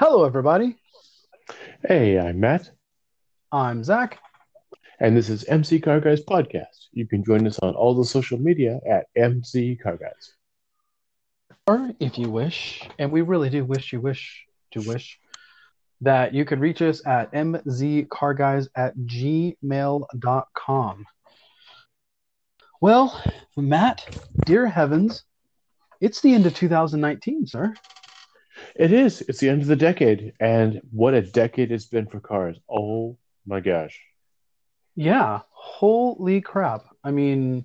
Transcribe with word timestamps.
Hello, 0.00 0.24
everybody. 0.24 0.76
Hey, 1.84 2.20
I'm 2.20 2.38
Matt, 2.38 2.70
I'm 3.50 3.82
Zach. 3.82 4.20
and 5.00 5.16
this 5.16 5.28
is 5.28 5.42
MC 5.46 5.80
Car 5.80 5.98
Guys 5.98 6.20
Podcast. 6.22 6.86
You 6.92 7.04
can 7.04 7.24
join 7.24 7.44
us 7.48 7.58
on 7.58 7.74
all 7.74 7.96
the 7.96 8.04
social 8.04 8.38
media 8.38 8.78
at 8.88 9.06
MC 9.16 9.74
Car 9.74 9.96
Guys. 9.96 10.34
Or 11.66 11.90
if 11.98 12.16
you 12.16 12.30
wish, 12.30 12.88
and 13.00 13.10
we 13.10 13.22
really 13.22 13.50
do 13.50 13.64
wish 13.64 13.92
you 13.92 14.00
wish 14.00 14.46
to 14.70 14.82
wish, 14.82 15.18
that 16.00 16.32
you 16.32 16.44
could 16.44 16.60
reach 16.60 16.80
us 16.80 17.04
at 17.04 17.32
mzcarguys 17.32 18.68
at 18.76 18.96
gmail.com. 18.98 19.56
Well, 22.80 23.24
Matt, 23.56 24.16
dear 24.46 24.68
heavens, 24.68 25.24
it's 26.00 26.20
the 26.20 26.34
end 26.34 26.46
of 26.46 26.54
2019, 26.54 27.48
sir. 27.48 27.74
It 28.78 28.92
is. 28.92 29.22
It's 29.22 29.40
the 29.40 29.48
end 29.48 29.62
of 29.62 29.66
the 29.66 29.74
decade, 29.74 30.34
and 30.38 30.80
what 30.92 31.12
a 31.12 31.20
decade 31.20 31.72
it's 31.72 31.86
been 31.86 32.06
for 32.06 32.20
cars. 32.20 32.56
Oh 32.70 33.18
my 33.44 33.58
gosh. 33.58 34.00
Yeah, 34.94 35.40
holy 35.50 36.40
crap. 36.40 36.84
I 37.02 37.10
mean, 37.10 37.64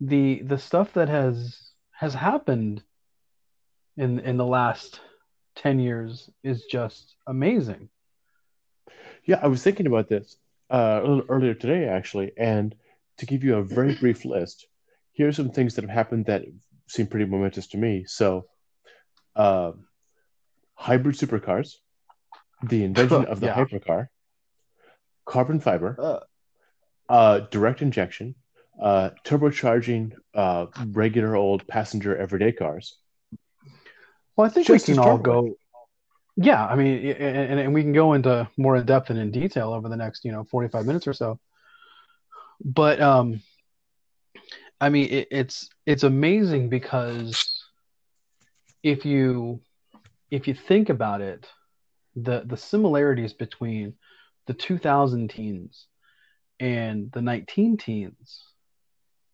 the 0.00 0.42
the 0.44 0.58
stuff 0.58 0.92
that 0.92 1.08
has 1.08 1.72
has 1.90 2.14
happened 2.14 2.84
in 3.96 4.20
in 4.20 4.36
the 4.36 4.46
last 4.46 5.00
10 5.56 5.80
years 5.80 6.30
is 6.44 6.66
just 6.70 7.16
amazing. 7.26 7.88
Yeah, 9.24 9.40
I 9.42 9.48
was 9.48 9.64
thinking 9.64 9.88
about 9.88 10.08
this 10.08 10.36
uh, 10.70 11.00
a 11.02 11.06
little 11.06 11.24
earlier 11.28 11.54
today, 11.54 11.88
actually, 11.88 12.30
and 12.38 12.76
to 13.16 13.26
give 13.26 13.42
you 13.42 13.56
a 13.56 13.64
very 13.64 13.94
brief 14.00 14.24
list, 14.24 14.68
here's 15.14 15.34
some 15.34 15.50
things 15.50 15.74
that 15.74 15.82
have 15.82 15.90
happened 15.90 16.26
that 16.26 16.44
seem 16.86 17.08
pretty 17.08 17.26
momentous 17.26 17.66
to 17.68 17.76
me. 17.76 18.04
So, 18.06 18.46
uh, 19.34 19.72
hybrid 20.78 21.16
supercars, 21.16 21.74
the 22.62 22.84
invention 22.84 23.24
of 23.32 23.40
the 23.40 23.46
Yeah. 23.46 23.54
hypercar, 23.56 24.06
carbon 25.26 25.60
fiber, 25.60 25.96
Uh, 25.98 26.20
uh, 27.08 27.40
direct 27.50 27.82
injection, 27.82 28.34
uh, 28.82 29.10
turbocharging 29.24 30.12
uh, 30.34 30.66
regular 30.92 31.34
old 31.36 31.66
passenger 31.66 32.16
everyday 32.16 32.52
cars. 32.52 32.98
well, 34.36 34.46
I 34.46 34.50
think 34.50 34.68
Just 34.68 34.88
we 34.88 34.94
can 34.94 34.98
all 35.00 35.18
go 35.18 35.56
Yeah, 36.36 36.64
I 36.64 36.76
mean, 36.76 37.04
and, 37.06 37.60
and 37.60 37.74
we 37.74 37.82
can 37.82 37.92
go 37.92 38.12
into 38.14 38.48
more 38.56 38.76
in 38.76 38.86
depth 38.86 39.10
and 39.10 39.18
in 39.18 39.30
detail 39.32 39.72
over 39.72 39.88
the 39.88 39.96
next, 39.96 40.24
you 40.24 40.32
know, 40.32 40.44
45 40.44 40.86
minutes 40.86 41.06
or 41.06 41.12
so. 41.12 41.38
But 42.64 43.00
um 43.00 43.40
I 44.80 44.90
mean, 44.90 45.08
it, 45.10 45.28
it's 45.30 45.68
it's 45.86 46.04
amazing 46.04 46.68
because 46.68 47.64
if 48.82 49.04
you 49.04 49.60
if 50.30 50.46
you 50.48 50.54
think 50.54 50.88
about 50.88 51.20
it, 51.20 51.48
the 52.16 52.42
the 52.46 52.56
similarities 52.56 53.32
between 53.32 53.94
the 54.46 54.54
2000 54.54 55.28
teens 55.30 55.86
and 56.58 57.12
the 57.12 57.22
19 57.22 57.76
teens 57.76 58.44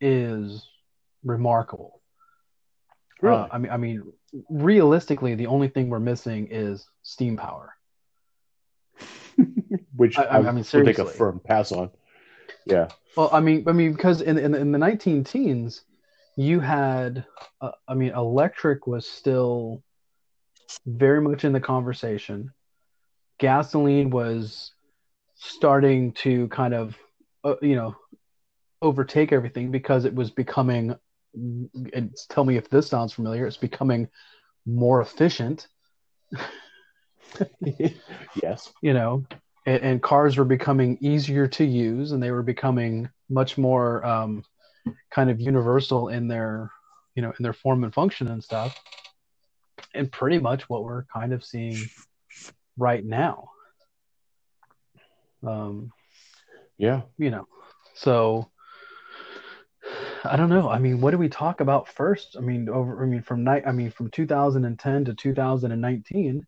is 0.00 0.66
remarkable. 1.24 2.02
Really? 3.22 3.36
Uh, 3.36 3.48
I 3.52 3.58
mean, 3.58 3.70
I 3.72 3.76
mean, 3.76 4.12
realistically, 4.50 5.34
the 5.34 5.46
only 5.46 5.68
thing 5.68 5.88
we're 5.88 6.00
missing 6.00 6.48
is 6.50 6.86
steam 7.02 7.36
power. 7.36 7.74
Which 9.96 10.18
I- 10.18 10.24
I, 10.24 10.36
I- 10.38 10.52
mean, 10.52 10.64
would 10.74 10.84
take 10.84 10.98
a 10.98 11.06
firm 11.06 11.40
pass 11.40 11.72
on. 11.72 11.90
Yeah. 12.66 12.88
Well, 13.16 13.30
I 13.32 13.40
mean, 13.40 13.64
I 13.68 13.72
mean, 13.72 13.92
because 13.92 14.20
in 14.20 14.36
in, 14.38 14.54
in 14.54 14.72
the 14.72 14.78
19 14.78 15.24
teens, 15.24 15.82
you 16.36 16.60
had, 16.60 17.24
uh, 17.60 17.70
I 17.86 17.94
mean, 17.94 18.12
electric 18.12 18.86
was 18.86 19.06
still 19.06 19.82
very 20.86 21.20
much 21.20 21.44
in 21.44 21.52
the 21.52 21.60
conversation. 21.60 22.52
Gasoline 23.38 24.10
was 24.10 24.72
starting 25.34 26.12
to 26.12 26.48
kind 26.48 26.74
of, 26.74 26.96
uh, 27.42 27.56
you 27.60 27.76
know, 27.76 27.96
overtake 28.80 29.32
everything 29.32 29.70
because 29.70 30.04
it 30.04 30.14
was 30.14 30.30
becoming. 30.30 30.94
And 31.34 32.16
tell 32.28 32.44
me 32.44 32.56
if 32.56 32.70
this 32.70 32.88
sounds 32.88 33.12
familiar. 33.12 33.46
It's 33.46 33.56
becoming 33.56 34.08
more 34.66 35.00
efficient. 35.00 35.66
yes. 38.42 38.72
you 38.80 38.92
know, 38.94 39.24
and, 39.66 39.82
and 39.82 40.02
cars 40.02 40.36
were 40.36 40.44
becoming 40.44 40.98
easier 41.00 41.46
to 41.48 41.64
use 41.64 42.12
and 42.12 42.22
they 42.22 42.30
were 42.30 42.42
becoming 42.42 43.08
much 43.28 43.58
more 43.58 44.04
um, 44.04 44.44
kind 45.10 45.30
of 45.30 45.40
universal 45.40 46.08
in 46.08 46.28
their, 46.28 46.70
you 47.14 47.22
know, 47.22 47.32
in 47.38 47.42
their 47.42 47.52
form 47.52 47.84
and 47.84 47.94
function 47.94 48.28
and 48.28 48.42
stuff. 48.42 48.80
And 49.94 50.10
pretty 50.10 50.38
much 50.38 50.68
what 50.68 50.82
we're 50.82 51.04
kind 51.04 51.32
of 51.32 51.44
seeing 51.44 51.78
right 52.76 53.04
now. 53.04 53.50
Um, 55.46 55.92
Yeah. 56.78 57.02
you 57.16 57.30
know, 57.30 57.46
so 57.94 58.50
I 60.24 60.36
don't 60.36 60.48
know. 60.48 60.68
I 60.68 60.78
mean, 60.78 61.00
what 61.00 61.10
do 61.10 61.18
we 61.18 61.28
talk 61.28 61.60
about 61.60 61.88
first? 61.88 62.36
I 62.36 62.40
mean, 62.40 62.68
over, 62.68 63.02
I 63.02 63.06
mean, 63.06 63.22
from 63.22 63.44
night, 63.44 63.64
I 63.66 63.72
mean, 63.72 63.90
from 63.90 64.10
2010 64.10 65.04
to 65.04 65.14
2019, 65.14 66.46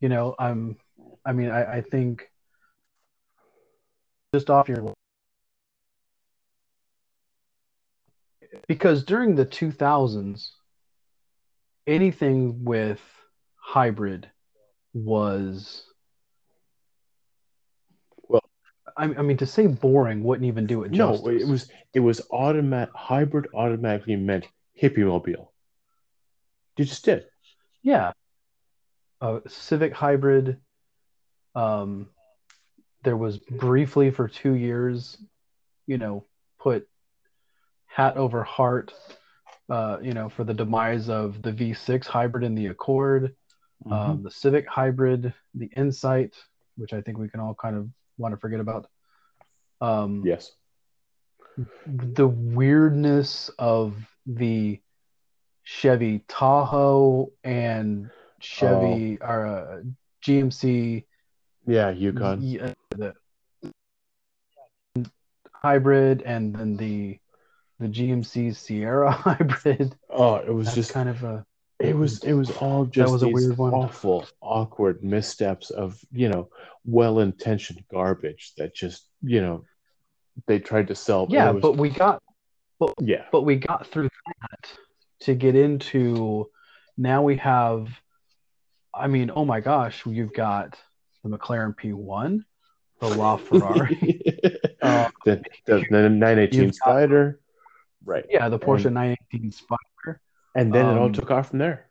you 0.00 0.08
know, 0.08 0.34
I'm, 0.38 0.76
I 1.24 1.32
mean, 1.32 1.50
I, 1.50 1.78
I 1.78 1.80
think 1.80 2.30
just 4.34 4.50
off 4.50 4.68
your, 4.68 4.92
because 8.68 9.02
during 9.04 9.34
the 9.34 9.46
2000s, 9.46 10.50
anything 11.86 12.64
with 12.64 13.00
hybrid 13.56 14.30
was, 14.94 15.84
Well- 18.28 18.42
I, 18.96 19.04
I 19.04 19.22
mean, 19.22 19.36
to 19.38 19.46
say 19.46 19.66
boring 19.66 20.22
wouldn't 20.24 20.46
even 20.46 20.66
do 20.66 20.82
it 20.84 20.92
justice. 20.92 21.24
No, 21.24 21.30
it 21.30 21.46
was 21.46 21.70
it 21.94 22.00
was 22.00 22.20
automatic 22.30 22.94
hybrid 22.94 23.48
automatically 23.54 24.16
meant 24.16 24.48
hippie 24.80 24.98
mobile. 25.06 25.52
You 26.76 26.84
just 26.84 27.04
did. 27.04 27.24
Yeah. 27.82 28.12
Uh, 29.20 29.40
Civic 29.46 29.94
Hybrid. 29.94 30.58
Um, 31.54 32.08
there 33.02 33.16
was 33.16 33.38
briefly 33.38 34.10
for 34.10 34.28
two 34.28 34.52
years, 34.54 35.16
you 35.86 35.96
know, 35.96 36.26
put 36.58 36.86
hat 37.86 38.18
over 38.18 38.42
heart, 38.42 38.92
uh, 39.68 39.98
you 40.02 40.12
know, 40.14 40.28
for 40.28 40.44
the 40.44 40.54
demise 40.54 41.08
of 41.08 41.42
the 41.42 41.52
V6 41.52 42.06
Hybrid 42.06 42.44
and 42.44 42.56
the 42.56 42.66
Accord, 42.66 43.34
Mm-hmm. 43.84 43.92
um, 43.92 44.22
the 44.22 44.30
Civic 44.30 44.66
Hybrid, 44.66 45.34
the 45.54 45.66
Insight, 45.76 46.34
which 46.78 46.94
I 46.94 47.02
think 47.02 47.18
we 47.18 47.28
can 47.28 47.40
all 47.40 47.54
kind 47.54 47.76
of 47.76 47.90
want 48.16 48.32
to 48.32 48.38
forget 48.40 48.58
about. 48.58 48.86
Um, 49.82 50.22
yes. 50.24 50.52
the 51.86 52.26
weirdness 52.26 53.50
of 53.58 53.94
the 54.24 54.80
Chevy 55.64 56.24
Tahoe 56.26 57.30
and 57.44 58.08
Chevy 58.40 59.18
or 59.20 59.46
uh, 59.46 59.82
GMC 60.26 61.04
Yeah, 61.66 61.90
Yukon. 61.90 62.40
y- 62.40 62.58
uh, 62.94 63.12
the 64.94 65.06
hybrid 65.52 66.22
and 66.22 66.54
then 66.54 66.76
the 66.76 67.18
the 67.78 67.88
GMC 67.88 68.54
Sierra 68.56 69.10
hybrid. 69.12 69.94
Oh, 70.10 70.36
it 70.36 70.52
was 70.52 70.66
That's 70.66 70.76
just 70.76 70.92
kind 70.92 71.08
of 71.08 71.22
a 71.24 71.44
it 71.78 71.94
was 71.94 72.24
it 72.24 72.32
was 72.32 72.50
all 72.52 72.86
just 72.86 73.06
that 73.06 73.12
was 73.12 73.22
a 73.22 73.28
weird 73.28 73.58
one. 73.58 73.74
awful, 73.74 74.24
awkward 74.40 75.04
missteps 75.04 75.68
of, 75.70 76.00
you 76.10 76.28
know, 76.30 76.48
well-intentioned 76.86 77.84
garbage 77.92 78.52
that 78.56 78.74
just, 78.74 79.06
you 79.22 79.42
know, 79.42 79.64
they 80.46 80.58
tried 80.58 80.88
to 80.88 80.94
sell. 80.94 81.26
yeah, 81.28 81.50
was- 81.50 81.60
but 81.60 81.76
we 81.76 81.90
got 81.90 82.22
but 82.78 82.94
yeah. 83.00 83.24
but 83.32 83.42
we 83.42 83.56
got 83.56 83.86
through 83.86 84.08
that 84.26 84.70
to 85.20 85.34
get 85.34 85.54
into 85.56 86.48
now 86.96 87.22
we 87.22 87.36
have 87.36 87.88
I 88.94 89.06
mean, 89.08 89.30
oh 89.34 89.44
my 89.44 89.60
gosh, 89.60 90.02
you've 90.06 90.32
got 90.32 90.78
the 91.22 91.28
McLaren 91.28 91.74
P1, 91.76 92.42
the 93.00 93.06
LaFerrari. 93.10 94.56
Uh, 94.80 95.10
the, 95.26 95.42
the, 95.66 95.84
the 95.90 96.08
918 96.08 96.60
you've 96.62 96.70
got- 96.70 96.74
Spider. 96.76 97.40
Right. 98.06 98.24
yeah, 98.30 98.48
the 98.48 98.58
Porsche 98.58 98.90
918 98.92 99.50
Spider. 99.52 100.20
And 100.54 100.72
then 100.72 100.86
it 100.86 100.96
all 100.96 101.06
Um, 101.06 101.12
took 101.12 101.30
off 101.30 101.50
from 101.50 101.58
there. 101.58 101.90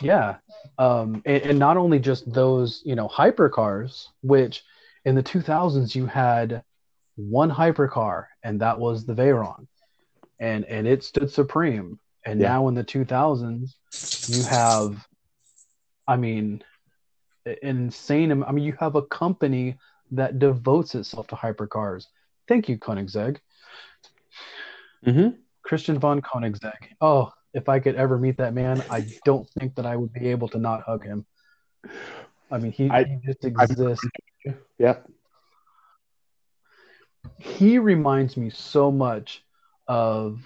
Yeah. 0.00 0.36
Um, 0.78 1.22
and, 1.24 1.42
and 1.42 1.58
not 1.58 1.76
only 1.76 1.98
just 1.98 2.30
those, 2.32 2.82
you 2.84 2.94
know, 2.94 3.08
hypercars, 3.08 4.06
which 4.22 4.62
in 5.04 5.14
the 5.14 5.22
2000s 5.22 5.94
you 5.94 6.06
had 6.06 6.62
one 7.16 7.50
hypercar, 7.50 8.26
and 8.42 8.60
that 8.60 8.78
was 8.78 9.04
the 9.04 9.14
Veyron, 9.14 9.66
and 10.38 10.64
and 10.66 10.86
it 10.86 11.02
stood 11.02 11.30
supreme. 11.30 11.98
And 12.24 12.40
Yeah. 12.40 12.48
now 12.48 12.68
in 12.68 12.74
the 12.74 12.84
2000s, 12.84 13.74
you 14.28 14.44
have, 14.44 15.06
I 16.06 16.16
mean, 16.16 16.62
insane. 17.62 18.44
I 18.44 18.52
mean, 18.52 18.64
you 18.64 18.76
have 18.78 18.94
a 18.96 19.02
company 19.02 19.78
that 20.12 20.38
devotes 20.38 20.94
itself 20.94 21.26
to 21.28 21.36
hypercars. 21.36 22.06
Thank 22.48 22.68
you, 22.68 22.78
Koenigsegg. 22.78 23.38
Mm-hmm. 25.06 25.36
Christian 25.62 25.98
von 25.98 26.20
Koenigsegg. 26.20 26.94
Oh, 27.00 27.32
if 27.54 27.68
I 27.68 27.80
could 27.80 27.96
ever 27.96 28.18
meet 28.18 28.36
that 28.38 28.54
man, 28.54 28.82
I 28.90 29.06
don't 29.24 29.48
think 29.58 29.74
that 29.76 29.86
I 29.86 29.96
would 29.96 30.12
be 30.12 30.28
able 30.28 30.48
to 30.48 30.58
not 30.58 30.82
hug 30.82 31.04
him. 31.04 31.26
I 32.50 32.58
mean, 32.58 32.72
he, 32.72 32.88
I- 32.90 33.04
he 33.04 33.16
just 33.24 33.44
exists. 33.44 34.06
Yeah. 34.78 34.96
he 37.38 37.78
reminds 37.78 38.36
me 38.36 38.50
so 38.50 38.90
much 38.90 39.44
of 39.86 40.40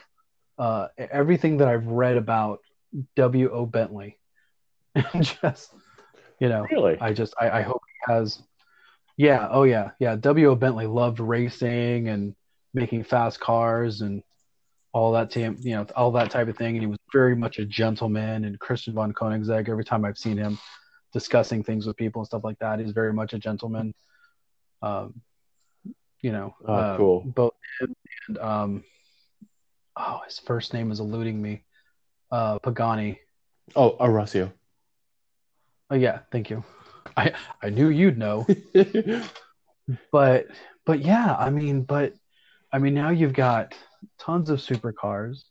uh, 0.59 0.89
everything 0.99 1.59
that 1.59 1.69
I've 1.69 1.87
read 1.87 2.17
about 2.17 2.61
W. 3.17 3.51
O. 3.51 3.67
Bentley. 3.67 4.19
And 5.13 5.25
just, 5.43 5.73
you 6.41 6.49
know, 6.49 6.67
Really? 6.71 6.99
I 7.01 7.13
just, 7.13 7.35
I, 7.39 7.51
I 7.51 7.63
hope 7.63 7.83
he 7.87 8.13
has. 8.13 8.43
Yeah. 9.19 9.47
Oh, 9.51 9.65
yeah. 9.65 9.91
Yeah. 9.99 10.17
W. 10.17 10.49
O. 10.51 10.55
Bentley 10.55 10.87
loved 10.87 11.21
racing 11.21 12.09
and 12.09 12.35
making 12.73 13.05
fast 13.05 13.39
cars 13.41 14.01
and 14.01 14.23
all 14.93 15.13
that, 15.13 15.31
tam- 15.31 15.59
you 15.61 15.75
know, 15.75 15.87
all 15.95 16.11
that 16.13 16.31
type 16.31 16.49
of 16.49 16.57
thing. 16.57 16.77
And 16.77 16.81
he 16.83 16.87
was 16.87 16.99
very 17.13 17.37
much 17.37 17.59
a 17.59 17.65
gentleman. 17.67 18.45
And 18.45 18.59
Christian 18.59 18.95
von 18.95 19.13
Koenigsegg, 19.13 19.69
every 19.69 19.85
time 19.85 20.05
I've 20.05 20.19
seen 20.19 20.37
him 20.39 20.59
discussing 21.13 21.63
things 21.63 21.87
with 21.87 21.97
people 21.97 22.21
and 22.23 22.27
stuff 22.27 22.45
like 22.45 22.59
that, 22.61 22.79
he's 22.81 22.93
very 22.93 23.13
much 23.13 23.33
a 23.35 23.39
gentleman. 23.39 23.95
Um, 24.83 25.21
you 26.23 26.33
know, 26.33 26.55
Oh, 26.67 26.75
uh, 26.75 26.97
cool. 26.97 27.23
both 27.27 27.53
him 27.81 27.95
and 28.29 28.39
um, 28.39 28.85
oh, 29.97 30.21
his 30.27 30.39
first 30.39 30.73
name 30.75 30.91
is 30.91 31.01
eluding 31.01 31.41
me. 31.41 31.63
Uh, 32.31 32.59
Pagani. 32.59 33.19
Oh, 33.75 33.97
Horacio. 33.99 34.53
Oh 35.91 35.95
yeah, 35.95 36.21
thank 36.33 36.51
you. 36.51 36.65
I 37.17 37.33
I 37.63 37.71
knew 37.71 37.89
you'd 37.89 38.19
know, 38.19 38.47
but 40.13 40.47
but 40.85 41.01
yeah, 41.01 41.35
I 41.39 41.51
mean, 41.51 41.83
but 41.83 42.15
I 42.77 42.79
mean 42.79 42.93
now 42.93 43.09
you've 43.09 43.33
got 43.33 43.75
tons 44.19 44.51
of 44.51 44.59
supercars, 44.59 45.45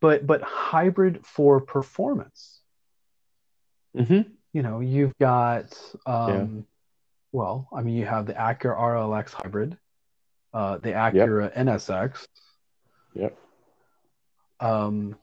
but 0.00 0.26
but 0.26 0.40
hybrid 0.40 1.26
for 1.26 1.60
performance. 1.60 2.62
hmm 3.94 4.22
You 4.54 4.62
know, 4.62 4.80
you've 4.80 5.12
got 5.18 5.78
um, 6.06 6.64
well, 7.32 7.68
I 7.70 7.82
mean, 7.82 7.96
you 7.96 8.06
have 8.06 8.24
the 8.24 8.32
Acura 8.32 8.78
RLX 8.80 9.34
hybrid, 9.34 9.76
uh, 10.54 10.78
the 10.78 10.92
Acura 10.92 11.54
NSX, 11.54 12.24
Yep. 13.12 13.36
um, 14.60 15.16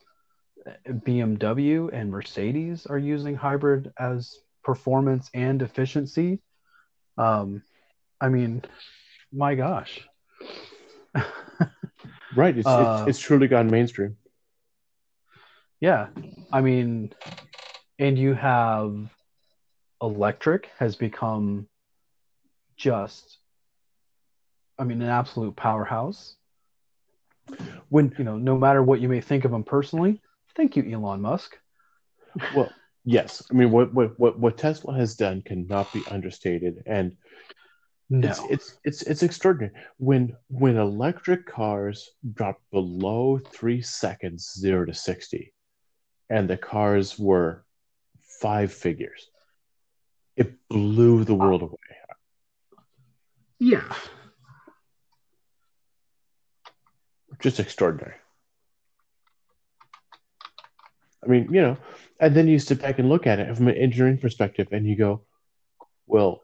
BMW 0.88 1.90
and 1.92 2.12
Mercedes 2.12 2.86
are 2.86 3.00
using 3.00 3.34
hybrid 3.34 3.92
as 3.98 4.38
performance 4.64 5.32
and 5.34 5.64
efficiency. 5.64 6.38
Um, 7.18 7.64
I 8.22 8.30
mean, 8.30 8.62
my 9.34 9.56
gosh. 9.56 10.08
Right. 12.36 12.58
It's, 12.58 12.68
Uh, 12.68 13.06
it's 13.08 13.18
it's 13.18 13.20
truly 13.20 13.48
gone 13.48 13.70
mainstream. 13.70 14.18
Yeah, 15.80 16.08
I 16.52 16.62
mean, 16.62 17.14
and 18.00 18.18
you 18.18 18.34
have 18.34 18.98
electric 20.02 20.70
has 20.78 20.96
become 20.96 21.68
just, 22.76 23.38
I 24.78 24.84
mean, 24.84 25.02
an 25.02 25.10
absolute 25.10 25.56
powerhouse. 25.56 26.36
When 27.90 28.14
You 28.18 28.26
know, 28.26 28.38
no 28.38 28.58
matter 28.58 28.84
what 28.84 29.00
you 29.00 29.08
may 29.08 29.22
think 29.22 29.46
of 29.46 29.54
him 29.54 29.64
personally, 29.64 30.22
thank 30.56 30.76
you, 30.76 30.84
Elon 30.92 31.22
Musk. 31.22 31.58
well, 32.56 32.72
yes. 33.06 33.44
I 33.50 33.54
mean, 33.54 33.72
what 33.72 33.94
what 33.94 34.20
what 34.20 34.40
what 34.40 34.58
Tesla 34.58 34.94
has 34.96 35.16
done 35.16 35.42
cannot 35.42 35.94
be 35.94 36.02
understated, 36.12 36.84
and 36.86 37.16
No, 38.10 38.30
it's 38.30 38.40
it's 38.50 38.76
it's 38.84 39.02
it's 39.02 39.24
extraordinary. 39.24 39.74
When 39.98 40.36
when 40.48 40.78
electric 40.78 41.48
cars 41.48 42.12
dropped 42.34 42.62
below 42.72 43.40
three 43.40 43.82
seconds, 43.82 44.54
zero 44.56 44.86
to 44.86 44.94
sixty, 44.94 45.54
and 46.30 46.48
the 46.48 46.58
cars 46.58 47.18
were 47.18 47.66
five 48.42 48.72
figures, 48.72 49.28
it 50.36 50.54
blew 50.70 51.24
the 51.24 51.34
world 51.34 51.64
away. 51.64 51.78
yeah, 53.58 53.96
Just 57.40 57.60
extraordinary. 57.60 58.16
I 61.24 61.28
mean, 61.28 61.48
you 61.52 61.62
know, 61.62 61.78
and 62.20 62.36
then 62.36 62.48
you 62.48 62.60
sit 62.60 62.80
back 62.82 63.00
and 63.00 63.10
look 63.10 63.26
at 63.26 63.40
it 63.40 63.56
from 63.58 63.68
an 63.68 63.76
engineering 63.76 64.20
perspective, 64.20 64.68
and 64.72 64.86
you 64.86 64.96
go, 64.96 65.22
"Well, 66.06 66.44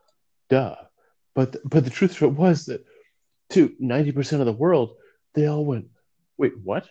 duh." 0.49 0.75
But 1.33 1.57
but 1.63 1.83
the 1.83 1.89
truth 1.89 2.15
of 2.17 2.23
it 2.23 2.37
was 2.37 2.65
that 2.65 2.83
to 3.51 3.73
ninety 3.79 4.11
percent 4.11 4.41
of 4.41 4.45
the 4.45 4.53
world, 4.53 4.95
they 5.33 5.47
all 5.47 5.65
went, 5.65 5.87
"Wait, 6.37 6.53
what?" 6.63 6.87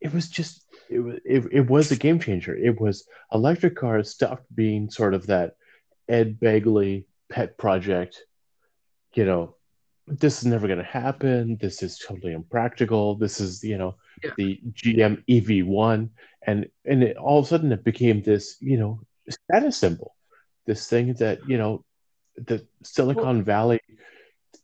It 0.00 0.12
was 0.12 0.28
just 0.28 0.64
it 0.90 1.00
was 1.00 1.16
it, 1.24 1.44
it 1.52 1.68
was 1.70 1.90
a 1.90 1.96
game 1.96 2.20
changer. 2.20 2.54
It 2.54 2.80
was 2.80 3.06
electric 3.32 3.74
cars 3.76 4.10
stopped 4.10 4.44
being 4.54 4.90
sort 4.90 5.14
of 5.14 5.26
that 5.26 5.56
Ed 6.08 6.38
Begley 6.38 7.06
pet 7.30 7.56
project. 7.58 8.22
You 9.14 9.24
know, 9.24 9.56
this 10.06 10.38
is 10.38 10.46
never 10.46 10.66
going 10.66 10.78
to 10.78 10.84
happen. 10.84 11.56
This 11.60 11.82
is 11.82 11.98
totally 11.98 12.32
impractical. 12.32 13.16
This 13.16 13.40
is 13.40 13.64
you 13.64 13.78
know 13.78 13.96
Yeah. 14.22 14.32
the 14.36 14.60
GM 14.72 15.24
EV1, 15.26 16.10
and 16.46 16.66
and 16.84 17.02
it, 17.02 17.16
all 17.16 17.38
of 17.38 17.46
a 17.46 17.48
sudden 17.48 17.72
it 17.72 17.82
became 17.82 18.22
this 18.22 18.56
you 18.60 18.76
know 18.76 19.00
status 19.28 19.76
symbol, 19.76 20.14
this 20.66 20.86
thing 20.88 21.14
that 21.14 21.48
you 21.48 21.56
know 21.58 21.84
the 22.36 22.66
Silicon 22.82 23.42
Valley 23.42 23.80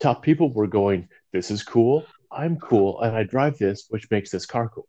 top 0.00 0.22
people 0.22 0.52
were 0.52 0.66
going. 0.66 1.08
This 1.32 1.50
is 1.50 1.62
cool. 1.62 2.04
I'm 2.32 2.58
cool, 2.58 3.00
and 3.00 3.16
I 3.16 3.24
drive 3.24 3.58
this, 3.58 3.86
which 3.88 4.10
makes 4.10 4.30
this 4.30 4.46
car 4.46 4.68
cool. 4.68 4.88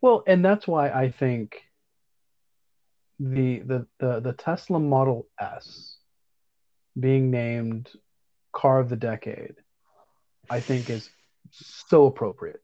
Well, 0.00 0.22
and 0.26 0.44
that's 0.44 0.66
why 0.66 0.90
I 0.90 1.10
think 1.10 1.62
the 3.18 3.60
the 3.60 3.86
the, 3.98 4.20
the 4.20 4.32
Tesla 4.32 4.78
Model 4.78 5.26
S 5.40 5.96
being 6.98 7.30
named 7.30 7.90
car 8.52 8.80
of 8.80 8.88
the 8.88 8.96
decade, 8.96 9.56
I 10.50 10.60
think 10.60 10.90
is 10.90 11.10
so 11.50 12.06
appropriate. 12.06 12.62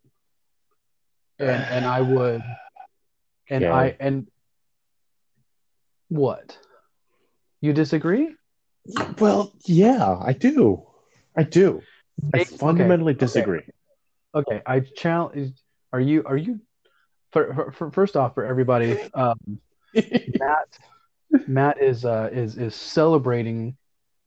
And 1.38 1.50
and 1.50 1.84
I 1.84 2.00
would 2.00 2.42
and 3.50 3.64
Okay. 3.64 3.72
I 3.72 3.96
and 4.00 4.28
what? 6.08 6.58
You 7.60 7.72
disagree? 7.72 8.34
Well, 9.18 9.52
yeah, 9.64 10.18
I 10.20 10.32
do. 10.32 10.82
I 11.36 11.42
do. 11.42 11.82
I 12.34 12.40
Okay. 12.40 12.44
fundamentally 12.44 13.14
disagree. 13.14 13.62
Okay, 14.34 14.62
I 14.66 14.80
challenge. 14.80 15.54
Are 15.92 16.00
you? 16.00 16.22
Are 16.26 16.36
you? 16.36 16.60
For, 17.32 17.72
for, 17.72 17.90
first 17.90 18.16
off, 18.16 18.34
for 18.34 18.44
everybody, 18.44 18.96
um, 19.14 19.38
Matt, 19.94 20.78
Matt 21.46 21.82
is 21.82 22.04
uh, 22.04 22.28
is 22.32 22.56
is 22.56 22.74
celebrating 22.74 23.76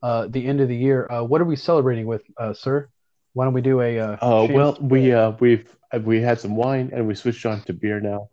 uh, 0.02 0.28
the 0.28 0.46
end 0.46 0.60
of 0.62 0.68
the 0.68 0.76
year. 0.76 1.08
Uh, 1.10 1.24
what 1.24 1.40
are 1.42 1.46
we 1.46 1.56
celebrating 1.56 2.06
with, 2.08 2.24
uh, 2.38 2.54
sir? 2.54 2.90
Why 3.34 3.46
don't 3.46 3.54
we 3.54 3.62
do 3.62 3.82
a? 3.82 4.00
Uh, 4.00 4.18
Oh 4.22 4.46
well, 4.52 4.78
we 4.82 5.14
uh, 5.14 5.32
we've 5.40 5.74
uh, 5.94 6.00
we 6.00 6.20
had 6.22 6.40
some 6.40 6.56
wine 6.56 6.90
and 6.94 7.08
we 7.08 7.16
switched 7.16 7.46
on 7.46 7.62
to 7.62 7.74
beer 7.74 8.00
now 8.00 8.30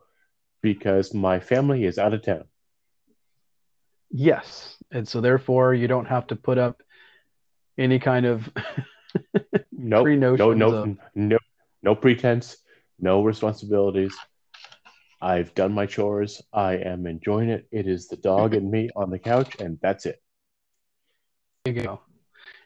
because 0.63 1.13
my 1.15 1.39
family 1.41 1.85
is 1.85 1.99
out 1.99 2.15
of 2.15 2.23
town. 2.23 2.45
yes, 4.11 4.77
and 4.95 5.07
so 5.07 5.21
therefore 5.21 5.75
you 5.75 5.89
don't 5.89 6.07
have 6.07 6.27
to 6.29 6.37
put 6.37 6.57
up 6.57 6.83
any 7.77 7.99
kind 7.99 8.27
of. 8.27 8.49
Nope, 9.71 10.05
Pre-notions 10.05 10.59
no, 10.59 10.85
no, 10.85 10.97
no, 11.15 11.39
no 11.83 11.95
pretense, 11.95 12.57
no 12.99 13.23
responsibilities. 13.23 14.17
I've 15.21 15.55
done 15.55 15.73
my 15.73 15.87
chores. 15.87 16.43
I 16.53 16.75
am 16.79 17.07
enjoying 17.07 17.51
it. 17.51 17.69
It 17.71 17.87
is 17.87 18.09
the 18.09 18.17
dog 18.17 18.55
and 18.55 18.71
me 18.71 18.91
on 18.97 19.11
the 19.11 19.19
couch, 19.19 19.55
and 19.61 19.79
that's 19.83 20.07
it. 20.07 20.21
There 21.65 21.75
you 21.75 21.83
go. 21.83 22.01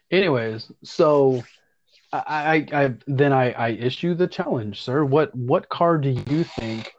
Anyways, 0.09 0.71
so 0.83 1.43
I, 2.11 2.65
I, 2.71 2.83
I 2.83 2.93
then 3.05 3.33
I, 3.33 3.51
I 3.51 3.69
issue 3.69 4.15
the 4.15 4.27
challenge, 4.27 4.81
sir. 4.81 5.05
What 5.05 5.35
what 5.35 5.69
car 5.69 5.97
do 5.97 6.09
you 6.09 6.43
think? 6.43 6.93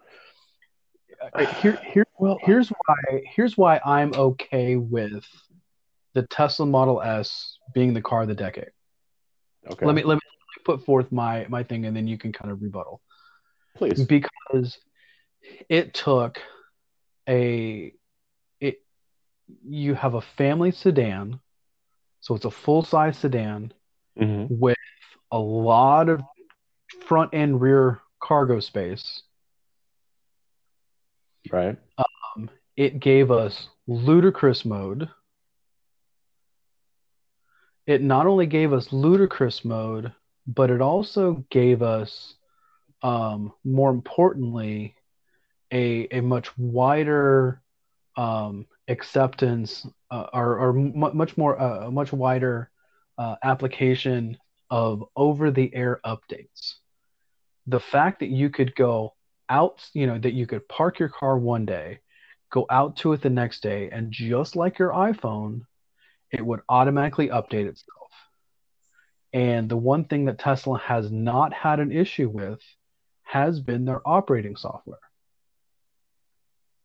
Uh, 1.21 1.47
Here, 1.47 1.79
here, 1.93 2.07
Well, 2.19 2.39
here's 2.43 2.69
why. 2.69 3.23
Here's 3.25 3.57
why 3.57 3.81
I'm 3.85 4.13
okay 4.15 4.77
with 4.77 5.25
the 6.15 6.23
Tesla 6.27 6.67
Model 6.67 7.01
S 7.03 7.59
being 7.75 7.95
the 7.95 8.03
car 8.03 8.23
of 8.23 8.29
the 8.29 8.35
decade. 8.35 8.71
okay, 9.71 9.87
Let 9.87 9.95
me 9.95 10.03
let 10.03 10.17
me 10.17 10.21
put 10.65 10.85
forth 10.85 11.11
my 11.13 11.47
my 11.49 11.63
thing, 11.63 11.87
and 11.87 11.97
then 11.97 12.07
you 12.07 12.19
can 12.19 12.33
kind 12.33 12.51
of 12.51 12.63
rebuttal. 12.63 13.01
please. 13.77 14.05
Because 14.05 14.79
it 15.69 15.95
took 15.95 16.39
a 17.29 17.93
it 18.61 18.83
you 19.65 19.95
have 19.95 20.15
a 20.15 20.21
family 20.21 20.71
sedan, 20.71 21.41
so 22.21 22.35
it's 22.35 22.45
a 22.45 22.51
full 22.51 22.85
size 22.85 23.19
sedan 23.19 23.73
hmm 24.19 24.47
with 24.49 24.77
a 25.33 25.39
lot 25.39 26.09
of 26.09 26.21
front 27.07 27.31
and 27.33 27.61
rear 27.61 28.01
cargo 28.21 28.61
space. 28.61 29.23
Right. 31.49 31.77
It 32.77 32.99
gave 33.01 33.31
us 33.31 33.69
ludicrous 33.87 34.65
mode. 34.65 35.09
It 37.87 38.01
not 38.03 38.27
only 38.27 38.47
gave 38.47 38.73
us 38.73 38.93
ludicrous 38.93 39.65
mode, 39.65 40.13
but 40.47 40.71
it 40.71 40.81
also 40.81 41.45
gave 41.51 41.83
us 41.83 42.35
um, 43.03 43.53
more 43.65 43.91
importantly, 43.91 44.95
a 45.73 46.07
a 46.11 46.21
much 46.21 46.57
wider 46.59 47.61
um, 48.17 48.67
acceptance 48.89 49.87
uh, 50.11 50.27
or, 50.33 50.59
or 50.59 50.71
m- 50.79 51.17
much 51.17 51.37
more 51.37 51.61
uh, 51.61 51.87
a 51.87 51.91
much 51.91 52.13
wider 52.13 52.71
uh, 53.19 53.37
application 53.43 54.37
of 54.71 55.05
over 55.17 55.51
the 55.51 55.75
air 55.75 56.01
updates. 56.05 56.75
The 57.67 57.81
fact 57.81 58.21
that 58.21 58.31
you 58.31 58.51
could 58.51 58.75
go 58.75 59.15
out, 59.51 59.87
you 59.93 60.07
know, 60.07 60.19
that 60.19 60.33
you 60.33 60.47
could 60.47 60.67
park 60.69 60.99
your 60.99 61.09
car 61.11 61.37
one 61.39 61.67
day, 61.67 62.01
go 62.51 62.67
out 62.71 62.97
to 62.99 63.13
it 63.13 63.21
the 63.21 63.31
next 63.31 63.63
day, 63.63 63.91
and 63.91 64.11
just 64.13 64.57
like 64.57 64.79
your 64.79 64.91
iPhone, 64.91 65.63
it 66.31 66.45
would 66.45 66.61
automatically 66.69 67.29
update 67.29 67.67
itself. 67.67 68.11
And 69.33 69.69
the 69.69 69.77
one 69.77 70.05
thing 70.05 70.25
that 70.27 70.39
Tesla 70.39 70.79
has 70.79 71.11
not 71.11 71.53
had 71.53 71.81
an 71.81 71.93
issue 71.93 72.29
with 72.29 72.61
has 73.23 73.61
been 73.61 73.85
their 73.85 74.07
operating 74.07 74.57
software 74.57 74.99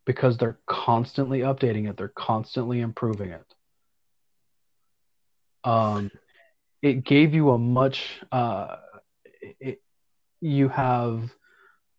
because 0.04 0.36
they're 0.36 0.58
constantly 0.66 1.40
updating 1.40 1.88
it, 1.88 1.96
they're 1.96 2.08
constantly 2.08 2.80
improving 2.80 3.30
it. 3.30 3.54
Um, 5.64 6.12
it 6.80 7.04
gave 7.04 7.34
you 7.34 7.50
a 7.50 7.58
much, 7.58 8.20
uh, 8.30 8.76
it, 9.58 9.82
you 10.40 10.68
have 10.68 11.28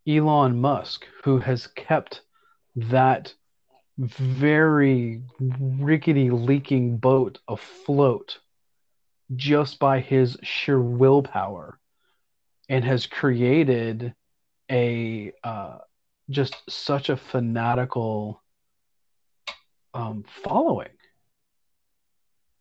Elon 0.08 0.60
Musk 0.60 1.06
who 1.24 1.40
has 1.40 1.68
kept 1.68 2.22
that 2.76 3.34
very 3.98 5.22
rickety 5.40 6.30
leaking 6.30 6.98
boat 6.98 7.40
afloat 7.48 8.38
just 9.36 9.80
by 9.80 10.00
his 10.00 10.38
sheer 10.44 10.80
willpower 10.80 11.80
and 12.70 12.86
has 12.86 13.08
created 13.08 14.14
a 14.70 15.34
uh, 15.44 15.78
just 16.30 16.56
such 16.70 17.10
a 17.10 17.18
fanatical 17.18 18.42
um, 19.94 20.24
following. 20.44 20.90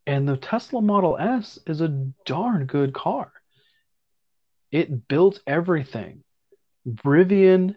And 0.05 0.27
the 0.27 0.37
Tesla 0.37 0.81
Model 0.81 1.17
S 1.17 1.59
is 1.67 1.81
a 1.81 2.09
darn 2.25 2.65
good 2.65 2.93
car. 2.93 3.31
It 4.71 5.07
built 5.07 5.41
everything. 5.45 6.23
Rivian, 6.87 7.75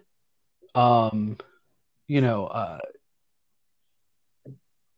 um, 0.73 1.37
you 2.07 2.21
know, 2.21 2.45
uh, 2.45 2.79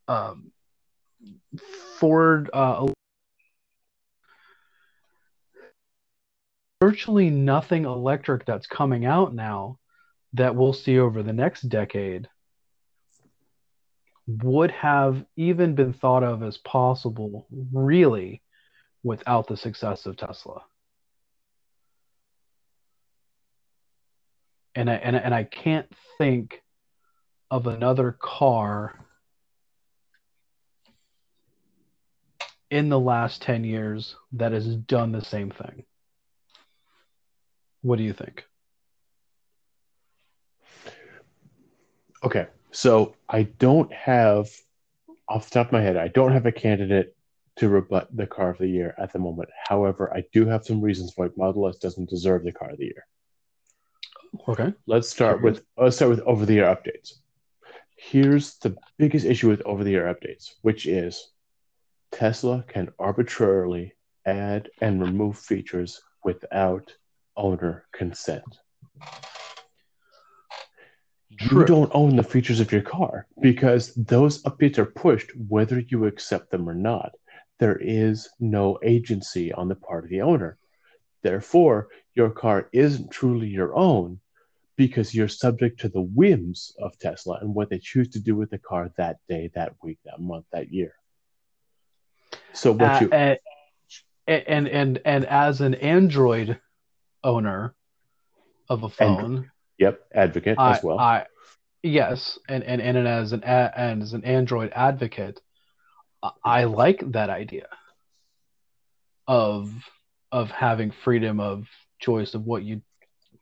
um, 0.06 0.52
Ford, 1.98 2.50
uh, 2.52 2.86
virtually 6.80 7.30
nothing 7.30 7.86
electric 7.86 8.44
that's 8.44 8.66
coming 8.66 9.06
out 9.06 9.34
now 9.34 9.78
that 10.34 10.54
we'll 10.54 10.72
see 10.72 10.98
over 10.98 11.22
the 11.22 11.32
next 11.32 11.62
decade 11.62 12.28
would 14.26 14.70
have 14.70 15.24
even 15.36 15.74
been 15.74 15.92
thought 15.92 16.22
of 16.22 16.42
as 16.42 16.58
possible 16.58 17.46
really 17.72 18.42
without 19.02 19.46
the 19.46 19.56
success 19.56 20.06
of 20.06 20.16
Tesla. 20.16 20.62
And 24.74 24.90
I, 24.90 24.94
and, 24.94 25.16
and 25.16 25.34
I 25.34 25.44
can't 25.44 25.86
think 26.18 26.62
of 27.50 27.66
another 27.66 28.16
car 28.20 28.98
in 32.70 32.88
the 32.88 32.98
last 32.98 33.42
10 33.42 33.62
years 33.62 34.16
that 34.32 34.52
has 34.52 34.74
done 34.74 35.12
the 35.12 35.24
same 35.24 35.50
thing. 35.50 35.84
What 37.82 37.98
do 37.98 38.02
you 38.02 38.12
think? 38.12 38.44
Okay, 42.24 42.46
so 42.72 43.14
I 43.28 43.42
don't 43.44 43.92
have, 43.92 44.48
off 45.28 45.50
the 45.50 45.54
top 45.54 45.66
of 45.66 45.72
my 45.72 45.82
head, 45.82 45.96
I 45.96 46.08
don't 46.08 46.32
have 46.32 46.46
a 46.46 46.52
candidate 46.52 47.14
to 47.56 47.68
rebut 47.68 48.08
the 48.16 48.26
car 48.26 48.50
of 48.50 48.58
the 48.58 48.66
year 48.66 48.94
at 48.98 49.12
the 49.12 49.18
moment. 49.18 49.50
However, 49.68 50.12
I 50.12 50.24
do 50.32 50.46
have 50.46 50.64
some 50.64 50.80
reasons 50.80 51.12
why 51.14 51.28
Model 51.36 51.68
S 51.68 51.76
doesn't 51.76 52.10
deserve 52.10 52.42
the 52.42 52.52
car 52.52 52.70
of 52.70 52.78
the 52.78 52.86
year. 52.86 53.06
Okay. 54.48 54.72
Let's 54.86 55.08
start 55.08 55.42
with 55.42 55.64
let's 55.76 55.96
start 55.96 56.10
with 56.10 56.20
over 56.20 56.44
the 56.44 56.58
air 56.58 56.74
updates. 56.74 57.14
Here's 57.96 58.56
the 58.58 58.76
biggest 58.98 59.24
issue 59.24 59.48
with 59.48 59.62
over 59.62 59.84
the 59.84 59.94
air 59.94 60.12
updates, 60.12 60.54
which 60.62 60.86
is 60.86 61.30
Tesla 62.12 62.64
can 62.68 62.90
arbitrarily 62.98 63.94
add 64.26 64.70
and 64.80 65.00
remove 65.00 65.38
features 65.38 66.02
without 66.24 66.92
owner 67.36 67.86
consent. 67.92 68.44
True. 71.38 71.60
You 71.60 71.66
don't 71.66 71.90
own 71.94 72.16
the 72.16 72.22
features 72.22 72.60
of 72.60 72.70
your 72.70 72.82
car 72.82 73.26
because 73.40 73.94
those 73.94 74.42
updates 74.44 74.78
are 74.78 74.86
pushed 74.86 75.30
whether 75.48 75.80
you 75.80 76.06
accept 76.06 76.50
them 76.50 76.68
or 76.68 76.74
not. 76.74 77.12
There 77.58 77.76
is 77.76 78.28
no 78.38 78.78
agency 78.82 79.52
on 79.52 79.68
the 79.68 79.74
part 79.74 80.04
of 80.04 80.10
the 80.10 80.22
owner. 80.22 80.58
Therefore, 81.22 81.88
your 82.14 82.30
car 82.30 82.68
isn't 82.72 83.10
truly 83.10 83.48
your 83.48 83.74
own 83.74 84.20
because 84.76 85.14
you're 85.14 85.28
subject 85.28 85.80
to 85.80 85.88
the 85.88 86.00
whims 86.00 86.74
of 86.78 86.98
Tesla 86.98 87.38
and 87.40 87.54
what 87.54 87.70
they 87.70 87.78
choose 87.78 88.08
to 88.08 88.20
do 88.20 88.34
with 88.34 88.50
the 88.50 88.58
car 88.58 88.90
that 88.96 89.18
day, 89.28 89.50
that 89.54 89.74
week, 89.82 89.98
that 90.04 90.20
month, 90.20 90.46
that 90.52 90.72
year. 90.72 90.94
So 92.52 92.72
what 92.72 92.82
uh, 92.82 92.98
you 93.00 93.10
and, 93.12 93.38
and 94.26 94.68
and 94.68 95.00
and 95.04 95.24
as 95.26 95.60
an 95.60 95.74
Android 95.74 96.58
owner 97.22 97.74
of 98.68 98.82
a 98.82 98.88
phone, 98.88 99.36
and, 99.36 99.50
yep, 99.78 100.00
advocate 100.12 100.58
I, 100.58 100.76
as 100.76 100.82
well. 100.82 100.98
I 100.98 101.26
yes, 101.82 102.38
and 102.48 102.64
and 102.64 102.80
and 102.80 103.06
as 103.06 103.32
an 103.32 103.42
and 103.44 104.02
as 104.02 104.12
an 104.12 104.24
Android 104.24 104.72
advocate, 104.74 105.40
I 106.44 106.64
like 106.64 107.12
that 107.12 107.30
idea 107.30 107.68
of 109.26 109.72
of 110.32 110.50
having 110.50 110.90
freedom 110.90 111.40
of 111.40 111.66
choice 112.00 112.34
of 112.34 112.44
what 112.44 112.62
you 112.62 112.82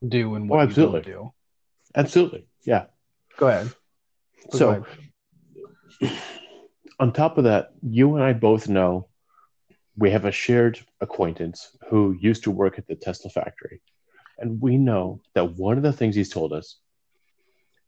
do 0.07 0.35
and 0.35 0.49
what 0.49 0.59
oh, 0.59 0.63
absolutely. 0.63 0.99
you 0.99 1.05
do. 1.05 1.33
Absolutely. 1.95 2.47
Yeah. 2.65 2.85
Go 3.37 3.49
ahead. 3.49 3.73
Go 4.51 4.59
so, 4.59 4.85
ahead. 6.01 6.19
on 6.99 7.13
top 7.13 7.39
of 7.39 7.45
that, 7.45 7.71
you 7.83 8.17
and 8.17 8.25
I 8.25 8.33
both 8.33 8.69
know 8.69 9.09
we 9.97 10.11
have 10.11 10.25
a 10.25 10.33
shared 10.33 10.81
acquaintance 11.01 11.77
who 11.89 12.17
used 12.21 12.45
to 12.45 12.51
work 12.51 12.79
at 12.79 12.87
the 12.87 12.95
Tesla 12.95 13.31
factory. 13.31 13.83
And 14.39 14.61
we 14.61 14.79
know 14.79 15.21
that 15.35 15.57
one 15.57 15.77
of 15.77 15.83
the 15.83 15.93
things 15.93 16.17
he's 16.17 16.31
told 16.31 16.53
us 16.53 16.79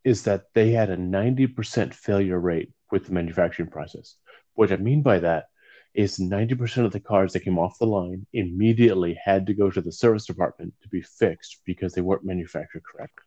is 0.05 0.25
that 0.25 0.45
they 0.55 0.71
had 0.71 0.91
a 0.91 0.97
90% 0.97 1.95
failure 1.95 2.39
rate 2.39 2.71
with 2.91 3.07
the 3.07 3.13
manufacturing 3.13 3.71
process. 3.71 4.17
What 4.55 4.71
I 4.71 4.77
mean 4.77 5.03
by 5.03 5.19
that 5.21 5.47
is 5.95 6.19
90% 6.19 6.85
of 6.85 6.93
the 6.93 7.01
cars 7.01 7.33
that 7.33 7.41
came 7.41 7.59
off 7.59 7.79
the 7.79 7.87
line 7.87 8.27
immediately 8.33 9.19
had 9.23 9.47
to 9.47 9.55
go 9.55 9.71
to 9.71 9.81
the 9.81 9.93
service 9.93 10.27
department 10.27 10.75
to 10.83 10.89
be 10.89 11.01
fixed 11.01 11.61
because 11.65 11.95
they 11.95 12.01
weren't 12.01 12.25
manufactured 12.25 12.83
correct. 12.85 13.21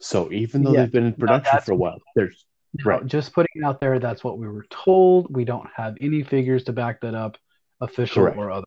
So 0.00 0.30
even 0.32 0.62
though 0.62 0.72
yeah, 0.72 0.82
they've 0.82 0.92
been 0.92 1.06
in 1.06 1.14
production 1.14 1.60
for 1.60 1.72
a 1.72 1.76
while, 1.76 1.98
there's 2.14 2.44
right. 2.84 3.04
just 3.06 3.32
putting 3.32 3.50
it 3.54 3.64
out 3.64 3.80
there. 3.80 3.98
That's 3.98 4.22
what 4.22 4.38
we 4.38 4.46
were 4.46 4.66
told. 4.70 5.34
We 5.34 5.44
don't 5.44 5.68
have 5.74 5.96
any 6.00 6.22
figures 6.22 6.64
to 6.64 6.72
back 6.72 7.00
that 7.00 7.14
up, 7.14 7.36
official 7.80 8.24
Correct. 8.24 8.36
or 8.36 8.50
other. 8.50 8.66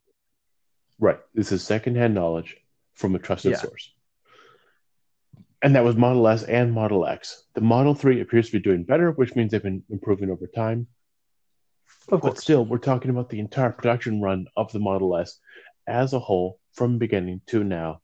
Right. 0.98 1.20
This 1.34 1.52
is 1.52 1.62
secondhand 1.62 2.14
knowledge 2.14 2.56
from 2.94 3.14
a 3.14 3.18
trusted 3.18 3.52
yeah. 3.52 3.58
source. 3.58 3.92
And 5.62 5.76
that 5.76 5.84
was 5.84 5.96
Model 5.96 6.26
S 6.26 6.42
and 6.42 6.72
Model 6.72 7.06
X. 7.06 7.44
The 7.54 7.60
Model 7.60 7.94
3 7.94 8.20
appears 8.20 8.46
to 8.46 8.52
be 8.52 8.58
doing 8.58 8.82
better, 8.82 9.12
which 9.12 9.36
means 9.36 9.52
they've 9.52 9.62
been 9.62 9.84
improving 9.90 10.28
over 10.28 10.48
time. 10.48 10.88
Of 12.10 12.20
but 12.20 12.38
still, 12.38 12.64
we're 12.64 12.78
talking 12.78 13.10
about 13.10 13.30
the 13.30 13.40
entire 13.40 13.70
production 13.70 14.20
run 14.20 14.46
of 14.56 14.72
the 14.72 14.80
Model 14.80 15.16
S 15.16 15.38
as 15.86 16.12
a 16.12 16.18
whole 16.18 16.58
from 16.72 16.98
beginning 16.98 17.40
to 17.46 17.64
now, 17.64 18.00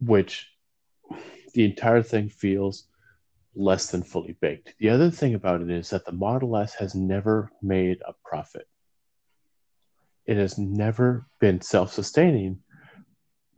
which 0.00 0.48
the 1.54 1.64
entire 1.64 2.02
thing 2.02 2.28
feels 2.28 2.86
less 3.54 3.90
than 3.90 4.02
fully 4.02 4.36
baked. 4.40 4.74
The 4.78 4.90
other 4.90 5.10
thing 5.10 5.34
about 5.34 5.60
it 5.60 5.70
is 5.70 5.90
that 5.90 6.04
the 6.04 6.12
Model 6.12 6.56
S 6.56 6.74
has 6.74 6.94
never 6.94 7.50
made 7.62 7.98
a 8.06 8.14
profit. 8.24 8.66
It 10.26 10.36
has 10.36 10.56
never 10.58 11.26
been 11.40 11.60
self 11.60 11.92
sustaining. 11.92 12.60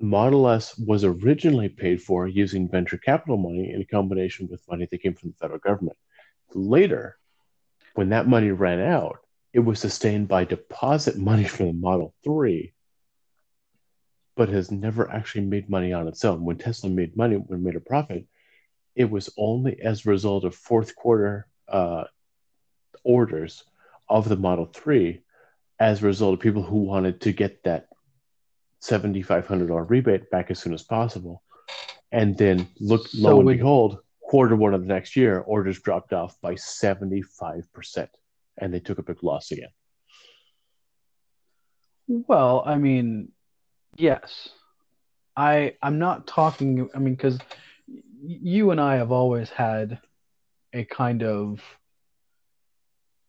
Model 0.00 0.49
S 0.49 0.76
was 0.78 1.04
originally 1.04 1.68
paid 1.68 2.02
for 2.02 2.26
using 2.26 2.68
venture 2.68 2.99
capital 2.99 3.37
money 3.37 3.70
in 3.72 3.84
combination 3.90 4.49
with 4.50 4.66
money 4.68 4.88
that 4.90 5.02
came 5.02 5.14
from 5.14 5.30
the 5.30 5.37
federal 5.37 5.61
government. 5.61 5.99
Later, 6.54 7.18
when 7.94 8.08
that 8.08 8.26
money 8.26 8.50
ran 8.50 8.80
out, 8.80 9.18
it 9.52 9.61
was 9.61 9.80
sustained 9.80 10.28
by 10.28 10.44
deposit 10.44 11.18
money 11.18 11.44
from 11.44 11.66
the 11.66 11.73
Model 11.75 12.14
3, 12.25 12.73
but 14.37 14.49
has 14.49 14.71
never 14.71 15.11
actually 15.11 15.44
made 15.44 15.68
money 15.68 15.92
on 15.92 16.09
its 16.09 16.25
own. 16.25 16.44
When 16.44 16.56
Tesla 16.59 16.88
made 16.90 17.16
money, 17.16 17.37
when 17.37 17.62
made 17.62 17.76
a 17.76 17.80
profit, 17.80 18.26
it 18.97 19.11
was 19.11 19.30
only 19.37 19.80
as 19.80 20.04
a 20.06 20.11
result 20.11 20.44
of 20.44 20.54
fourth 20.54 20.94
quarter 20.97 21.47
uh, 21.68 22.04
orders 23.04 23.64
of 24.09 24.28
the 24.28 24.37
Model 24.37 24.66
3 24.66 25.23
as 25.80 26.02
a 26.02 26.06
result 26.06 26.35
of 26.35 26.40
people 26.40 26.62
who 26.62 26.78
wanted 26.78 27.21
to 27.23 27.32
get 27.32 27.62
that 27.64 27.88
$7,500 28.82 29.88
rebate 29.88 30.30
back 30.30 30.50
as 30.50 30.59
soon 30.59 30.75
as 30.75 30.82
possible. 30.82 31.42
And 32.11 32.37
then 32.37 32.68
look, 32.80 33.09
So 33.09 33.18
lo 33.21 33.37
and 33.38 33.47
would- 33.47 33.56
behold, 33.59 33.99
quarter 34.21 34.56
one 34.56 34.75
of 34.75 34.80
the 34.80 34.87
next 34.87 35.14
year, 35.16 35.40
orders 35.40 35.80
dropped 35.80 36.12
off 36.12 36.40
by 36.40 36.54
75%. 36.54 38.09
And 38.59 38.73
they 38.73 38.80
took 38.80 38.99
a 38.99 39.02
big 39.02 39.23
loss 39.23 39.50
again. 39.50 39.71
Well, 42.09 42.62
I 42.66 42.76
mean, 42.76 43.32
yes. 43.97 44.49
I 45.37 45.76
I'm 45.80 45.99
not 45.99 46.26
talking, 46.26 46.88
I 46.94 46.99
mean, 46.99 47.14
because 47.14 47.38
you 48.23 48.71
and 48.71 48.80
I 48.80 48.97
have 48.97 49.12
always 49.12 49.49
had 49.50 49.99
a 50.73 50.85
kind 50.85 51.23
of 51.23 51.61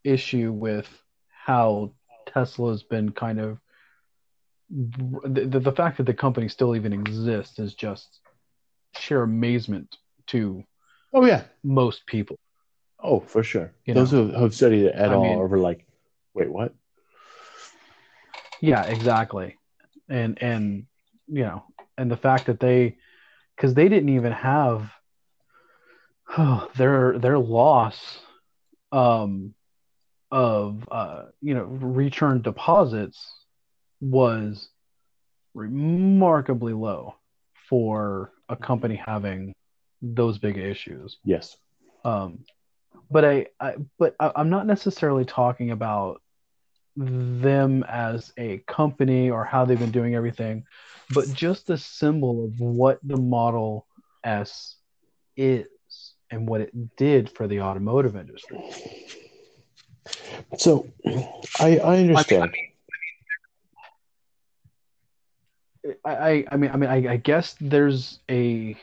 issue 0.04 0.52
with 0.52 0.88
how 1.46 1.94
Tesla's 2.28 2.84
been 2.84 3.12
kind 3.12 3.40
of 3.40 3.58
the, 4.70 5.48
the, 5.50 5.60
the 5.60 5.72
fact 5.72 5.98
that 5.98 6.06
the 6.06 6.14
company 6.14 6.48
still 6.50 6.76
even 6.76 6.94
exists 6.94 7.60
is 7.60 7.74
just 7.74 8.20
sheer 8.98 9.24
amazement 9.24 9.98
to 10.28 10.64
Oh, 11.14 11.26
yeah. 11.26 11.44
most 11.64 12.06
people. 12.08 12.38
Oh, 13.04 13.20
for 13.20 13.44
sure. 13.44 13.74
You 13.86 13.94
Those 13.94 14.14
know, 14.14 14.28
who 14.28 14.42
have 14.42 14.56
studied 14.56 14.86
it 14.86 14.96
at 14.96 15.12
I 15.12 15.16
all 15.16 15.24
mean- 15.24 15.40
are 15.40 15.58
like, 15.58 15.86
wait, 16.34 16.50
what? 16.50 16.74
Yeah, 18.62 18.84
exactly. 18.86 19.58
And 20.10 20.42
and 20.42 20.86
you 21.28 21.44
know, 21.44 21.66
and 21.98 22.10
the 22.10 22.18
fact 22.18 22.46
that 22.46 22.60
they 22.62 22.98
because 23.56 23.74
they 23.74 23.90
didn't 23.90 24.10
even 24.10 24.32
have 24.32 24.90
their 26.76 27.20
their 27.20 27.38
loss 27.38 28.20
um 28.92 29.54
of 30.32 30.88
uh 30.92 31.24
you 31.42 31.54
know 31.54 31.64
return 31.64 32.42
deposits 32.42 33.46
was 34.00 34.70
remarkably 35.54 36.74
low 36.74 37.16
for 37.70 38.32
a 38.50 38.56
company 38.56 38.96
having 38.96 39.54
those 40.02 40.38
big 40.38 40.58
issues. 40.58 41.18
Yes. 41.24 41.56
Um, 42.04 42.40
but 43.10 43.26
I, 43.26 43.48
I 43.60 43.76
but 43.98 44.16
I, 44.20 44.32
I'm 44.36 44.50
not 44.50 44.66
necessarily 44.66 45.26
talking 45.26 45.72
about 45.72 46.22
them 46.96 47.84
as 47.88 48.32
a 48.38 48.60
company 48.68 49.30
or 49.30 49.44
how 49.44 49.66
they've 49.66 49.80
been 49.80 49.92
doing 49.92 50.16
everything, 50.16 50.66
but 51.10 51.32
just 51.34 51.68
the 51.68 51.78
symbol 51.78 52.46
of 52.46 52.60
what 52.60 53.00
the 53.04 53.18
Model 53.18 53.88
S 54.24 54.76
is 55.36 55.68
and 56.30 56.48
what 56.48 56.62
it 56.62 56.96
did 56.96 57.30
for 57.30 57.48
the 57.48 57.62
automotive 57.62 58.16
industry. 58.16 58.60
So 60.58 60.88
I, 61.60 61.78
I 61.78 61.98
understand. 61.98 62.56
I, 66.06 66.16
I, 66.16 66.46
I 66.52 66.58
mean, 66.58 66.72
I 66.72 66.78
mean, 66.78 66.90
I, 66.90 67.14
I 67.14 67.18
guess 67.18 67.56
there's 67.60 68.20
a 68.30 68.76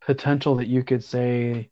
potential 0.00 0.56
that 0.56 0.66
you 0.66 0.82
could 0.82 1.04
say, 1.04 1.70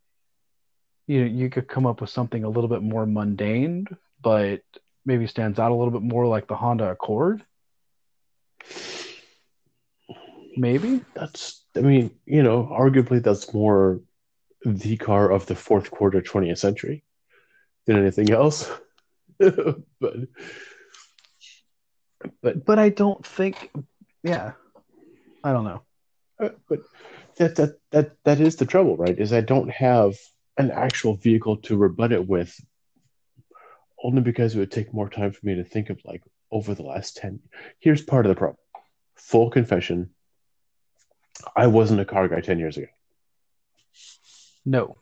you 1.13 1.21
know, 1.21 1.27
you 1.27 1.51
could 1.51 1.69
come 1.69 1.85
up 1.85 2.01
with 2.01 2.09
something 2.09 2.43
a 2.43 2.49
little 2.49 2.69
bit 2.69 2.83
more 2.83 3.05
mundane, 3.05 3.87
but 4.23 4.63
maybe 5.05 5.27
stands 5.27 5.59
out 5.59 5.71
a 5.71 5.75
little 5.75 5.91
bit 5.91 6.01
more 6.01 6.27
like 6.27 6.47
the 6.49 6.57
Honda 6.57 6.89
Accord. 6.89 7.45
Maybe. 10.57 11.05
That's, 11.15 11.63
I 11.77 11.81
mean, 11.81 12.13
you 12.25 12.43
know, 12.43 12.65
arguably 12.65 13.23
that's 13.23 13.53
more 13.53 14.01
the 14.65 14.97
car 14.97 15.31
of 15.31 15.45
the 15.45 15.55
fourth 15.55 15.91
quarter 15.91 16.23
20th 16.23 16.57
century 16.57 17.05
than 17.87 17.99
anything 17.99 18.31
else. 18.31 18.71
but, 19.39 19.83
but, 22.41 22.65
But 22.65 22.79
I 22.79 22.89
don't 22.89 23.27
think, 23.27 23.71
yeah, 24.23 24.53
I 25.45 25.53
don't 25.53 25.65
know. 25.65 25.83
uh, 26.41 26.51
but 26.71 26.79
that, 27.37 27.57
that, 27.57 27.77
that, 27.91 28.13
that 28.25 28.41
is 28.41 28.57
the 28.57 28.65
trouble, 28.65 28.97
right? 28.97 29.19
Is 29.19 29.35
I 29.35 29.43
don't 29.43 29.71
have 29.71 30.17
an 30.57 30.71
actual 30.71 31.15
vehicle 31.15 31.57
to 31.57 31.77
rebut 31.77 32.13
it 32.13 32.27
with 32.27 32.59
only 34.03 34.21
because 34.21 34.55
it 34.55 34.59
would 34.59 34.73
take 34.73 34.93
more 34.93 35.09
time 35.09 35.33
for 35.33 35.47
me 35.47 35.55
to 35.55 35.65
think 35.65 35.91
of 35.91 36.01
like 36.05 36.23
over 36.51 36.75
the 36.75 36.83
last 36.83 37.17
10 37.17 37.41
here's 37.81 38.03
part 38.03 38.27
of 38.27 38.31
the 38.31 38.37
problem 38.37 38.59
full 39.17 39.51
confession 39.51 40.11
i 41.57 41.67
wasn't 41.67 42.01
a 42.01 42.05
car 42.05 42.29
guy 42.29 42.41
10 42.41 42.59
years 42.59 42.77
ago 42.77 42.89
No, 44.65 44.97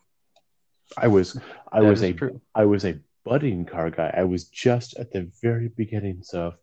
i 0.96 1.08
was 1.08 1.38
i 1.72 1.80
that 1.80 1.88
was 1.88 2.02
a 2.02 2.12
true. 2.12 2.40
I 2.54 2.64
was 2.64 2.84
a 2.84 2.98
budding 3.24 3.64
car 3.64 3.90
guy. 3.90 4.12
I 4.16 4.24
was 4.24 4.44
just 4.44 4.96
at 4.96 5.12
the 5.12 5.30
very 5.42 5.68
beginnings 5.68 6.30
of, 6.30 6.54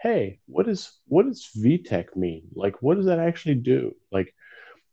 hey, 0.00 0.40
what 0.46 0.68
is 0.68 0.92
what 1.06 1.26
does 1.26 1.48
VTEC 1.56 2.16
mean? 2.16 2.42
Like, 2.54 2.82
what 2.82 2.96
does 2.96 3.06
that 3.06 3.18
actually 3.18 3.56
do? 3.56 3.94
Like, 4.10 4.34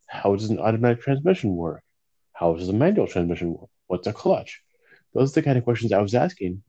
how 0.08 0.36
does 0.36 0.50
an 0.50 0.60
automatic 0.60 1.02
transmission 1.02 1.56
work? 1.56 1.84
How 2.40 2.54
does 2.54 2.70
a 2.70 2.74
manual 2.74 3.06
transmission 3.08 3.54
work? 3.54 3.70
What's 3.88 4.08
a 4.08 4.14
clutch? 4.14 4.62
Those 5.14 5.32
are 5.32 5.42
the 5.42 5.46
kind 5.46 5.58
of 5.58 5.66
questions 5.66 5.92
I 5.92 6.02
was 6.02 6.16
asking 6.16 6.64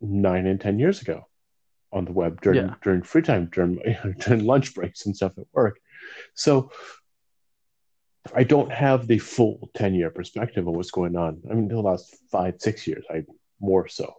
nine 0.00 0.46
and 0.46 0.60
ten 0.60 0.80
years 0.80 1.00
ago 1.00 1.28
on 1.92 2.04
the 2.04 2.12
web 2.12 2.40
during 2.40 2.58
Yeah. 2.66 2.74
during 2.82 3.02
free 3.02 3.22
time, 3.22 3.48
during 3.52 3.78
during 4.20 4.44
lunch 4.44 4.74
breaks 4.74 5.06
and 5.06 5.14
stuff 5.14 5.38
at 5.38 5.46
work. 5.52 5.78
So 6.34 6.72
I 8.34 8.42
don't 8.44 8.72
have 8.72 9.06
the 9.06 9.18
full 9.18 9.70
10 9.74 9.94
year 9.94 10.10
perspective 10.10 10.66
of 10.66 10.74
what's 10.74 10.90
going 10.90 11.16
on. 11.16 11.42
I 11.48 11.54
mean, 11.54 11.68
the 11.68 11.80
last 11.80 12.16
five, 12.30 12.54
six 12.58 12.86
years, 12.86 13.04
I 13.08 13.24
more 13.60 13.86
so. 13.88 14.14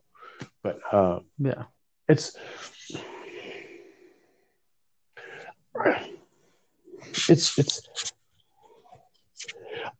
But 0.61 0.79
uh, 0.91 1.19
Yeah. 1.37 1.63
it's 2.07 2.37
it's 7.29 7.57
it's 7.57 7.81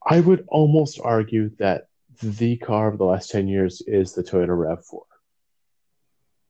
I 0.06 0.20
would 0.20 0.46
almost 0.48 1.00
argue 1.04 1.52
that 1.60 1.88
the 2.22 2.58
car 2.58 2.88
of 2.88 2.98
the 2.98 3.06
last 3.06 3.32
10 3.32 3.48
years 3.48 3.82
is 3.88 4.14
the 4.14 4.24
Toyota 4.24 4.50
RAV4 4.50 5.02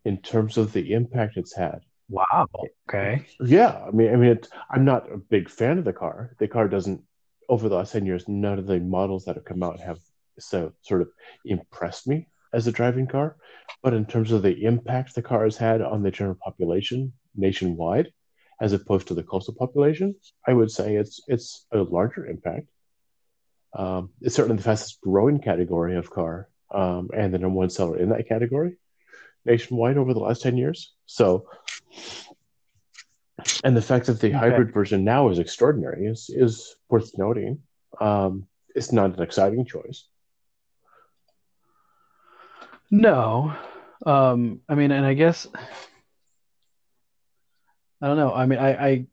in 0.05 0.17
terms 0.17 0.57
of 0.57 0.73
the 0.73 0.93
impact 0.93 1.37
it's 1.37 1.55
had. 1.55 1.81
Wow. 2.09 2.47
Okay. 2.89 3.25
Yeah, 3.39 3.85
I 3.87 3.91
mean, 3.91 4.13
I 4.13 4.15
mean, 4.17 4.31
it, 4.31 4.49
I'm 4.69 4.85
not 4.85 5.11
a 5.11 5.17
big 5.17 5.49
fan 5.49 5.77
of 5.77 5.85
the 5.85 5.93
car. 5.93 6.35
The 6.39 6.47
car 6.47 6.67
doesn't, 6.67 7.01
over 7.49 7.69
the 7.69 7.75
last 7.75 7.93
ten 7.93 8.05
years, 8.05 8.27
none 8.27 8.59
of 8.59 8.67
the 8.67 8.79
models 8.79 9.25
that 9.25 9.35
have 9.35 9.45
come 9.45 9.63
out 9.63 9.79
have 9.79 9.99
so 10.37 10.73
sort 10.81 11.01
of 11.01 11.09
impressed 11.45 12.07
me 12.07 12.27
as 12.53 12.67
a 12.67 12.71
driving 12.71 13.07
car. 13.07 13.37
But 13.81 13.93
in 13.93 14.05
terms 14.05 14.31
of 14.31 14.41
the 14.41 14.63
impact 14.63 15.15
the 15.15 15.21
car 15.21 15.43
has 15.45 15.57
had 15.57 15.81
on 15.81 16.03
the 16.03 16.11
general 16.11 16.37
population 16.43 17.13
nationwide, 17.35 18.11
as 18.61 18.73
opposed 18.73 19.07
to 19.07 19.13
the 19.13 19.23
coastal 19.23 19.55
population, 19.55 20.15
I 20.47 20.53
would 20.53 20.71
say 20.71 20.95
it's 20.95 21.21
it's 21.27 21.65
a 21.71 21.79
larger 21.79 22.25
impact. 22.27 22.67
Um, 23.75 24.09
it's 24.21 24.35
certainly 24.35 24.57
the 24.57 24.63
fastest 24.63 25.01
growing 25.01 25.39
category 25.39 25.95
of 25.97 26.09
car, 26.09 26.49
um, 26.71 27.09
and 27.15 27.33
the 27.33 27.39
number 27.39 27.57
one 27.57 27.69
seller 27.69 27.97
in 27.97 28.09
that 28.09 28.27
category 28.27 28.77
nationwide 29.45 29.97
over 29.97 30.13
the 30.13 30.19
last 30.19 30.41
ten 30.41 30.57
years. 30.57 30.93
So 31.05 31.47
and 33.63 33.75
the 33.75 33.81
fact 33.81 34.05
that 34.05 34.19
the 34.19 34.27
Okay. 34.27 34.37
hybrid 34.37 34.73
version 34.73 35.03
now 35.03 35.29
is 35.29 35.39
extraordinary 35.39 36.05
is 36.05 36.29
is 36.29 36.75
worth 36.89 37.17
noting. 37.17 37.61
Um, 37.99 38.47
it's 38.75 38.91
not 38.91 39.15
an 39.17 39.21
exciting 39.21 39.65
choice. 39.65 40.07
No. 42.91 43.55
Um, 44.05 44.61
I 44.69 44.75
mean, 44.75 44.91
and 44.91 45.05
I 45.05 45.13
guess 45.13 45.47
I 48.01 48.07
don't 48.07 48.17
know. 48.17 48.33
I 48.33 48.45
mean, 48.45 48.59
I, 48.59 48.87
I, 48.87 49.07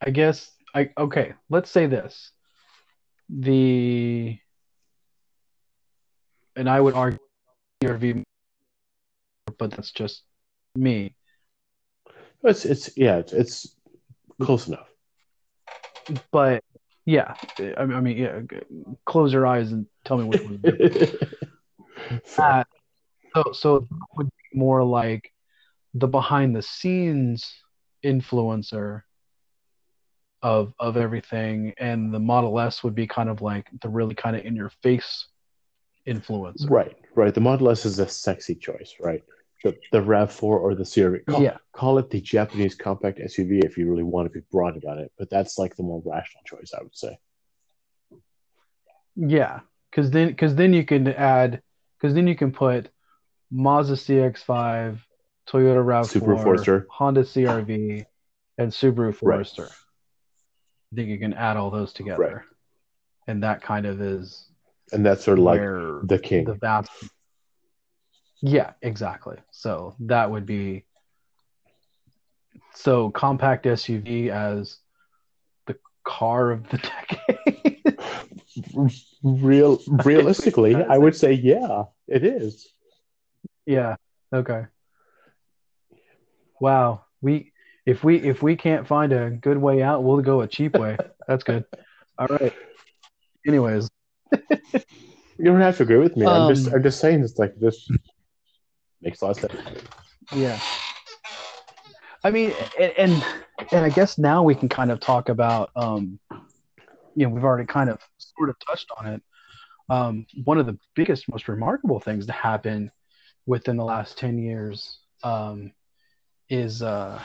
I 0.00 0.10
guess 0.10 0.50
I 0.74 0.90
okay. 0.96 1.34
Let's 1.50 1.70
say 1.70 1.86
this: 1.86 2.30
the, 3.28 4.38
and 6.56 6.68
I 6.68 6.80
would 6.80 6.94
argue 6.94 7.18
CRV, 7.82 8.22
but 9.58 9.70
that's 9.70 9.92
just 9.92 10.22
me. 10.74 11.14
It's 12.44 12.64
it's 12.64 12.96
yeah, 12.96 13.16
it's, 13.18 13.32
it's 13.32 13.76
close 14.40 14.68
enough. 14.68 14.88
But 16.30 16.62
yeah, 17.04 17.34
I, 17.58 17.80
I 17.80 18.00
mean, 18.00 18.16
yeah. 18.16 18.40
Close 19.04 19.32
your 19.32 19.46
eyes 19.46 19.72
and 19.72 19.86
tell 20.04 20.18
me 20.18 20.24
which 20.24 20.42
one. 20.42 20.62
Uh, 22.38 22.64
so 23.34 23.52
so 23.52 23.88
would 24.16 24.26
be 24.28 24.58
more 24.58 24.82
like 24.82 25.30
the 25.94 26.06
behind 26.06 26.54
the 26.54 26.62
scenes 26.62 27.52
influencer 28.04 29.02
of 30.42 30.72
of 30.78 30.96
everything 30.96 31.74
and 31.78 32.14
the 32.14 32.18
model 32.18 32.58
s 32.60 32.84
would 32.84 32.94
be 32.94 33.06
kind 33.06 33.28
of 33.28 33.42
like 33.42 33.66
the 33.82 33.88
really 33.88 34.14
kind 34.14 34.36
of 34.36 34.44
in 34.44 34.54
your 34.54 34.70
face 34.82 35.26
influence 36.06 36.64
right, 36.70 36.96
right. 37.14 37.34
The 37.34 37.40
Model 37.40 37.68
S 37.68 37.84
is 37.84 37.98
a 37.98 38.08
sexy 38.08 38.54
choice, 38.54 38.94
right? 38.98 39.22
The 39.62 39.76
the 39.92 40.00
Rav 40.00 40.32
Four 40.32 40.58
or 40.58 40.74
the 40.74 40.84
CRV. 40.84 41.26
Call, 41.26 41.42
yeah 41.42 41.58
call 41.72 41.98
it 41.98 42.08
the 42.10 42.20
Japanese 42.20 42.74
compact 42.74 43.18
SUV 43.18 43.64
if 43.64 43.76
you 43.76 43.90
really 43.90 44.04
want 44.04 44.26
to 44.26 44.30
be 44.30 44.44
broad 44.50 44.76
about 44.76 44.98
it, 44.98 45.12
but 45.18 45.28
that's 45.28 45.58
like 45.58 45.76
the 45.76 45.82
more 45.82 46.00
rational 46.04 46.42
choice, 46.44 46.72
I 46.78 46.82
would 46.82 46.96
say. 46.96 47.18
yeah 49.16 49.60
because 49.90 50.10
then 50.10 50.28
because 50.28 50.54
then 50.54 50.72
you 50.72 50.84
can 50.84 51.08
add 51.08 51.60
because 51.98 52.14
then 52.14 52.26
you 52.28 52.36
can 52.36 52.52
put 52.52 52.88
mazda 53.50 53.94
cx5 53.94 55.00
toyota 55.48 55.82
rav4 55.84 56.20
Subaru 56.20 56.42
Forester. 56.42 56.86
honda 56.90 57.22
crv 57.22 58.04
and 58.58 58.70
Subaru 58.70 59.14
Forester. 59.14 59.62
Right. 59.62 59.72
I 60.92 60.96
think 60.96 61.08
you 61.08 61.18
can 61.18 61.34
add 61.34 61.56
all 61.56 61.70
those 61.70 61.92
together, 61.92 62.22
right. 62.22 62.44
and 63.26 63.42
that 63.42 63.62
kind 63.62 63.86
of 63.86 64.00
is. 64.00 64.46
And 64.92 65.04
that's 65.04 65.22
sort 65.24 65.38
of 65.38 65.44
like 65.44 65.60
the 65.60 66.18
king. 66.22 66.44
The 66.44 66.54
vast. 66.54 66.90
Yeah, 68.40 68.72
exactly. 68.80 69.36
So 69.50 69.94
that 70.00 70.30
would 70.30 70.46
be. 70.46 70.84
So 72.74 73.10
compact 73.10 73.66
SUV 73.66 74.28
as 74.30 74.78
the 75.66 75.76
car 76.04 76.52
of 76.52 76.68
the 76.70 76.78
decade. 77.08 77.98
Real, 79.22 79.80
realistically, 80.04 80.74
I 80.74 80.96
would 80.96 81.16
say 81.16 81.32
yeah, 81.32 81.84
it 82.06 82.24
is. 82.24 82.66
Yeah. 83.66 83.96
Okay. 84.32 84.64
Wow. 86.60 87.04
We 87.20 87.52
if 87.88 88.04
we 88.04 88.18
if 88.18 88.42
we 88.42 88.54
can't 88.54 88.86
find 88.86 89.14
a 89.14 89.30
good 89.30 89.56
way 89.56 89.82
out, 89.82 90.04
we'll 90.04 90.20
go 90.20 90.42
a 90.42 90.46
cheap 90.46 90.76
way. 90.76 90.98
That's 91.26 91.42
good. 91.42 91.64
All 92.18 92.26
right. 92.28 92.52
Anyways, 93.46 93.88
you 94.30 95.44
don't 95.44 95.60
have 95.60 95.78
to 95.78 95.84
agree 95.84 95.96
with 95.96 96.14
me. 96.14 96.26
Um, 96.26 96.42
I'm 96.42 96.54
just 96.54 96.70
I'm 96.70 96.82
just 96.82 97.00
saying 97.00 97.22
it's 97.22 97.38
like 97.38 97.58
this 97.58 97.88
makes 99.00 99.22
a 99.22 99.24
lot 99.24 99.42
of 99.42 99.50
sense. 99.50 99.82
Yeah. 100.34 100.60
I 102.22 102.30
mean, 102.30 102.52
and, 102.78 102.92
and 102.98 103.24
and 103.72 103.84
I 103.86 103.88
guess 103.88 104.18
now 104.18 104.42
we 104.42 104.54
can 104.54 104.68
kind 104.68 104.90
of 104.90 105.00
talk 105.00 105.30
about 105.30 105.70
um, 105.74 106.20
you 107.14 107.26
know, 107.26 107.30
we've 107.30 107.44
already 107.44 107.66
kind 107.66 107.88
of 107.88 108.00
sort 108.18 108.50
of 108.50 108.56
touched 108.66 108.90
on 108.98 109.06
it. 109.14 109.22
Um, 109.88 110.26
one 110.44 110.58
of 110.58 110.66
the 110.66 110.78
biggest, 110.94 111.26
most 111.30 111.48
remarkable 111.48 112.00
things 112.00 112.26
to 112.26 112.32
happen 112.32 112.90
within 113.46 113.78
the 113.78 113.84
last 113.84 114.18
ten 114.18 114.36
years 114.36 114.98
um, 115.22 115.72
is 116.50 116.82
uh, 116.82 117.22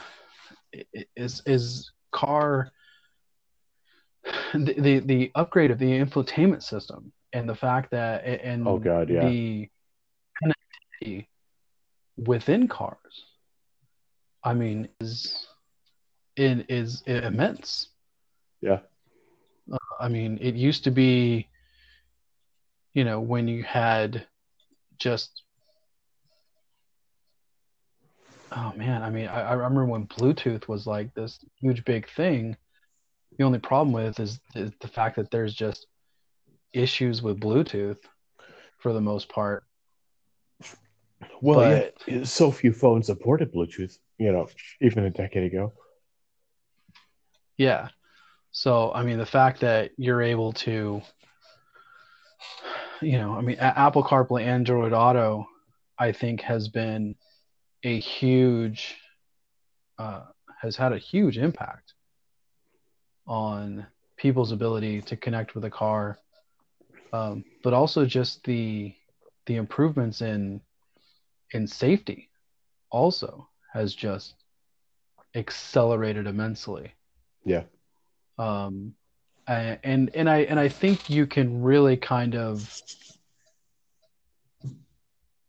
is 1.15 1.41
is 1.45 1.91
car 2.11 2.71
the, 4.53 4.73
the, 4.77 4.99
the 4.99 5.31
upgrade 5.35 5.71
of 5.71 5.79
the 5.79 5.85
infotainment 5.85 6.63
system 6.63 7.11
and 7.33 7.47
the 7.47 7.55
fact 7.55 7.91
that 7.91 8.23
and 8.25 8.67
oh 8.67 8.77
god 8.77 9.09
yeah. 9.09 9.27
the 9.27 9.69
connectivity 10.41 11.27
within 12.17 12.67
cars 12.67 13.25
i 14.43 14.53
mean 14.53 14.87
is 14.99 15.47
it 16.35 16.65
is 16.67 17.03
immense. 17.05 17.89
Yeah. 18.61 18.79
Uh, 19.71 19.77
i 19.99 20.07
mean 20.07 20.37
it 20.41 20.55
used 20.55 20.83
to 20.85 20.91
be 20.91 21.47
you 22.93 23.03
know 23.03 23.19
when 23.19 23.47
you 23.47 23.63
had 23.63 24.25
just 24.99 25.43
Oh 28.55 28.73
man, 28.75 29.01
I 29.01 29.09
mean, 29.09 29.27
I, 29.27 29.41
I 29.41 29.53
remember 29.53 29.85
when 29.85 30.05
Bluetooth 30.07 30.67
was 30.67 30.85
like 30.85 31.13
this 31.13 31.39
huge 31.59 31.83
big 31.85 32.07
thing. 32.09 32.55
The 33.37 33.45
only 33.45 33.59
problem 33.59 33.93
with 33.93 34.19
is, 34.19 34.39
is 34.53 34.71
the 34.79 34.87
fact 34.87 35.15
that 35.15 35.31
there's 35.31 35.55
just 35.55 35.87
issues 36.71 37.23
with 37.23 37.39
Bluetooth 37.39 37.97
for 38.77 38.93
the 38.93 39.01
most 39.01 39.27
part. 39.27 39.63
Well, 41.41 41.59
but, 41.59 41.95
yeah, 42.05 42.23
so 42.25 42.51
few 42.51 42.73
phones 42.73 43.07
supported 43.07 43.51
Bluetooth, 43.51 43.97
you 44.19 44.31
know, 44.31 44.47
even 44.81 45.05
a 45.05 45.09
decade 45.09 45.51
ago. 45.51 45.73
Yeah. 47.57 47.87
So, 48.51 48.91
I 48.93 49.03
mean, 49.03 49.17
the 49.17 49.25
fact 49.25 49.61
that 49.61 49.91
you're 49.97 50.21
able 50.21 50.53
to, 50.53 51.01
you 53.01 53.17
know, 53.17 53.33
I 53.35 53.41
mean, 53.41 53.57
Apple 53.57 54.03
CarPlay, 54.03 54.43
Android 54.43 54.93
Auto, 54.93 55.47
I 55.97 56.11
think 56.11 56.41
has 56.41 56.67
been 56.67 57.15
a 57.83 57.99
huge 57.99 58.95
uh, 59.99 60.23
has 60.61 60.75
had 60.75 60.93
a 60.93 60.97
huge 60.97 61.37
impact 61.37 61.93
on 63.27 63.85
people's 64.17 64.51
ability 64.51 65.01
to 65.01 65.15
connect 65.17 65.55
with 65.55 65.65
a 65.65 65.69
car, 65.69 66.17
um, 67.11 67.43
but 67.63 67.73
also 67.73 68.05
just 68.05 68.43
the 68.45 68.93
the 69.45 69.55
improvements 69.55 70.21
in 70.21 70.61
in 71.51 71.67
safety 71.67 72.29
also 72.89 73.47
has 73.73 73.93
just 73.93 74.35
accelerated 75.35 76.27
immensely. 76.27 76.93
Yeah. 77.43 77.63
Um, 78.37 78.93
and 79.47 80.09
and 80.15 80.29
I 80.29 80.39
and 80.39 80.59
I 80.59 80.69
think 80.69 81.09
you 81.09 81.25
can 81.27 81.61
really 81.61 81.97
kind 81.97 82.35
of 82.35 82.81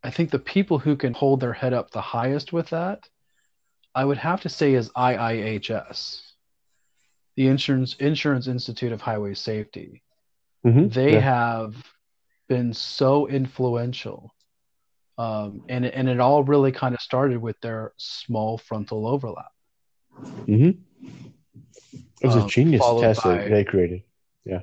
I 0.05 0.11
think 0.11 0.31
the 0.31 0.39
people 0.39 0.79
who 0.79 0.97
can 0.97 1.15
hold 1.15 1.41
their 1.41 1.55
head 1.55 1.73
up 1.73 1.91
the 1.91 2.03
highest 2.03 2.53
with 2.53 2.69
that, 2.69 3.09
I 3.95 4.05
would 4.05 4.19
have 4.19 4.43
to 4.43 4.51
say 4.51 4.75
is 4.75 4.91
IIHS, 4.91 6.21
the 7.37 7.49
Insurance 7.49 7.95
Insurance 7.95 8.47
Institute 8.47 8.93
of 8.93 9.01
Highway 9.01 9.33
Safety. 9.33 10.03
Mm-hmm. 10.65 10.89
They 10.89 11.15
yeah. 11.15 11.21
have 11.21 11.75
been 12.49 12.75
so 12.75 13.27
influential, 13.29 14.35
um, 15.17 15.63
and 15.71 15.87
and 15.87 16.07
it 16.07 16.21
all 16.21 16.45
really 16.45 16.71
kind 16.71 16.95
of 16.95 17.01
started 17.01 17.39
with 17.39 17.59
their 17.63 17.95
small 17.97 18.59
frontal 18.59 19.07
overlap. 19.07 19.53
Mm-hmm. 20.21 20.81
It 22.21 22.27
was 22.27 22.37
um, 22.37 22.45
a 22.45 22.49
genius 22.49 22.85
test 23.01 23.23
by, 23.23 23.39
that 23.39 23.51
they 23.51 23.65
created. 23.65 24.03
Yeah. 24.45 24.61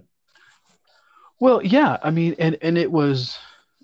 Well, 1.39 1.63
yeah, 1.63 1.97
I 2.04 2.12
mean, 2.12 2.36
and 2.38 2.60
and 2.62 2.77
it 2.77 2.91
was 2.91 3.39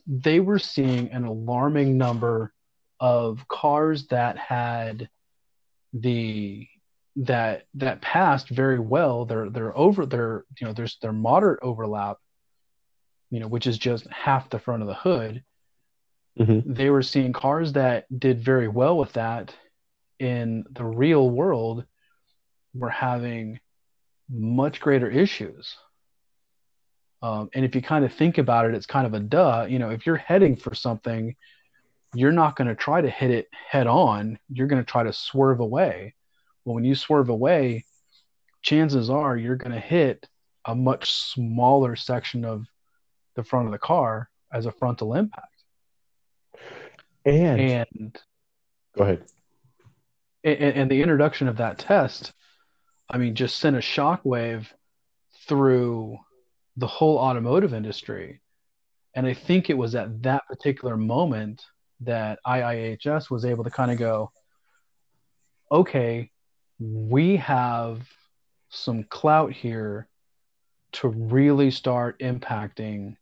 they 0.08 0.40
were 0.40 0.60
seeing 0.60 1.12
an 1.12 1.26
alarming 1.26 1.98
number 1.98 2.54
of 3.00 3.46
cars 3.48 4.08
that 4.08 4.38
had 4.38 5.10
the 5.94 6.68
that 7.18 7.66
that 7.74 8.02
passed 8.02 8.50
very 8.50 8.80
well 8.80 9.26
they're 9.26 9.50
they're 9.50 9.78
over 9.78 10.06
their 10.06 10.46
you 10.60 10.68
know 10.68 10.74
there's 10.74 10.98
their 11.02 11.12
moderate 11.12 11.60
overlap 11.62 12.18
you 13.32 13.40
know 13.40 13.48
which 13.48 13.68
is 13.68 13.78
just 13.78 14.08
half 14.08 14.50
the 14.50 14.60
front 14.60 14.82
of 14.82 14.88
the 14.88 14.94
hood 14.94 15.44
mm-hmm. 16.40 16.72
they 16.72 16.90
were 16.90 17.02
seeing 17.02 17.34
cars 17.34 17.74
that 17.74 18.06
did 18.20 18.40
very 18.40 18.68
well 18.68 18.98
with 18.98 19.14
that 19.14 19.54
in 20.20 20.64
the 20.72 20.86
real 20.86 21.28
world 21.30 21.86
were 22.74 22.90
having 22.90 23.60
much 24.30 24.80
greater 24.80 25.10
issues 25.10 25.76
um, 27.22 27.50
and 27.54 27.66
if 27.66 27.76
you 27.76 27.82
kind 27.82 28.06
of 28.06 28.14
think 28.14 28.38
about 28.38 28.66
it, 28.66 28.76
it's 28.76 28.86
kind 28.86 29.08
of 29.08 29.14
a 29.14 29.20
duh. 29.20 29.66
You 29.68 29.80
know, 29.80 29.90
if 29.90 30.06
you're 30.06 30.18
heading 30.18 30.56
for 30.56 30.76
something, 30.76 31.36
you're 32.14 32.32
not 32.32 32.56
going 32.56 32.68
to 32.68 32.76
try 32.76 33.02
to 33.02 33.10
hit 33.10 33.32
it 33.32 33.48
head 33.52 33.88
on. 33.88 34.40
You're 34.50 34.68
going 34.68 34.84
to 34.84 34.90
try 34.90 35.04
to 35.04 35.14
swerve 35.14 35.60
away. 35.60 36.14
Well, 36.64 36.76
when 36.76 36.84
you 36.84 36.96
swerve 36.96 37.30
away, 37.30 37.86
chances 38.62 39.10
are 39.10 39.36
you're 39.36 39.56
going 39.56 39.72
to 39.72 39.80
hit 39.80 40.28
a 40.66 40.76
much 40.76 41.12
smaller 41.12 41.96
section 41.96 42.46
of 42.46 42.66
the 43.36 43.44
front 43.44 43.68
of 43.68 43.72
the 43.72 43.78
car 43.78 44.30
as 44.52 44.66
a 44.66 44.72
frontal 44.72 45.14
impact. 45.14 45.64
And, 47.26 47.60
and 47.60 48.20
go 48.96 49.04
ahead. 49.04 49.24
And, 50.44 50.60
and 50.60 50.92
the 50.92 51.02
introduction 51.02 51.48
of 51.48 51.58
that 51.58 51.80
test, 51.80 52.32
I 53.10 53.18
mean, 53.18 53.36
just 53.36 53.58
sent 53.58 53.76
a 53.76 53.80
shockwave 53.80 54.68
through 55.48 56.18
the 56.78 56.88
whole 56.88 57.18
automotive 57.18 57.74
industry. 57.74 58.42
And 59.16 59.26
I 59.26 59.34
think 59.34 59.70
it 59.70 59.78
was 59.78 59.96
at 59.96 60.22
that 60.24 60.44
particular 60.48 60.96
moment 60.96 61.66
that 62.02 62.40
IIHS 62.46 63.32
was 63.32 63.46
able 63.46 63.64
to 63.64 63.72
kind 63.72 63.92
of 63.92 63.98
go, 63.98 64.32
okay, 65.72 66.32
we 66.80 67.38
have 67.38 68.08
some 68.70 69.04
clout 69.04 69.52
here 69.52 70.08
to 70.92 71.08
really 71.08 71.72
start 71.72 72.20
impacting 72.20 73.18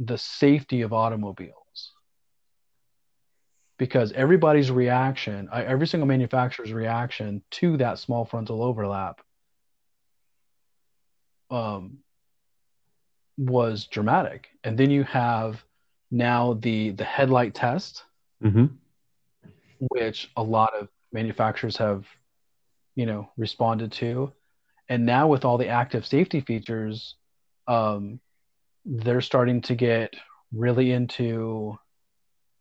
the 0.00 0.18
safety 0.18 0.82
of 0.82 0.92
automobiles. 0.92 1.92
Because 3.78 4.10
everybody's 4.12 4.72
reaction, 4.72 5.48
every 5.52 5.86
single 5.86 6.08
manufacturer's 6.08 6.72
reaction 6.72 7.42
to 7.52 7.76
that 7.76 8.00
small 8.00 8.24
frontal 8.24 8.62
overlap 8.62 9.20
um, 11.50 11.98
was 13.38 13.86
dramatic. 13.86 14.48
And 14.64 14.76
then 14.76 14.90
you 14.90 15.04
have 15.04 15.64
now 16.10 16.54
the 16.54 16.90
the 16.90 17.04
headlight 17.04 17.54
test, 17.54 18.02
mm-hmm. 18.42 18.66
which 19.78 20.30
a 20.36 20.42
lot 20.42 20.74
of 20.74 20.88
manufacturers 21.12 21.76
have, 21.76 22.04
you 22.96 23.06
know, 23.06 23.30
responded 23.36 23.92
to. 23.92 24.32
And 24.88 25.06
now 25.06 25.28
with 25.28 25.44
all 25.44 25.58
the 25.58 25.68
active 25.68 26.06
safety 26.06 26.40
features, 26.40 27.14
um, 27.66 28.20
they're 28.84 29.20
starting 29.20 29.60
to 29.62 29.74
get 29.74 30.14
really 30.52 30.92
into. 30.92 31.78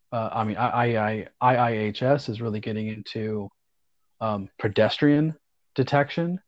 Uh, 0.10 0.30
I 0.32 0.44
mean, 0.46 0.56
I, 0.56 1.28
I, 1.42 1.56
IIHS 1.56 2.30
is 2.30 2.40
really 2.40 2.62
getting 2.62 2.88
into 2.88 3.50
um, 4.22 4.50
pedestrian 4.58 5.36
detection 5.76 6.40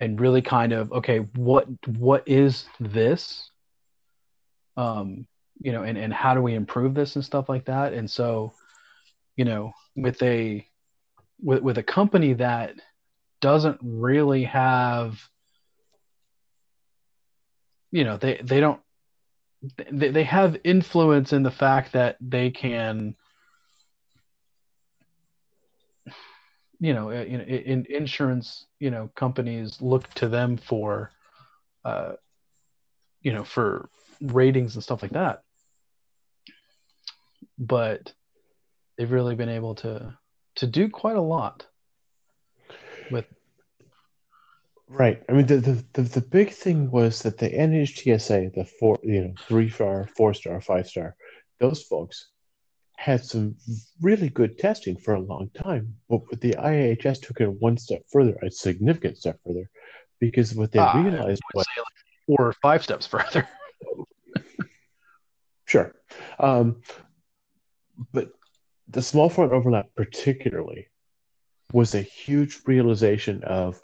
and 0.00 0.20
really 0.20 0.42
kind 0.42 0.72
of 0.72 0.92
okay 0.92 1.18
what 1.34 1.66
what 1.86 2.26
is 2.26 2.66
this? 2.80 3.50
Um 4.76 5.26
you 5.60 5.72
know 5.72 5.82
and 5.82 5.98
and 5.98 6.12
how 6.12 6.34
do 6.34 6.42
we 6.42 6.54
improve 6.54 6.94
this 6.94 7.16
and 7.16 7.24
stuff 7.24 7.48
like 7.48 7.66
that? 7.66 7.92
And 7.92 8.10
so 8.10 8.52
you 9.36 9.44
know 9.44 9.72
with 9.96 10.22
a 10.22 10.66
with 11.42 11.62
with 11.62 11.78
a 11.78 11.82
company 11.82 12.34
that 12.34 12.74
doesn't 13.40 13.78
really 13.82 14.44
have 14.44 15.20
you 17.90 18.04
know 18.04 18.16
they 18.16 18.40
they 18.42 18.60
don't 18.60 18.80
they, 19.90 20.10
they 20.10 20.24
have 20.24 20.60
influence 20.64 21.32
in 21.32 21.42
the 21.42 21.50
fact 21.50 21.92
that 21.92 22.16
they 22.20 22.50
can 22.50 23.14
you 26.80 26.94
know 26.94 27.10
in, 27.10 27.40
in 27.40 27.86
insurance 27.88 28.66
you 28.78 28.90
know 28.90 29.10
companies 29.14 29.80
look 29.80 30.08
to 30.14 30.28
them 30.28 30.56
for 30.56 31.10
uh 31.84 32.12
you 33.22 33.32
know 33.32 33.44
for 33.44 33.88
ratings 34.20 34.74
and 34.74 34.82
stuff 34.82 35.02
like 35.02 35.12
that 35.12 35.42
but 37.58 38.12
they've 38.96 39.10
really 39.10 39.34
been 39.34 39.48
able 39.48 39.74
to 39.74 40.16
to 40.54 40.66
do 40.66 40.88
quite 40.88 41.16
a 41.16 41.20
lot 41.20 41.66
with 43.10 43.26
Right. 44.90 45.22
I 45.28 45.32
mean, 45.32 45.44
the, 45.44 45.58
the, 45.58 45.84
the, 45.92 46.02
the 46.02 46.20
big 46.22 46.50
thing 46.50 46.90
was 46.90 47.20
that 47.20 47.36
the 47.36 47.50
NHTSA, 47.50 48.54
the 48.54 48.64
four, 48.64 48.98
you 49.02 49.20
know, 49.20 49.34
three 49.46 49.68
star, 49.68 50.08
four 50.16 50.32
star, 50.32 50.62
five 50.62 50.88
star, 50.88 51.14
those 51.60 51.82
folks 51.82 52.30
had 52.98 53.24
some 53.24 53.54
really 54.02 54.28
good 54.28 54.58
testing 54.58 54.96
for 54.96 55.14
a 55.14 55.20
long 55.20 55.48
time. 55.50 55.94
But 56.08 56.40
the 56.40 56.56
IIHS 56.58 57.22
took 57.22 57.40
it 57.40 57.46
one 57.46 57.78
step 57.78 58.02
further, 58.10 58.36
a 58.42 58.50
significant 58.50 59.16
step 59.16 59.38
further, 59.46 59.70
because 60.18 60.52
what 60.52 60.72
they 60.72 60.80
ah, 60.80 61.00
realized 61.00 61.40
was 61.54 61.64
like 61.76 61.86
four 62.26 62.48
or 62.48 62.52
five 62.60 62.82
steps 62.82 63.06
further. 63.06 63.48
sure. 65.64 65.94
Um, 66.40 66.82
but 68.12 68.32
the 68.88 69.00
small 69.00 69.28
front 69.28 69.52
overlap, 69.52 69.86
particularly, 69.94 70.88
was 71.72 71.94
a 71.94 72.02
huge 72.02 72.62
realization 72.66 73.44
of 73.44 73.80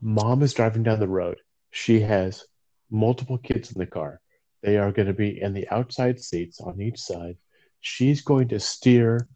mom 0.00 0.42
is 0.42 0.54
driving 0.54 0.82
down 0.82 1.00
the 1.00 1.06
road. 1.06 1.36
She 1.70 2.00
has 2.00 2.46
multiple 2.90 3.36
kids 3.36 3.72
in 3.72 3.78
the 3.78 3.86
car. 3.86 4.22
They 4.62 4.78
are 4.78 4.90
going 4.90 5.08
to 5.08 5.12
be 5.12 5.38
in 5.38 5.52
the 5.52 5.68
outside 5.68 6.18
seats 6.18 6.62
on 6.62 6.80
each 6.80 6.98
side. 6.98 7.36
She's 7.82 8.22
going 8.22 8.48
to 8.48 8.60
steer 8.60 9.28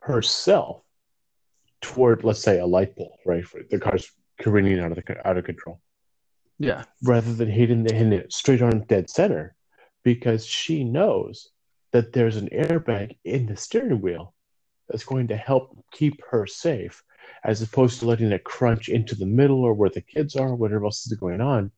herself 0.00 0.82
toward, 1.80 2.22
let's 2.22 2.42
say, 2.42 2.60
a 2.60 2.66
light 2.66 2.96
pole, 2.96 3.18
right? 3.26 3.44
The 3.70 3.78
car's 3.80 4.10
careening 4.40 4.78
out 4.78 4.92
of 4.92 4.96
the 4.96 5.28
out 5.28 5.38
of 5.38 5.44
control. 5.44 5.80
Yeah. 6.58 6.84
Rather 7.02 7.32
than 7.32 7.50
hitting, 7.50 7.82
the, 7.82 7.94
hitting 7.94 8.12
it 8.12 8.32
straight 8.32 8.62
on 8.62 8.84
dead 8.86 9.10
center, 9.10 9.56
because 10.04 10.46
she 10.46 10.84
knows 10.84 11.50
that 11.92 12.12
there's 12.12 12.36
an 12.36 12.48
airbag 12.52 13.16
in 13.24 13.46
the 13.46 13.56
steering 13.56 14.00
wheel 14.00 14.34
that's 14.88 15.04
going 15.04 15.28
to 15.28 15.36
help 15.36 15.76
keep 15.92 16.20
her 16.30 16.46
safe 16.46 17.02
as 17.42 17.62
opposed 17.62 18.00
to 18.00 18.06
letting 18.06 18.32
it 18.32 18.44
crunch 18.44 18.88
into 18.88 19.14
the 19.14 19.26
middle 19.26 19.64
or 19.64 19.74
where 19.74 19.90
the 19.90 20.00
kids 20.00 20.36
are, 20.36 20.54
whatever 20.54 20.84
else 20.84 21.06
is 21.06 21.18
going 21.18 21.40
on. 21.40 21.70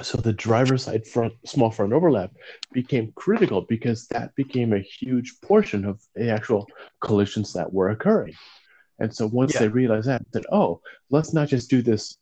So 0.00 0.18
the 0.18 0.32
driver's 0.32 0.84
side 0.84 1.06
front 1.06 1.34
small 1.44 1.70
front 1.70 1.92
overlap 1.92 2.32
became 2.72 3.12
critical 3.14 3.60
because 3.60 4.06
that 4.08 4.34
became 4.36 4.72
a 4.72 4.80
huge 4.80 5.40
portion 5.42 5.84
of 5.84 6.00
the 6.14 6.30
actual 6.30 6.66
collisions 7.00 7.52
that 7.52 7.70
were 7.70 7.90
occurring. 7.90 8.34
And 8.98 9.14
so 9.14 9.26
once 9.26 9.54
yeah. 9.54 9.60
they 9.60 9.68
realized 9.68 10.08
that, 10.08 10.22
that 10.32 10.46
oh, 10.50 10.80
let's 11.10 11.34
not 11.34 11.48
just 11.48 11.68
do 11.68 11.82
this 11.82 12.16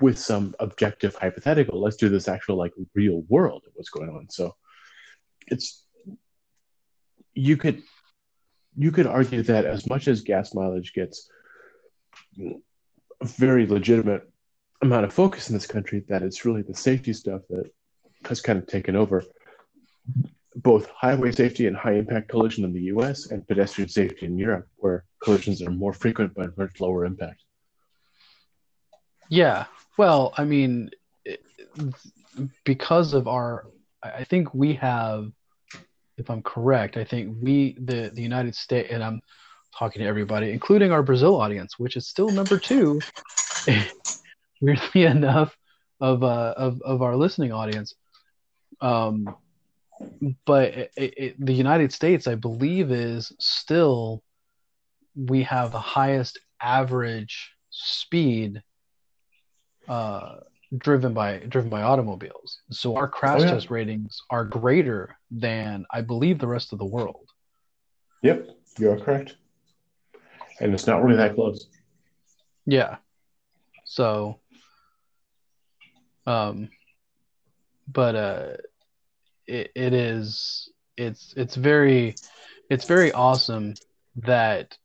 with 0.00 0.18
some 0.18 0.54
objective 0.58 1.14
hypothetical. 1.14 1.80
Let's 1.80 1.96
do 1.96 2.08
this 2.08 2.28
actual 2.28 2.56
like 2.56 2.72
real 2.94 3.22
world 3.28 3.64
of 3.66 3.72
what's 3.74 3.90
going 3.90 4.08
on. 4.08 4.30
So 4.30 4.54
it's 5.46 5.84
you 7.34 7.56
could 7.56 7.82
you 8.76 8.90
could 8.90 9.06
argue 9.06 9.42
that 9.42 9.66
as 9.66 9.88
much 9.88 10.08
as 10.08 10.22
gas 10.22 10.54
mileage 10.54 10.94
gets 10.94 11.28
very 13.22 13.66
legitimate 13.66 14.22
amount 14.82 15.04
of 15.04 15.12
focus 15.12 15.48
in 15.48 15.54
this 15.54 15.66
country, 15.66 16.04
that 16.08 16.22
it's 16.22 16.44
really 16.44 16.62
the 16.62 16.74
safety 16.74 17.12
stuff 17.12 17.42
that 17.50 17.70
has 18.26 18.40
kind 18.40 18.58
of 18.58 18.66
taken 18.66 18.96
over 18.96 19.22
both 20.56 20.88
highway 20.90 21.32
safety 21.32 21.66
and 21.66 21.76
high 21.76 21.94
impact 21.94 22.28
collision 22.28 22.64
in 22.64 22.72
the 22.72 22.82
US 22.82 23.30
and 23.30 23.46
pedestrian 23.46 23.88
safety 23.88 24.26
in 24.26 24.38
Europe, 24.38 24.68
where 24.76 25.04
collisions 25.22 25.62
are 25.62 25.70
more 25.70 25.92
frequent 25.92 26.32
but 26.34 26.56
much 26.56 26.80
lower 26.80 27.04
impact. 27.04 27.42
Yeah. 29.28 29.64
Well, 29.96 30.32
I 30.36 30.44
mean, 30.44 30.90
because 32.64 33.14
of 33.14 33.26
our, 33.26 33.66
I 34.02 34.24
think 34.24 34.54
we 34.54 34.74
have 34.74 35.32
if 36.16 36.30
I'm 36.30 36.42
correct, 36.42 36.96
I 36.96 37.04
think 37.04 37.36
we 37.40 37.76
the 37.80 38.10
the 38.12 38.22
United 38.22 38.54
States 38.54 38.88
and 38.92 39.02
I'm 39.02 39.20
talking 39.76 40.02
to 40.02 40.08
everybody, 40.08 40.52
including 40.52 40.92
our 40.92 41.02
Brazil 41.02 41.40
audience, 41.40 41.78
which 41.78 41.96
is 41.96 42.06
still 42.06 42.28
number 42.28 42.58
two, 42.58 43.00
weirdly 44.64 45.04
enough, 45.16 45.56
of 46.00 46.22
uh 46.22 46.54
of 46.56 46.82
of 46.82 47.02
our 47.02 47.16
listening 47.16 47.52
audience. 47.52 47.94
Um, 48.80 49.34
but 50.44 50.74
it, 50.74 50.92
it, 50.96 51.46
the 51.46 51.52
United 51.52 51.92
States, 51.92 52.26
I 52.26 52.34
believe, 52.34 52.90
is 52.90 53.32
still 53.38 54.22
we 55.14 55.44
have 55.44 55.70
the 55.70 55.78
highest 55.78 56.40
average 56.60 57.52
speed 57.70 58.62
uh, 59.88 60.36
driven 60.76 61.14
by 61.14 61.38
driven 61.48 61.70
by 61.70 61.82
automobiles. 61.82 62.60
So 62.70 62.96
our 62.96 63.08
crash 63.08 63.42
oh, 63.42 63.44
yeah. 63.44 63.50
test 63.52 63.70
ratings 63.70 64.20
are 64.30 64.44
greater 64.44 65.16
than 65.30 65.84
I 65.92 66.00
believe 66.00 66.38
the 66.38 66.48
rest 66.48 66.72
of 66.72 66.78
the 66.78 66.84
world. 66.84 67.28
Yep, 68.22 68.48
you're 68.78 68.98
correct. 68.98 69.36
And 70.60 70.72
it's 70.72 70.86
not 70.86 71.02
really 71.02 71.16
that 71.16 71.34
close. 71.34 71.68
Yeah. 72.66 72.96
So 73.84 74.40
um 76.26 76.68
but 77.88 78.14
uh 78.14 78.46
it, 79.46 79.70
it 79.74 79.92
is 79.92 80.68
it's 80.96 81.34
it's 81.36 81.54
very 81.54 82.18
it's 82.70 82.84
very 82.84 83.12
awesome 83.12 83.74
that 84.16 84.76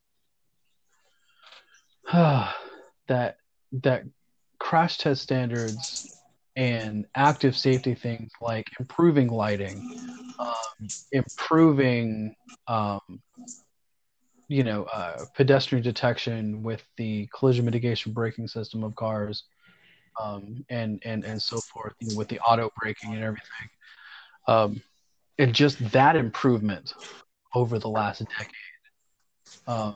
uh, 2.11 2.51
that 3.07 3.37
that 3.71 4.03
crash 4.59 4.97
test 4.97 5.21
standards 5.21 6.07
and 6.55 7.05
active 7.15 7.55
safety 7.55 7.95
things 7.95 8.31
like 8.41 8.67
improving 8.79 9.29
lighting, 9.29 9.81
um, 10.39 10.89
improving, 11.11 12.35
um, 12.67 12.99
you 14.49 14.63
know, 14.63 14.83
uh, 14.85 15.25
pedestrian 15.35 15.83
detection 15.83 16.61
with 16.61 16.83
the 16.97 17.29
collision 17.33 17.63
mitigation 17.65 18.11
braking 18.11 18.47
system 18.47 18.83
of 18.83 18.95
cars, 18.95 19.43
um, 20.19 20.65
and 20.69 21.01
and 21.05 21.23
and 21.23 21.41
so 21.41 21.57
forth. 21.59 21.93
You 21.99 22.09
know, 22.09 22.17
with 22.17 22.27
the 22.27 22.39
auto 22.39 22.69
braking 22.79 23.13
and 23.13 23.23
everything, 23.23 23.69
um, 24.47 24.81
and 25.37 25.53
just 25.53 25.91
that 25.91 26.15
improvement 26.15 26.93
over 27.55 27.79
the 27.79 27.89
last 27.89 28.19
decade 28.19 28.53
uh, 29.67 29.93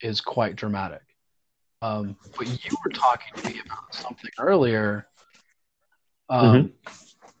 is 0.00 0.20
quite 0.20 0.56
dramatic. 0.56 1.02
Um, 1.80 2.16
but 2.36 2.46
you 2.46 2.76
were 2.84 2.90
talking 2.90 3.32
to 3.36 3.50
me 3.50 3.60
about 3.64 3.94
something 3.94 4.30
earlier, 4.38 5.08
um, 6.28 6.56
mm-hmm. 6.56 6.92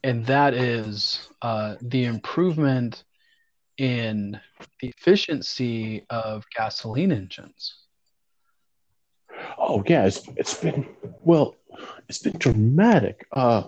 and 0.02 0.26
that 0.26 0.54
is 0.54 1.28
uh, 1.42 1.76
the 1.80 2.04
improvement 2.04 3.04
in 3.78 4.38
the 4.80 4.88
efficiency 4.88 6.04
of 6.10 6.44
gasoline 6.56 7.12
engines. 7.12 7.74
Oh 9.58 9.82
yeah, 9.86 10.06
it's, 10.06 10.28
it's 10.36 10.54
been 10.54 10.88
well, 11.22 11.56
it's 12.08 12.18
been 12.18 12.38
dramatic. 12.38 13.26
Uh, 13.32 13.64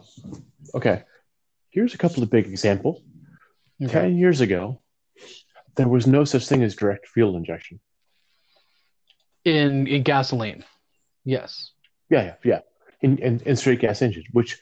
okay, 0.74 1.02
here's 1.70 1.94
a 1.94 1.98
couple 1.98 2.22
of 2.22 2.30
big 2.30 2.46
examples. 2.46 3.00
Okay. 3.82 3.92
Ten 3.92 4.16
years 4.16 4.40
ago, 4.40 4.80
there 5.76 5.88
was 5.88 6.06
no 6.06 6.24
such 6.24 6.46
thing 6.46 6.62
as 6.62 6.76
direct 6.76 7.08
fuel 7.08 7.36
injection 7.36 7.80
in 9.44 9.86
in 9.86 10.02
gasoline. 10.02 10.64
Yes. 11.24 11.72
Yeah, 12.10 12.22
yeah, 12.22 12.34
yeah. 12.44 12.60
In, 13.02 13.18
in 13.18 13.40
in 13.40 13.56
straight 13.56 13.80
gas 13.80 14.02
engines, 14.02 14.26
which 14.32 14.58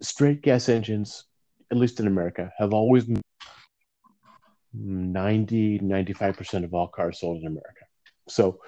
straight 0.00 0.42
gas 0.42 0.68
engines, 0.68 1.24
at 1.70 1.76
least 1.76 2.00
in 2.00 2.06
America, 2.06 2.52
have 2.58 2.72
always 2.72 3.06
90 4.74 5.80
95% 5.80 6.64
of 6.64 6.74
all 6.74 6.88
cars 6.88 7.20
sold 7.20 7.40
in 7.40 7.46
America. 7.46 7.84
So 8.28 8.60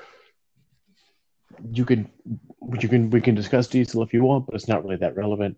you 1.72 1.84
can 1.84 2.10
you 2.80 2.88
can 2.88 3.10
we 3.10 3.20
can 3.20 3.34
discuss 3.34 3.68
diesel 3.68 4.02
if 4.02 4.12
you 4.12 4.22
want, 4.22 4.46
but 4.46 4.54
it's 4.54 4.68
not 4.68 4.84
really 4.84 4.96
that 4.96 5.16
relevant. 5.16 5.56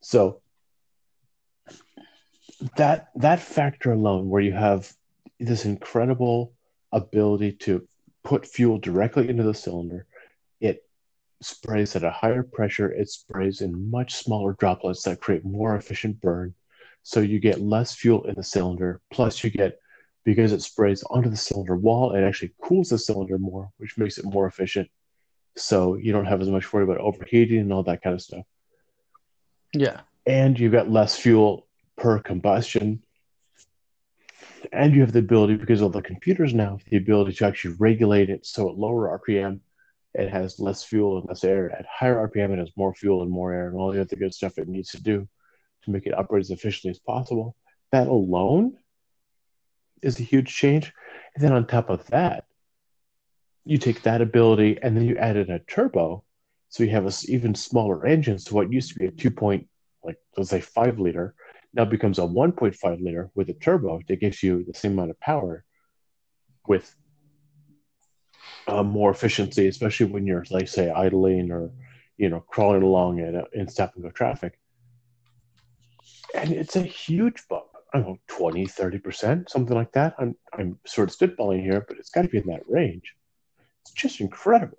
So 0.00 0.40
that 2.76 3.08
that 3.16 3.40
factor 3.40 3.92
alone 3.92 4.28
where 4.28 4.42
you 4.42 4.52
have 4.52 4.92
this 5.38 5.64
incredible 5.64 6.52
ability 6.92 7.52
to 7.52 7.86
put 8.22 8.46
fuel 8.46 8.78
directly 8.78 9.28
into 9.28 9.42
the 9.42 9.54
cylinder. 9.54 10.06
It 10.60 10.82
sprays 11.42 11.94
at 11.96 12.04
a 12.04 12.10
higher 12.10 12.42
pressure. 12.42 12.90
It 12.90 13.10
sprays 13.10 13.60
in 13.60 13.90
much 13.90 14.14
smaller 14.14 14.54
droplets 14.54 15.02
that 15.02 15.20
create 15.20 15.44
more 15.44 15.76
efficient 15.76 16.20
burn. 16.20 16.54
So 17.02 17.20
you 17.20 17.38
get 17.38 17.60
less 17.60 17.94
fuel 17.94 18.24
in 18.24 18.34
the 18.34 18.42
cylinder. 18.42 19.02
Plus, 19.10 19.44
you 19.44 19.50
get, 19.50 19.78
because 20.24 20.52
it 20.52 20.62
sprays 20.62 21.02
onto 21.04 21.28
the 21.28 21.36
cylinder 21.36 21.76
wall, 21.76 22.14
it 22.14 22.22
actually 22.22 22.52
cools 22.62 22.88
the 22.88 22.98
cylinder 22.98 23.38
more, 23.38 23.70
which 23.76 23.98
makes 23.98 24.18
it 24.18 24.24
more 24.24 24.46
efficient. 24.46 24.88
so 25.56 25.94
you 25.94 26.12
don't 26.12 26.24
have 26.24 26.40
as 26.40 26.48
much 26.48 26.72
worry 26.72 26.84
about 26.84 26.98
overheating 26.98 27.60
and 27.60 27.72
all 27.72 27.84
that 27.84 28.02
kind 28.02 28.14
of 28.14 28.22
stuff. 28.22 28.44
Yeah. 29.72 30.00
And 30.26 30.58
you've 30.58 30.72
got 30.72 30.90
less 30.90 31.16
fuel 31.16 31.66
per 31.96 32.18
combustion. 32.18 33.04
And 34.72 34.94
you 34.94 35.02
have 35.02 35.12
the 35.12 35.18
ability, 35.20 35.56
because 35.56 35.82
of 35.82 35.92
the 35.92 36.02
computers 36.02 36.54
now, 36.54 36.78
the 36.88 36.96
ability 36.96 37.34
to 37.34 37.46
actually 37.46 37.76
regulate 37.78 38.30
it 38.30 38.46
so 38.46 38.68
at 38.68 38.78
lower 38.78 39.20
RPM 39.20 39.60
it 40.14 40.30
has 40.30 40.60
less 40.60 40.84
fuel 40.84 41.18
and 41.18 41.28
less 41.28 41.42
air. 41.42 41.70
At 41.72 41.86
higher 41.86 42.28
RPM 42.28 42.52
it 42.52 42.58
has 42.58 42.70
more 42.76 42.94
fuel 42.94 43.22
and 43.22 43.30
more 43.30 43.52
air 43.52 43.68
and 43.68 43.76
all 43.76 43.92
the 43.92 44.00
other 44.00 44.16
good 44.16 44.32
stuff 44.32 44.58
it 44.58 44.68
needs 44.68 44.90
to 44.90 45.02
do 45.02 45.28
to 45.82 45.90
make 45.90 46.06
it 46.06 46.16
operate 46.16 46.42
as 46.42 46.50
efficiently 46.50 46.90
as 46.90 47.00
possible. 47.00 47.56
That 47.92 48.06
alone 48.06 48.76
is 50.04 50.20
a 50.20 50.22
huge 50.22 50.54
change. 50.54 50.92
And 51.34 51.44
then 51.44 51.52
on 51.52 51.66
top 51.66 51.90
of 51.90 52.06
that, 52.08 52.44
you 53.64 53.78
take 53.78 54.02
that 54.02 54.20
ability 54.20 54.78
and 54.82 54.96
then 54.96 55.04
you 55.04 55.16
add 55.16 55.36
in 55.36 55.50
a 55.50 55.58
turbo, 55.60 56.22
so 56.68 56.82
you 56.84 56.90
have 56.90 57.04
a 57.04 57.08
s- 57.08 57.28
even 57.28 57.54
smaller 57.54 58.06
engine. 58.06 58.38
So 58.38 58.54
what 58.54 58.72
used 58.72 58.92
to 58.92 58.98
be 58.98 59.06
a 59.06 59.10
two 59.10 59.30
point, 59.30 59.66
like 60.02 60.18
let's 60.36 60.50
say 60.50 60.60
five 60.60 60.98
liter, 60.98 61.34
now 61.72 61.84
becomes 61.84 62.18
a 62.18 62.26
1.5 62.26 63.00
liter 63.00 63.30
with 63.34 63.48
a 63.48 63.54
turbo 63.54 64.00
that 64.08 64.20
gives 64.20 64.42
you 64.42 64.64
the 64.64 64.74
same 64.74 64.92
amount 64.92 65.10
of 65.10 65.20
power 65.20 65.64
with 66.68 66.94
uh, 68.68 68.82
more 68.82 69.10
efficiency, 69.10 69.66
especially 69.66 70.06
when 70.06 70.26
you're 70.26 70.44
like 70.50 70.68
say 70.68 70.90
idling 70.90 71.50
or 71.50 71.70
you 72.18 72.28
know 72.28 72.40
crawling 72.40 72.82
along 72.82 73.18
in, 73.18 73.42
in 73.54 73.68
stop 73.68 73.94
and 73.94 74.04
go 74.04 74.10
traffic. 74.10 74.58
And 76.34 76.52
it's 76.52 76.76
a 76.76 76.82
huge 76.82 77.46
bump. 77.48 77.64
I 77.94 77.98
don't 77.98 78.08
know, 78.08 78.18
20, 78.26 78.66
30%, 78.66 79.48
something 79.48 79.76
like 79.76 79.92
that. 79.92 80.16
I'm, 80.18 80.34
I'm 80.52 80.80
sort 80.84 81.08
of 81.08 81.16
spitballing 81.16 81.62
here, 81.62 81.84
but 81.86 81.96
it's 81.96 82.10
got 82.10 82.22
to 82.22 82.28
be 82.28 82.38
in 82.38 82.46
that 82.48 82.62
range. 82.68 83.14
It's 83.82 83.92
just 83.92 84.20
incredible. 84.20 84.78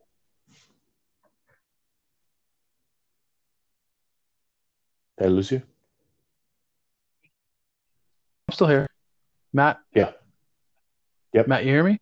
Did 5.18 5.28
I 5.28 5.30
lose 5.30 5.50
you? 5.50 5.62
I'm 8.50 8.54
still 8.54 8.68
here. 8.68 8.86
Matt? 9.54 9.80
Yeah. 9.94 10.12
Yep. 11.32 11.48
Matt, 11.48 11.64
you 11.64 11.72
hear 11.72 11.86
me? 11.86 11.98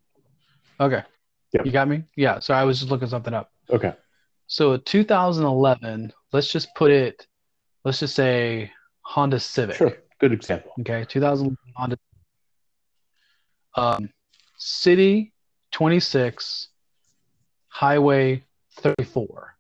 Okay. 0.80 1.04
Yep. 1.52 1.65
You 1.67 1.71
got 1.71 1.88
me? 1.88 2.06
Yeah. 2.15 2.39
Sorry, 2.39 2.60
I 2.60 2.63
was 2.63 2.80
just 2.80 2.89
looking 2.89 3.08
something 3.08 3.36
up. 3.36 3.52
Okay. 3.69 3.93
So 4.47 4.78
2011, 4.78 6.12
let's 6.32 6.52
just 6.52 6.73
put 6.73 6.89
it, 6.89 7.28
let's 7.86 7.99
just 7.99 8.15
say 8.15 8.71
Honda 9.02 9.39
Civic. 9.39 9.76
Sure. 9.76 9.95
Good 10.23 10.31
example. 10.31 10.71
Okay. 10.79 11.03
2000 11.03 11.57
Honda. 11.75 11.97
Um, 13.75 14.09
city 14.57 15.33
26, 15.73 16.69
highway 17.67 18.45
34. 18.77 19.57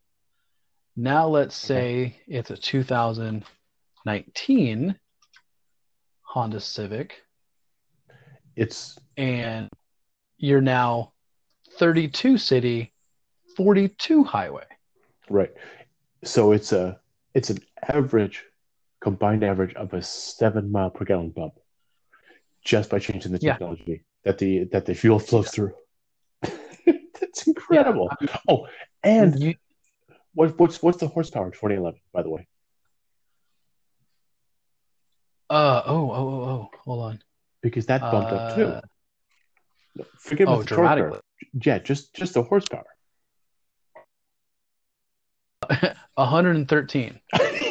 Now 0.95 1.27
let's 1.27 1.53
say 1.53 2.15
it's 2.27 2.49
a 2.49 2.55
2019 2.55 4.95
Honda 6.21 6.59
Civic 6.61 7.23
It's 8.55 8.97
and 9.17 9.67
you're 10.37 10.61
now 10.61 11.11
32 11.77 12.37
city, 12.37 12.93
42 13.57 14.23
highway. 14.23 14.63
right. 15.29 15.51
So 16.23 16.53
it's 16.53 16.71
a 16.71 17.01
it's 17.33 17.49
an 17.49 17.57
average 17.89 18.45
combined 19.03 19.43
average 19.43 19.73
of 19.75 19.93
a 19.93 20.01
seven 20.01 20.71
mile 20.71 20.89
per 20.89 21.03
gallon 21.05 21.29
bump 21.29 21.53
just 22.63 22.89
by 22.89 22.99
changing 22.99 23.33
the 23.33 23.39
Yeah. 23.41 23.53
technology 23.53 24.05
that 24.23 24.37
the 24.37 24.63
that 24.71 24.85
the 24.85 24.95
fuel 24.95 25.19
flows 25.19 25.49
through. 25.51 25.73
That's 26.41 27.45
incredible. 27.47 28.09
Oh, 28.47 28.67
and 29.03 29.37
You- 29.39 29.55
what, 30.33 30.57
what's 30.57 30.81
what's 30.81 30.97
the 30.99 31.07
horsepower 31.07 31.45
in 31.47 31.51
2011, 31.51 31.99
by 32.13 32.23
the 32.23 32.29
way? 32.29 32.47
uh 35.49 35.81
oh 35.85 36.09
oh 36.11 36.29
oh 36.33 36.43
oh 36.51 36.69
hold 36.85 37.01
on. 37.03 37.19
Because 37.61 37.85
that 37.87 38.01
bumped 38.01 38.31
up 38.31 38.55
too. 38.55 38.65
Uh, 38.65 38.81
Forget 40.17 40.47
about 40.47 40.59
oh, 40.59 40.63
the 40.63 40.75
torque. 40.75 41.23
Yeah, 41.65 41.77
just 41.79 42.15
just 42.15 42.33
the 42.33 42.41
horsepower. 42.43 42.87
113. 46.15 47.19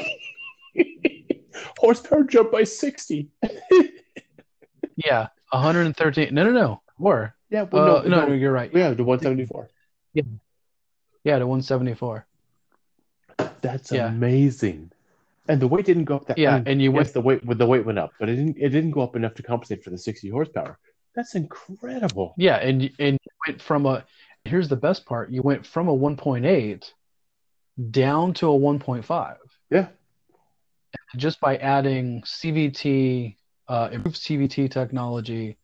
horsepower 1.83 2.23
jumped 2.25 2.53
by 2.53 2.65
60. 2.65 3.29
Yeah, 4.97 5.29
113. 5.51 6.35
No, 6.35 6.45
no, 6.45 6.53
no. 6.53 6.83
More. 6.99 7.35
Yeah, 7.51 7.63
Uh, 7.63 7.67
well, 7.73 8.03
no, 8.07 8.27
no, 8.27 8.33
you're 8.35 8.53
right. 8.53 8.71
Yeah, 8.75 8.93
to 8.95 9.03
174. 9.03 9.71
Yeah, 10.13 10.23
Yeah, 11.25 11.39
to 11.39 11.47
174. 11.47 12.27
That's 13.63 13.91
Yeah. 13.91 14.09
amazing. 14.09 14.93
And 15.49 15.61
the 15.63 15.67
weight 15.67 15.87
didn't 15.87 16.05
go 16.05 16.17
up 16.17 16.27
that 16.27 16.37
Yeah, 16.39 16.57
mean, 16.59 16.69
and 16.69 16.83
you 16.83 16.91
yes, 16.91 16.97
went 16.97 17.13
the 17.15 17.21
weight 17.23 17.59
the 17.59 17.67
weight 17.67 17.85
went 17.87 17.99
up, 17.99 18.13
but 18.21 18.29
it 18.29 18.37
didn't 18.37 18.59
it 18.59 18.69
didn't 18.69 18.91
go 18.93 19.01
up 19.01 19.17
enough 19.17 19.35
to 19.35 19.43
compensate 19.43 19.83
for 19.83 19.91
the 19.91 19.99
60 19.99 20.29
horsepower. 20.29 20.79
That's 21.17 21.35
incredible. 21.35 22.35
yeah, 22.37 22.57
and 22.57 22.83
and 22.99 23.19
you 23.25 23.31
went 23.47 23.61
from 23.63 23.87
a 23.87 24.05
here's 24.45 24.69
the 24.69 24.77
best 24.77 25.07
part. 25.07 25.31
You 25.31 25.41
went 25.43 25.65
from 25.67 25.89
a 25.89 25.95
1.8 25.97 26.93
down 27.91 28.35
to 28.35 28.49
a 28.49 28.59
1.5 28.59 29.37
Yeah. 29.71 29.89
Just 31.17 31.41
by 31.41 31.57
adding 31.57 32.23
CVT, 32.25 33.37
uh, 33.69 33.89
improved 33.93 34.17
CVT 34.17 34.69
technology, 34.69 35.59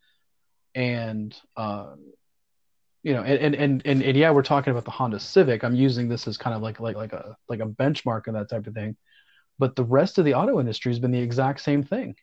and 0.75 1.37
uh, 1.57 1.95
you 3.03 3.15
know, 3.15 3.23
and, 3.23 3.55
and 3.55 3.83
and 3.87 4.03
and 4.03 4.17
yeah, 4.17 4.31
we're 4.31 4.43
talking 4.43 4.71
about 4.71 4.85
the 4.85 4.91
Honda 4.91 5.21
Civic. 5.21 5.65
I'm 5.65 5.75
using 5.75 6.09
this 6.09 6.27
as 6.27 6.37
kind 6.37 6.55
of 6.55 6.63
like 6.63 6.81
like 6.81 6.97
like 6.97 7.13
a 7.13 7.37
like 7.49 7.61
a 7.61 7.67
benchmark 7.67 8.27
and 8.27 8.37
that 8.37 8.51
type 8.51 8.67
of 8.67 8.75
thing. 8.75 8.97
But 9.59 9.77
the 9.77 9.85
rest 9.85 10.19
of 10.19 10.25
the 10.25 10.35
auto 10.35 10.61
industry 10.61 10.93
has 10.93 10.99
been 10.99 11.11
the 11.11 11.21
exact 11.21 11.61
same 11.61 11.83
thing. 11.83 12.17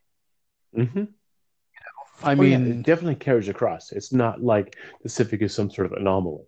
Mm-hmm. 0.78 1.06
I 2.24 2.36
Oh, 2.38 2.44
yeah, 2.44 2.58
mean, 2.58 2.68
it 2.68 2.84
definitely 2.84 3.16
carries 3.16 3.50
across. 3.50 3.92
It's 3.92 4.14
not 4.14 4.42
like 4.42 4.78
the 5.04 5.10
Civic 5.10 5.42
is 5.42 5.54
some 5.54 5.70
sort 5.70 5.88
of 5.92 5.94
anomaly. 5.94 6.46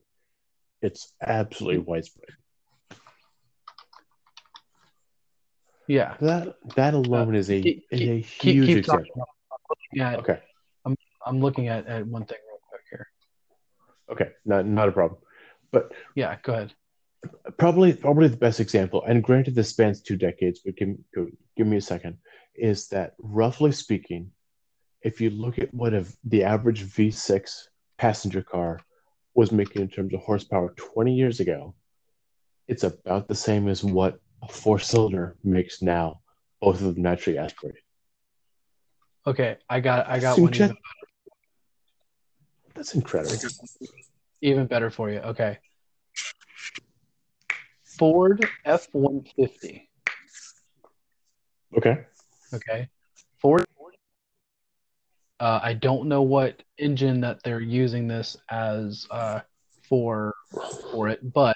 It's 0.81 1.13
absolutely 1.21 1.79
widespread. 1.79 2.35
Yeah. 5.87 6.15
That 6.19 6.55
that 6.75 6.93
alone 6.93 7.35
is 7.35 7.49
a 7.49 7.61
keep- 7.61 7.85
is 7.91 8.01
a 8.01 8.19
huge 8.19 8.67
keep 8.67 8.77
example. 8.77 9.05
talking. 9.15 10.01
I'm 10.01 10.19
Okay. 10.19 10.39
I'm 11.25 11.39
looking 11.41 11.67
at, 11.67 11.85
at 11.87 12.05
one 12.07 12.25
thing 12.25 12.37
real 12.49 12.59
quick 12.69 12.81
here. 12.89 13.07
Okay. 14.11 14.31
Not 14.45 14.65
not 14.65 14.89
a 14.89 14.91
problem. 14.91 15.19
But 15.71 15.91
Yeah, 16.15 16.37
go 16.43 16.53
ahead. 16.53 16.73
probably 17.57 17.93
probably 17.93 18.27
the 18.29 18.37
best 18.37 18.59
example, 18.59 19.03
and 19.05 19.23
granted 19.23 19.55
this 19.55 19.69
spans 19.69 20.01
two 20.01 20.15
decades, 20.15 20.61
but 20.63 20.75
give, 20.77 20.95
give 21.57 21.67
me 21.67 21.77
a 21.77 21.81
second, 21.81 22.17
is 22.55 22.87
that 22.89 23.15
roughly 23.19 23.71
speaking, 23.71 24.31
if 25.01 25.19
you 25.21 25.29
look 25.29 25.59
at 25.59 25.73
what 25.73 25.93
a, 25.93 26.05
the 26.23 26.43
average 26.43 26.85
V6 26.85 27.51
passenger 27.97 28.41
car 28.43 28.79
was 29.33 29.51
making 29.51 29.81
in 29.81 29.89
terms 29.89 30.13
of 30.13 30.21
horsepower 30.21 30.73
20 30.77 31.13
years 31.13 31.39
ago, 31.41 31.75
it's 32.67 32.83
about 32.83 33.27
the 33.27 33.35
same 33.35 33.67
as 33.67 33.83
what 33.83 34.19
a 34.43 34.47
four 34.47 34.79
cylinder 34.79 35.35
makes 35.43 35.81
now, 35.81 36.21
both 36.61 36.81
of 36.81 36.93
them 36.95 37.01
naturally 37.01 37.37
aspirated. 37.37 37.81
Okay, 39.25 39.57
I 39.69 39.79
got 39.79 40.07
I 40.07 40.19
got 40.19 40.35
So 40.35 40.43
one 40.43 40.53
just- 40.53 40.71
even, 40.71 40.77
That's 42.75 42.95
incredible. 42.95 43.35
even 44.41 44.67
better 44.67 44.89
for 44.89 45.09
you. 45.09 45.19
Okay. 45.19 45.57
Ford 47.97 48.47
F-150. 48.63 49.87
Okay. 51.77 52.05
Okay. 52.53 52.87
Ford. 53.39 53.65
Uh, 55.39 55.59
I 55.61 55.73
don't 55.73 56.07
know 56.07 56.21
what 56.23 56.63
engine 56.77 57.21
that 57.21 57.43
they're 57.43 57.59
using 57.59 58.07
this 58.07 58.37
as 58.49 59.05
uh, 59.11 59.41
for 59.89 60.33
for 60.91 61.09
it, 61.09 61.33
but 61.33 61.55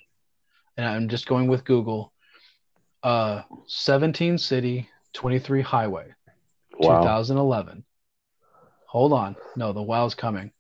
and 0.78 0.86
I'm 0.86 1.10
just 1.10 1.28
going 1.28 1.47
with 1.47 1.64
Google. 1.64 2.12
Uh, 3.04 3.41
17 3.68 4.38
city, 4.38 4.89
23 5.14 5.62
highway, 5.62 6.14
Wow. 6.80 7.02
2011. 7.02 7.84
Hold 8.88 9.14
on, 9.14 9.36
no, 9.56 9.74
the 9.74 9.82
wow's 9.82 10.14
coming. 10.16 10.52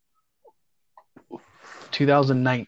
2019. 1.91 2.65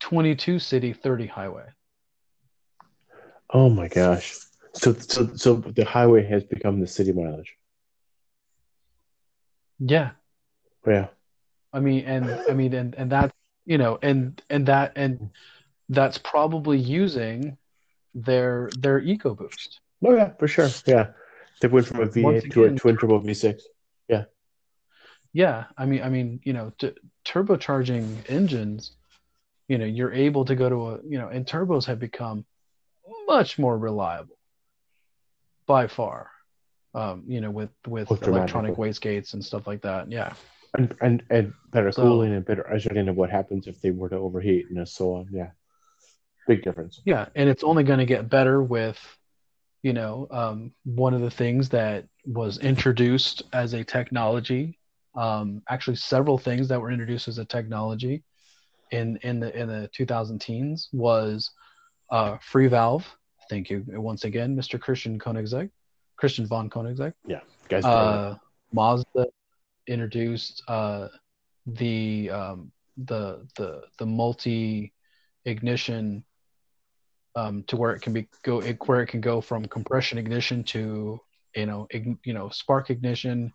22 0.00 0.58
city, 0.58 0.92
30 0.92 1.26
highway. 1.26 1.66
Oh 3.52 3.68
my 3.68 3.88
gosh. 3.88 4.36
So 4.74 4.92
so 4.92 5.34
so 5.34 5.54
the 5.56 5.84
highway 5.84 6.24
has 6.26 6.44
become 6.44 6.80
the 6.80 6.86
city 6.86 7.12
mileage. 7.12 7.54
Yeah, 9.78 10.10
Yeah. 10.86 11.08
I 11.72 11.80
mean, 11.80 12.04
and 12.04 12.30
I 12.48 12.52
mean, 12.52 12.74
and 12.74 12.94
and 12.94 13.10
that 13.12 13.32
you 13.64 13.78
know, 13.78 13.98
and 14.02 14.40
and 14.50 14.66
that 14.66 14.92
and 14.96 15.30
that's 15.90 16.16
probably 16.18 16.78
using 16.78 17.58
their 18.14 18.70
their 18.78 19.00
EcoBoost. 19.00 19.78
Oh 20.04 20.14
yeah, 20.14 20.30
for 20.38 20.48
sure. 20.48 20.68
Yeah. 20.86 21.08
They 21.60 21.68
went 21.68 21.86
from 21.86 21.98
a 21.98 22.00
Once 22.00 22.14
V8 22.44 22.52
to 22.52 22.64
a 22.64 22.70
twin 22.70 22.96
turbo 22.96 23.20
V6. 23.20 23.60
Yeah, 24.08 24.24
Yeah, 25.34 25.64
I 25.76 25.84
mean, 25.84 26.02
I 26.02 26.08
mean, 26.08 26.40
you 26.42 26.54
know, 26.54 26.72
t- 26.78 26.94
turbocharging 27.26 28.06
engines 28.30 28.92
you 29.68 29.78
know 29.78 29.84
you're 29.84 30.12
able 30.12 30.44
to 30.44 30.56
go 30.56 30.68
to 30.68 30.88
a 30.88 30.98
you 31.08 31.16
know 31.18 31.28
and 31.28 31.46
turbos 31.46 31.84
have 31.84 32.00
become 32.00 32.44
much 33.28 33.56
more 33.56 33.78
reliable 33.78 34.36
by 35.66 35.86
far 35.86 36.30
um, 36.94 37.22
you 37.28 37.40
know 37.40 37.52
with 37.52 37.70
with 37.86 38.10
electronic 38.10 38.74
wastegates 38.74 39.34
and 39.34 39.44
stuff 39.44 39.68
like 39.68 39.82
that 39.82 40.10
yeah 40.10 40.32
and 40.76 40.92
and, 41.00 41.22
and 41.30 41.52
better 41.70 41.92
So- 41.92 42.02
cooling 42.02 42.34
and 42.34 42.44
better 42.44 42.66
understanding 42.66 43.08
of 43.08 43.16
what 43.16 43.30
happens 43.30 43.68
if 43.68 43.80
they 43.80 43.92
were 43.92 44.08
to 44.08 44.16
overheat 44.16 44.66
and 44.70 44.88
so 44.88 45.14
on. 45.14 45.28
Yeah, 45.30 45.50
big 46.46 46.62
difference. 46.62 47.00
yeah 47.04 47.26
and 47.34 47.48
it's 47.48 47.62
only 47.62 47.82
going 47.84 47.98
to 47.98 48.06
get 48.06 48.28
better 48.28 48.62
with 48.62 48.98
you 49.82 49.92
know 49.92 50.26
um, 50.30 50.72
one 50.84 51.14
of 51.14 51.20
the 51.20 51.30
things 51.30 51.68
that 51.68 52.04
was 52.26 52.58
introduced 52.58 53.42
as 53.52 53.72
a 53.74 53.84
technology 53.84 54.78
um, 55.16 55.62
actually 55.68 55.96
several 55.96 56.38
things 56.38 56.68
that 56.68 56.80
were 56.80 56.90
introduced 56.90 57.28
as 57.28 57.38
a 57.38 57.44
technology 57.44 58.22
in 58.90 59.16
in 59.22 59.40
the 59.40 59.56
in 59.58 59.68
the 59.68 59.88
2000 59.92 60.38
teens 60.40 60.88
was 60.92 61.50
uh, 62.10 62.36
free 62.42 62.66
valve. 62.66 63.06
Thank 63.48 63.70
you 63.70 63.84
once 63.88 64.24
again 64.24 64.56
mr 64.56 64.78
christian 64.80 65.18
koenigsegg 65.18 65.70
christian 66.16 66.46
von 66.46 66.70
koenigsegg 66.70 67.12
Yeah, 67.26 67.40
Guys, 67.68 67.84
uh, 67.84 68.36
Mazda 68.72 69.26
introduced 69.86 70.62
uh, 70.68 71.08
the 71.66 72.30
um, 72.30 72.70
the 72.96 73.46
the 73.56 73.82
the 73.98 74.06
multi 74.06 74.92
ignition 75.44 76.24
um, 77.36 77.62
to 77.64 77.76
where 77.76 77.92
it 77.92 78.00
can 78.00 78.12
be 78.12 78.28
go 78.42 78.60
it, 78.60 78.78
where 78.86 79.02
it 79.02 79.06
can 79.06 79.20
go 79.20 79.40
from 79.40 79.64
compression 79.66 80.18
ignition 80.18 80.64
to 80.64 81.20
you 81.54 81.66
know 81.66 81.86
ign, 81.92 82.18
you 82.24 82.34
know 82.34 82.48
spark 82.48 82.90
ignition. 82.90 83.52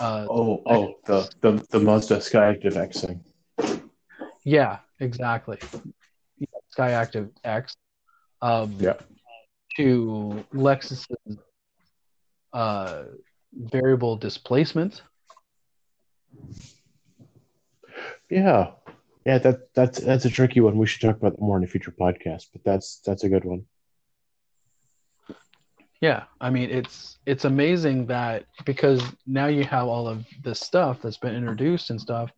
Uh, 0.00 0.26
oh 0.30 0.62
oh 0.66 0.94
the 1.06 1.28
the 1.40 1.66
the 1.70 1.80
Mazda 1.80 2.18
Skyactiv 2.18 2.76
X 2.76 3.00
thing. 3.02 3.24
yeah, 4.44 4.78
exactly. 5.00 5.58
Skyactiv 6.76 7.30
X. 7.44 7.74
Um, 8.40 8.76
Yeah. 8.78 8.94
To 9.76 10.44
Lexus's 10.52 11.06
uh, 12.52 13.04
variable 13.52 14.16
displacement. 14.16 15.02
Yeah, 18.28 18.72
yeah. 19.28 19.38
That 19.38 19.74
that's 19.74 20.00
that's 20.00 20.24
a 20.24 20.30
tricky 20.30 20.60
one. 20.60 20.78
We 20.78 20.86
should 20.86 21.02
talk 21.02 21.16
about 21.16 21.32
that 21.32 21.42
more 21.42 21.58
in 21.58 21.64
a 21.64 21.66
future 21.66 21.92
podcast. 21.92 22.46
But 22.52 22.64
that's 22.64 23.00
that's 23.04 23.24
a 23.24 23.28
good 23.28 23.44
one. 23.44 23.66
Yeah, 26.00 26.24
I 26.40 26.50
mean 26.50 26.70
it's 26.70 27.18
it's 27.26 27.44
amazing 27.44 28.06
that 28.06 28.46
because 28.64 29.02
now 29.26 29.46
you 29.46 29.64
have 29.64 29.86
all 29.86 30.08
of 30.08 30.24
this 30.42 30.60
stuff 30.60 31.02
that's 31.02 31.18
been 31.18 31.34
introduced 31.34 31.90
and 31.90 32.00
stuff. 32.00 32.30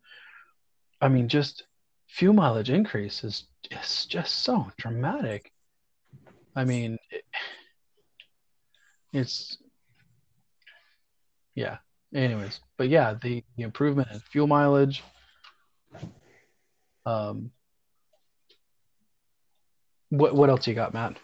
I 0.99 1.07
mean, 1.07 1.29
just 1.29 1.63
fuel 2.07 2.33
mileage 2.33 2.69
increase 2.69 3.23
is 3.23 3.45
is 3.71 4.05
just 4.05 4.43
so 4.43 4.67
dramatic. 4.77 5.51
I 6.55 6.65
mean, 6.65 6.97
it, 7.09 7.23
it's 9.13 9.57
yeah. 11.55 11.77
Anyways, 12.13 12.59
but 12.77 12.89
yeah, 12.89 13.15
the, 13.21 13.41
the 13.55 13.63
improvement 13.63 14.09
in 14.11 14.19
fuel 14.19 14.47
mileage. 14.47 15.01
Um, 17.05 17.51
what 20.09 20.35
what 20.35 20.49
else 20.49 20.67
you 20.67 20.73
got, 20.73 20.93
Matt? 20.93 21.17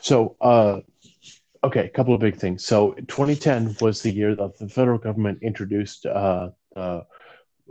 So, 0.00 0.36
uh, 0.40 0.80
okay, 1.62 1.86
a 1.86 1.88
couple 1.88 2.14
of 2.14 2.20
big 2.20 2.36
things. 2.36 2.64
So, 2.64 2.92
2010 2.92 3.76
was 3.80 4.02
the 4.02 4.10
year 4.10 4.34
that 4.34 4.58
the 4.58 4.68
federal 4.68 4.98
government 4.98 5.38
introduced 5.42 6.06
uh, 6.06 6.50
uh, 6.74 7.02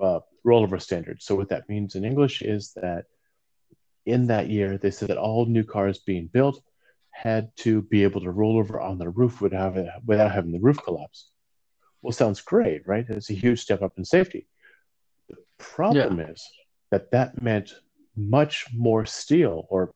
uh, 0.02 0.20
rollover 0.46 0.82
standards. 0.82 1.26
So, 1.26 1.36
what 1.36 1.50
that 1.50 1.68
means 1.68 1.96
in 1.96 2.06
English 2.06 2.42
is 2.42 2.72
that 2.76 3.06
in 4.06 4.28
that 4.28 4.50
year, 4.50 4.78
they 4.78 4.92
said 4.92 5.10
that 5.10 5.18
all 5.18 5.46
new 5.46 5.64
cars 5.64 6.00
being 6.00 6.28
built 6.28 6.62
had 7.12 7.52
to 7.58 7.82
be 7.84 8.04
able 8.04 8.22
to 8.22 8.32
roll 8.32 8.58
over 8.58 8.80
on 8.80 8.98
their 8.98 9.12
roof 9.12 9.42
without, 9.42 9.76
without 10.06 10.32
having 10.32 10.52
the 10.52 10.60
roof 10.60 10.78
collapse. 10.84 11.30
Well, 12.02 12.14
sounds 12.14 12.42
great, 12.42 12.88
right? 12.88 13.06
It's 13.10 13.30
a 13.30 13.34
huge 13.34 13.60
step 13.60 13.82
up 13.82 13.94
in 13.98 14.06
safety. 14.06 14.48
The 15.62 15.76
problem 15.76 16.20
is 16.20 16.48
that 16.90 17.12
that 17.12 17.42
meant 17.42 17.74
much 18.16 18.66
more 18.74 19.06
steel 19.06 19.66
or 19.70 19.92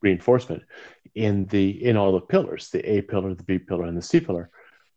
reinforcement 0.00 0.62
in 1.14 1.46
the 1.46 1.84
in 1.84 1.96
all 1.96 2.12
the 2.12 2.20
pillars 2.20 2.70
the 2.70 2.80
a 2.90 3.02
pillar 3.02 3.34
the 3.34 3.44
b 3.44 3.58
pillar 3.58 3.84
and 3.84 3.96
the 3.96 4.02
c 4.02 4.18
pillar 4.20 4.50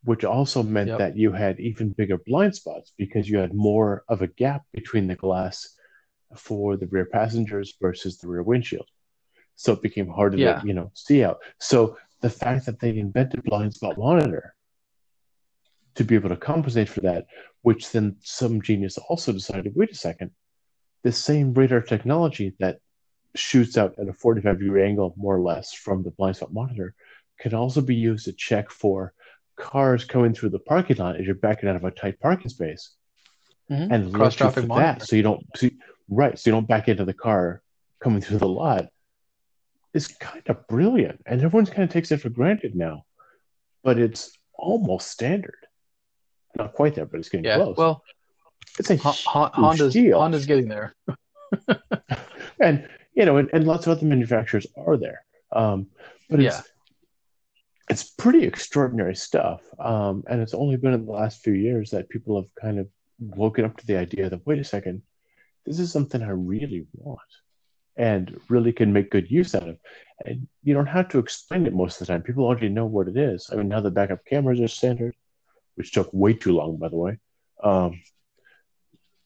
which 0.03 0.23
also 0.23 0.63
meant 0.63 0.89
Yep. 0.89 0.97
that 0.99 1.17
you 1.17 1.31
had 1.31 1.59
even 1.59 1.89
bigger 1.89 2.17
blind 2.25 2.55
spots 2.55 2.93
because 2.97 3.29
you 3.29 3.37
had 3.37 3.53
more 3.53 4.03
of 4.07 4.21
a 4.21 4.27
gap 4.27 4.63
between 4.73 5.07
the 5.07 5.15
glass 5.15 5.77
for 6.35 6.75
the 6.77 6.87
rear 6.87 7.05
passengers 7.05 7.75
versus 7.81 8.17
the 8.17 8.27
rear 8.27 8.41
windshield 8.43 8.87
so 9.55 9.73
it 9.73 9.81
became 9.81 10.07
harder 10.07 10.37
Yeah. 10.37 10.59
to 10.61 10.67
you 10.67 10.73
know 10.73 10.89
see 10.95 11.23
out 11.23 11.37
so 11.59 11.97
the 12.21 12.29
fact 12.29 12.65
that 12.65 12.79
they 12.79 12.97
invented 12.97 13.43
blind 13.43 13.73
spot 13.75 13.97
monitor 13.97 14.55
to 15.95 16.03
be 16.03 16.15
able 16.15 16.29
to 16.29 16.37
compensate 16.37 16.89
for 16.89 17.01
that 17.01 17.25
which 17.65 17.91
then 17.91 18.15
some 18.21 18.61
genius 18.61 18.99
also 19.09 19.31
decided 19.33 19.75
wait 19.75 19.91
a 19.91 19.95
second 19.95 20.29
the 21.01 21.11
same 21.11 21.51
radar 21.53 21.81
technology 21.81 22.53
that 22.59 22.77
shoots 23.33 23.75
out 23.75 23.97
at 23.99 24.07
a 24.07 24.13
45 24.13 24.59
degree 24.59 24.83
angle, 24.83 25.13
more 25.17 25.35
or 25.35 25.41
less, 25.41 25.73
from 25.73 26.03
the 26.03 26.11
blind 26.11 26.35
spot 26.35 26.53
monitor, 26.53 26.93
can 27.39 27.53
also 27.55 27.81
be 27.81 27.95
used 27.95 28.25
to 28.25 28.33
check 28.33 28.69
for 28.69 29.13
cars 29.55 30.05
coming 30.05 30.33
through 30.33 30.49
the 30.49 30.59
parking 30.59 30.97
lot 30.97 31.15
as 31.19 31.25
you're 31.25 31.35
backing 31.35 31.67
out 31.67 31.75
of 31.75 31.83
a 31.83 31.91
tight 31.91 32.19
parking 32.19 32.49
space, 32.49 32.91
Mhm. 33.69 33.91
and 33.91 34.13
Cross-traffic 34.13 34.67
monitor. 34.67 34.99
that, 34.99 35.07
so 35.07 35.15
you 35.15 35.23
don't 35.23 35.43
see 35.57 35.71
right, 36.07 36.37
so 36.37 36.49
you 36.49 36.55
don't 36.55 36.67
back 36.67 36.87
into 36.87 37.03
the 37.05 37.13
car 37.13 37.61
coming 37.99 38.21
through 38.21 38.37
the 38.39 38.47
lot. 38.47 38.89
Is 39.93 40.07
kind 40.07 40.43
of 40.49 40.67
brilliant, 40.67 41.21
and 41.25 41.41
everyone's 41.41 41.69
kind 41.71 41.83
of 41.83 41.89
takes 41.89 42.11
it 42.11 42.21
for 42.21 42.29
granted 42.29 42.75
now, 42.75 43.05
but 43.83 43.97
it's 43.97 44.31
almost 44.53 45.09
standard. 45.09 45.64
Not 46.57 46.73
quite 46.73 46.95
there, 46.95 47.05
but 47.05 47.19
it's 47.19 47.29
getting 47.29 47.45
Yeah. 47.45 47.55
close. 47.57 47.77
Well, 47.77 48.03
it's 48.79 48.89
a 48.89 48.95
Ho- 48.97 49.49
Honda's 49.53 49.93
deal. 49.93 50.19
Honda's 50.19 50.45
getting 50.45 50.67
there. 50.67 50.95
and 52.59 52.87
you 53.13 53.25
know, 53.25 53.37
and, 53.37 53.49
and 53.53 53.65
lots 53.65 53.87
of 53.87 53.97
other 53.97 54.05
manufacturers 54.05 54.67
are 54.77 54.97
there. 54.97 55.23
Um, 55.51 55.87
but 56.29 56.39
it's 56.41 56.55
Yeah. 56.55 56.61
it's 57.89 58.03
pretty 58.03 58.43
extraordinary 58.43 59.15
stuff. 59.15 59.61
Um, 59.79 60.23
and 60.27 60.41
it's 60.41 60.53
only 60.53 60.75
been 60.77 60.93
in 60.93 61.05
the 61.05 61.11
last 61.11 61.43
few 61.43 61.53
years 61.53 61.91
that 61.91 62.09
people 62.09 62.35
have 62.41 62.53
kind 62.59 62.79
of 62.79 62.87
woken 63.19 63.63
up 63.63 63.77
to 63.77 63.85
the 63.87 63.97
idea 63.97 64.29
that 64.29 64.45
wait 64.45 64.59
a 64.59 64.63
second, 64.63 65.01
this 65.65 65.79
is 65.79 65.91
something 65.91 66.21
I 66.21 66.29
really 66.31 66.85
want 66.93 67.19
and 67.97 68.37
really 68.49 68.73
can 68.73 68.91
make 68.91 69.09
good 69.11 69.31
use 69.31 69.55
out 69.55 69.69
of. 69.69 69.77
And 70.25 70.47
you 70.63 70.73
don't 70.73 70.85
have 70.87 71.07
to 71.09 71.19
explain 71.19 71.65
it 71.65 71.73
most 71.73 72.01
of 72.01 72.07
the 72.07 72.11
time. 72.13 72.21
People 72.23 72.43
already 72.43 72.67
know 72.69 72.85
what 72.85 73.07
it 73.07 73.15
is. 73.15 73.49
I 73.51 73.55
mean, 73.55 73.69
now 73.69 73.79
the 73.79 73.91
backup 73.91 74.25
cameras 74.25 74.59
are 74.59 74.67
standard, 74.67 75.15
which 75.75 75.91
took 75.91 76.09
way 76.13 76.33
too 76.33 76.53
long, 76.53 76.77
by 76.77 76.89
the 76.89 76.95
way. 76.95 77.17
Um, 77.63 78.01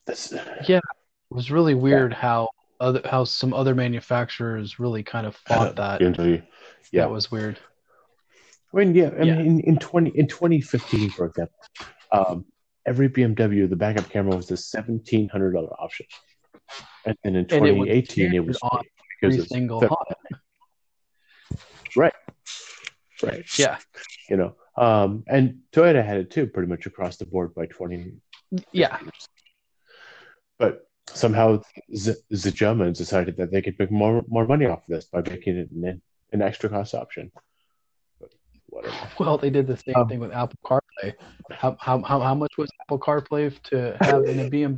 that's, 0.06 0.32
It 0.32 0.82
was 1.30 1.50
really 1.50 1.74
weird 1.74 2.12
how 2.12 2.48
other 2.80 3.00
how 3.04 3.24
some 3.24 3.52
other 3.52 3.74
manufacturers 3.74 4.78
really 4.78 5.02
kind 5.02 5.26
of 5.26 5.36
fought 5.36 5.76
that. 5.76 6.00
Until 6.00 6.26
yeah. 6.28 6.40
That 6.92 7.10
was 7.10 7.30
weird. 7.30 7.58
I 8.72 8.76
mean, 8.78 8.94
yeah, 8.94 9.10
I 9.18 9.22
Yeah. 9.22 9.36
mean, 9.36 9.46
in, 9.46 9.60
in 9.60 9.78
twenty 9.78 10.10
in 10.10 10.26
twenty 10.26 10.60
fifteen, 10.60 11.10
for 11.10 11.26
example, 11.26 11.54
um, 12.12 12.44
every 12.86 13.08
BMW 13.08 13.68
the 13.68 13.76
backup 13.76 14.08
camera 14.08 14.34
was 14.34 14.50
a 14.50 14.56
seventeen 14.56 15.28
hundred 15.28 15.52
dollar 15.52 15.72
option, 15.80 16.06
and 17.04 17.16
then 17.22 17.36
in 17.36 17.44
it 17.44 17.52
was 17.52 17.58
twenty 17.58 17.90
eighteen 17.90 18.34
it 18.34 18.44
was 18.44 18.58
on 18.62 18.82
because 19.20 19.34
Every 19.36 19.46
single 19.46 19.80
right, 21.96 22.14
right, 23.22 23.58
Yeah. 23.58 23.78
you 24.28 24.36
know, 24.36 24.54
um, 24.76 25.24
and 25.26 25.58
Toyota 25.72 26.04
had 26.04 26.18
it 26.18 26.30
too, 26.30 26.46
pretty 26.46 26.68
much 26.68 26.86
across 26.86 27.16
the 27.16 27.26
board 27.26 27.54
by 27.54 27.66
twenty. 27.66 28.12
Yeah. 28.72 28.98
but 30.58 30.86
somehow 31.12 31.62
Z- 31.94 32.14
the 32.30 32.50
Germans 32.50 32.98
decided 32.98 33.36
that 33.38 33.50
they 33.50 33.62
could 33.62 33.78
make 33.78 33.90
more 33.90 34.24
more 34.28 34.46
money 34.46 34.66
off 34.66 34.80
of 34.80 34.88
this 34.88 35.04
by 35.06 35.22
making 35.22 35.56
it 35.56 35.70
an, 35.70 36.00
an 36.32 36.42
extra 36.42 36.68
cost 36.70 36.94
option. 36.94 37.30
But 38.20 38.30
whatever. 38.66 38.94
Well, 39.18 39.38
they 39.38 39.50
did 39.50 39.66
the 39.66 39.76
same 39.76 39.96
Um, 39.96 40.08
thing 40.08 40.20
with 40.20 40.32
Apple 40.32 40.58
CarPlay. 40.64 41.14
How, 41.50 41.76
how, 41.80 42.00
how, 42.02 42.20
how 42.20 42.34
much 42.34 42.52
was 42.58 42.70
Apple 42.82 42.98
CarPlay 42.98 43.60
to 43.64 43.96
have 44.00 44.24
in 44.24 44.40
a 44.40 44.50
BMW? 44.50 44.76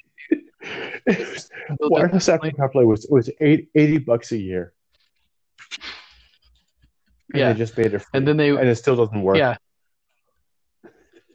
Wireless 1.81 2.29
Apple 2.35 2.51
CarPlay 2.53 2.87
was 2.87 3.07
was 3.11 3.29
eight, 3.41 3.69
80 3.75 3.99
bucks 3.99 4.33
a 4.33 4.39
year. 4.39 4.73
And 7.33 7.41
Yeah. 7.41 7.53
they 7.53 7.59
just 7.59 7.77
made 7.77 7.93
it 7.95 7.99
free. 7.99 8.07
And 8.15 8.27
then 8.29 8.37
they, 8.37 8.51
and 8.51 8.69
it 8.69 8.77
still 8.77 8.97
doesn't 8.97 9.23
work. 9.23 9.37
yeah. 9.37 9.57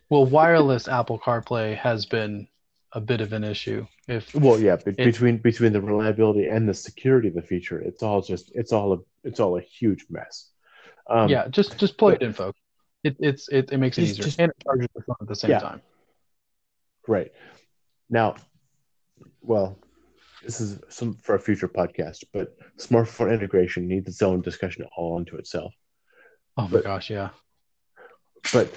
Well, 0.10 0.26
wireless 0.26 0.88
Apple 0.88 1.20
CarPlay 1.20 1.76
has 1.78 2.06
been 2.06 2.48
a 2.94 3.02
bit 3.02 3.20
of 3.22 3.34
an 3.34 3.44
issue. 3.44 3.86
If 4.08 4.34
Well, 4.34 4.60
yeah, 4.60 4.78
be- 4.78 4.92
It- 4.92 4.98
between 4.98 5.38
between 5.38 5.74
the 5.74 5.82
reliability 5.82 6.48
and 6.48 6.68
the 6.68 6.74
security 6.74 7.28
of 7.28 7.34
the 7.34 7.42
feature, 7.42 7.80
it's 7.80 8.02
all 8.04 8.22
just 8.22 8.52
it's 8.56 8.72
all 8.72 8.94
a 8.94 8.98
it's 9.24 9.40
all 9.40 9.58
a 9.58 9.62
huge 9.62 10.06
mess. 10.10 10.50
Um, 11.10 11.30
yeah, 11.30 11.48
just 11.50 11.78
just 11.78 11.98
plug 11.98 12.16
it 12.16 12.22
in, 12.22 12.34
folks. 12.34 12.60
It 13.04 13.18
it's 13.20 13.50
it, 13.50 13.72
it 13.72 13.78
makes 13.78 13.98
it 13.98 14.04
easier 14.04 14.24
just- 14.24 14.40
and 14.40 14.50
it 14.52 14.64
charges 14.64 14.88
the 14.96 15.02
phone 15.02 15.18
at 15.22 15.28
the 15.28 15.36
same 15.36 15.52
Yeah. 15.52 15.60
time. 15.60 15.82
Right. 17.08 17.32
Now, 18.10 18.36
well, 19.42 19.78
this 20.44 20.62
is 20.62 20.80
some 20.90 21.16
for 21.16 21.36
a 21.36 21.40
future 21.40 21.68
podcast, 21.68 22.24
but 22.34 22.56
smartphone 22.78 23.34
integration 23.34 23.88
needs 23.88 24.08
its 24.08 24.22
own 24.22 24.42
discussion 24.42 24.86
all 24.96 25.18
unto 25.18 25.36
itself. 25.36 25.74
Oh 26.56 26.64
my 26.64 26.70
But- 26.70 26.84
gosh, 26.86 27.10
yeah. 27.10 27.30
But 28.54 28.72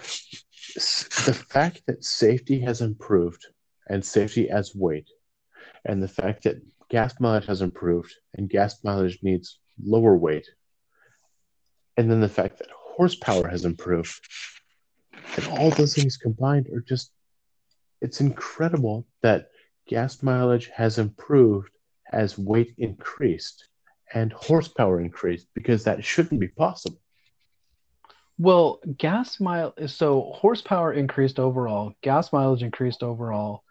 the 1.27 1.45
fact 1.49 1.83
that 1.87 2.05
safety 2.05 2.61
has 2.61 2.81
improved 2.81 3.47
and 3.89 4.05
safety 4.05 4.51
as 4.51 4.75
weight, 4.75 5.09
and 5.85 6.03
the 6.03 6.09
fact 6.09 6.45
that 6.45 6.63
gas 6.89 7.15
mileage 7.21 7.47
has 7.47 7.63
improved 7.63 8.13
and 8.35 8.49
gas 8.49 8.83
mileage 8.85 9.19
needs 9.23 9.59
lower 9.83 10.17
weight, 10.17 10.49
and 11.97 12.11
then 12.11 12.21
the 12.21 12.29
fact 12.29 12.59
that 12.59 12.69
horsepower 12.71 13.49
has 13.49 13.65
improved, 13.65 14.21
and 15.37 15.47
all 15.49 15.71
those 15.71 15.95
things 15.95 16.17
combined 16.17 16.69
are 16.69 16.81
just, 16.81 17.13
it's 18.01 18.21
incredible 18.21 19.07
that 19.23 19.49
gas 19.87 20.23
mileage 20.23 20.71
has 20.75 20.99
improved 20.99 21.71
as 22.13 22.39
weight 22.39 22.75
increased 22.79 23.69
and 24.13 24.33
horsepower 24.33 25.01
increased 25.01 25.47
because 25.55 25.85
that 25.85 26.05
shouldn't 26.05 26.41
be 26.41 26.49
possible. 26.49 27.01
Well, 28.41 28.81
gas 28.97 29.39
mile 29.39 29.75
so 29.87 30.33
horsepower 30.35 30.95
increased 30.95 31.39
overall, 31.39 31.93
gas 32.01 32.33
mileage 32.33 32.63
increased 32.63 33.03
overall, 33.03 33.65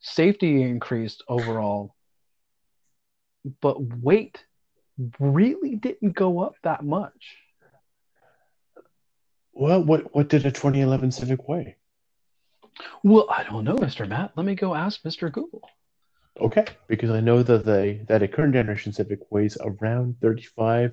safety 0.00 0.60
increased 0.60 1.22
overall, 1.28 1.94
but 3.60 3.80
weight 3.80 4.44
really 5.20 5.76
didn't 5.76 6.16
go 6.16 6.40
up 6.40 6.56
that 6.64 6.84
much. 6.84 7.36
Well, 9.52 9.84
what 9.84 10.12
what 10.12 10.28
did 10.28 10.46
a 10.46 10.50
2011 10.50 11.12
Civic 11.12 11.48
weigh? 11.48 11.76
Well, 13.04 13.28
I 13.30 13.44
don't 13.44 13.62
know, 13.62 13.76
Mr. 13.76 14.08
Matt. 14.08 14.32
Let 14.34 14.46
me 14.46 14.56
go 14.56 14.74
ask 14.74 15.00
Mr. 15.04 15.30
Google. 15.30 15.62
Okay, 16.40 16.66
because 16.88 17.10
I 17.10 17.20
know 17.20 17.44
that 17.44 17.64
they 17.64 18.00
that 18.08 18.24
a 18.24 18.26
current 18.26 18.54
generation 18.54 18.92
Civic 18.92 19.30
weighs 19.30 19.56
around 19.60 20.16
35 20.20 20.90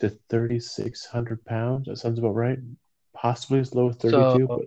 to 0.00 0.10
3600 0.30 1.44
pounds. 1.44 1.86
That 1.86 1.96
sounds 1.96 2.18
about 2.18 2.34
right. 2.34 2.58
Possibly 3.14 3.60
as 3.60 3.74
low 3.74 3.88
as 3.88 3.96
32, 3.96 4.10
So, 4.10 4.46
but 4.46 4.60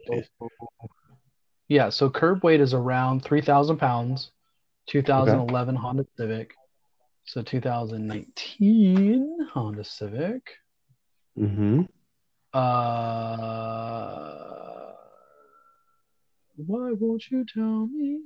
yeah, 1.67 1.89
so 1.89 2.09
curb 2.09 2.43
weight 2.43 2.61
is 2.61 2.73
around 2.73 3.23
3,000 3.23 3.77
pounds, 3.77 4.31
2011 4.87 5.75
Honda 5.75 6.05
Civic. 6.17 6.55
So 7.25 7.43
2019 7.43 9.49
Honda 9.53 9.83
Civic. 9.83 10.49
Mm-hmm. 11.37 11.81
Uh, 12.51 12.57
why 16.55 16.91
won't 16.99 17.29
you 17.29 17.45
tell 17.45 17.85
me? 17.85 18.19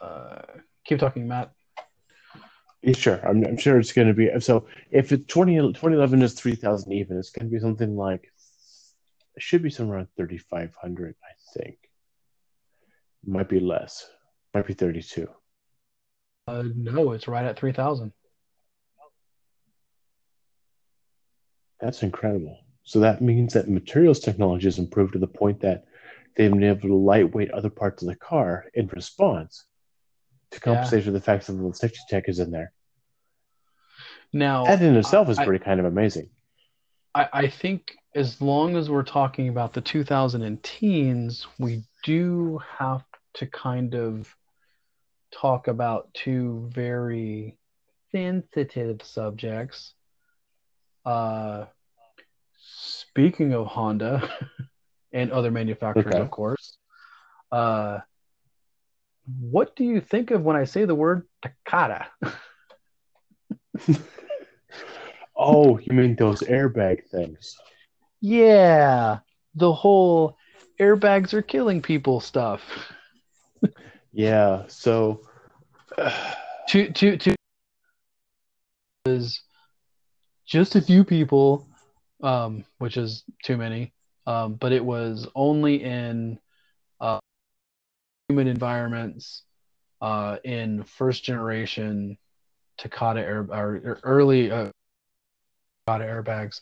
Uh, 0.00 0.42
keep 0.84 0.98
talking, 0.98 1.28
Matt. 1.28 1.52
Yeah, 2.82 2.94
sure. 2.94 3.20
I'm, 3.26 3.44
I'm 3.44 3.58
sure 3.58 3.78
it's 3.78 3.92
going 3.92 4.08
to 4.08 4.14
be 4.14 4.30
so. 4.40 4.66
If 4.90 5.12
it 5.12 5.28
20, 5.28 5.56
2011 5.56 6.22
is 6.22 6.32
3000 6.34 6.92
even, 6.92 7.18
it's 7.18 7.30
going 7.30 7.46
to 7.46 7.52
be 7.52 7.60
something 7.60 7.94
like 7.94 8.32
it 9.36 9.42
should 9.42 9.62
be 9.62 9.70
somewhere 9.70 9.98
around 9.98 10.08
3500, 10.16 11.14
I 11.22 11.58
think. 11.58 11.78
Might 13.26 13.48
be 13.48 13.60
less. 13.60 14.08
Might 14.54 14.66
be 14.66 14.72
32. 14.72 15.28
Uh, 16.48 16.64
no, 16.74 17.12
it's 17.12 17.28
right 17.28 17.44
at 17.44 17.58
3,000. 17.58 18.12
That's 21.80 22.02
incredible. 22.02 22.58
So 22.82 23.00
that 23.00 23.20
means 23.20 23.52
that 23.52 23.68
materials 23.68 24.20
technology 24.20 24.66
has 24.66 24.78
improved 24.78 25.12
to 25.12 25.18
the 25.18 25.26
point 25.26 25.60
that 25.60 25.84
they've 26.36 26.50
been 26.50 26.64
able 26.64 26.88
to 26.88 26.94
lightweight 26.94 27.50
other 27.50 27.70
parts 27.70 28.02
of 28.02 28.08
the 28.08 28.16
car 28.16 28.66
in 28.74 28.86
response 28.88 29.66
to 30.52 30.60
compensate 30.60 31.04
for 31.04 31.10
the 31.10 31.20
fact 31.20 31.46
that 31.46 31.52
the 31.52 31.72
safety 31.74 31.98
tech 32.08 32.28
is 32.28 32.38
in 32.38 32.50
there. 32.50 32.72
Now, 34.32 34.64
That 34.64 34.82
in 34.82 34.96
itself 34.96 35.28
is 35.28 35.38
I- 35.38 35.44
pretty 35.44 35.64
kind 35.64 35.80
of 35.80 35.86
amazing. 35.86 36.30
I, 37.14 37.28
I 37.32 37.48
think 37.48 37.96
as 38.14 38.40
long 38.40 38.76
as 38.76 38.88
we're 38.88 39.02
talking 39.02 39.48
about 39.48 39.72
the 39.72 39.82
2010s, 39.82 41.46
we 41.58 41.82
do 42.04 42.60
have 42.78 43.02
to 43.34 43.46
kind 43.46 43.94
of 43.94 44.34
talk 45.32 45.66
about 45.68 46.12
two 46.14 46.68
very 46.72 47.56
sensitive 48.12 49.02
subjects. 49.02 49.94
Uh, 51.04 51.66
speaking 52.58 53.54
of 53.54 53.66
Honda 53.66 54.28
and 55.12 55.32
other 55.32 55.50
manufacturers, 55.50 56.06
Okay. 56.06 56.20
of 56.22 56.30
course, 56.30 56.76
uh, 57.50 57.98
what 59.26 59.76
do 59.76 59.84
you 59.84 60.00
think 60.00 60.30
of 60.30 60.42
when 60.42 60.56
I 60.56 60.64
say 60.64 60.84
the 60.84 60.94
word 60.94 61.26
Takata? 61.42 62.06
Oh, 65.42 65.78
you 65.78 65.94
mean 65.94 66.16
those 66.16 66.40
airbag 66.40 67.08
things? 67.08 67.56
Yeah, 68.20 69.20
the 69.54 69.72
whole 69.72 70.36
airbags 70.78 71.32
are 71.32 71.40
killing 71.40 71.80
people 71.80 72.20
stuff. 72.20 72.60
Yeah. 74.12 74.64
So, 74.68 75.22
to 76.68 76.92
to 76.92 77.16
to 77.16 77.34
is 79.06 79.40
just 80.46 80.76
a 80.76 80.82
few 80.82 81.02
people, 81.02 81.66
um, 82.22 82.64
which 82.76 82.98
is 82.98 83.24
too 83.42 83.56
many. 83.56 83.94
Um, 84.26 84.54
but 84.54 84.72
it 84.72 84.84
was 84.84 85.26
only 85.34 85.82
in 85.82 86.38
uh, 87.00 87.18
human 88.30 88.46
environments, 88.46 89.42
uh, 90.00 90.36
in 90.44 90.84
first 90.84 91.24
generation 91.24 92.16
Takata 92.78 93.20
air 93.20 93.40
or, 93.50 93.80
or 93.84 94.00
early 94.04 94.52
uh, 94.52 94.70
Takata 95.86 96.04
airbags, 96.04 96.60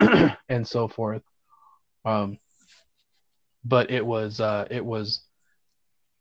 and 0.48 0.66
so 0.66 0.86
forth. 0.86 1.22
Um, 2.04 2.38
but 3.64 3.90
it 3.90 4.06
was 4.06 4.40
uh, 4.40 4.66
it 4.70 4.84
was 4.84 5.24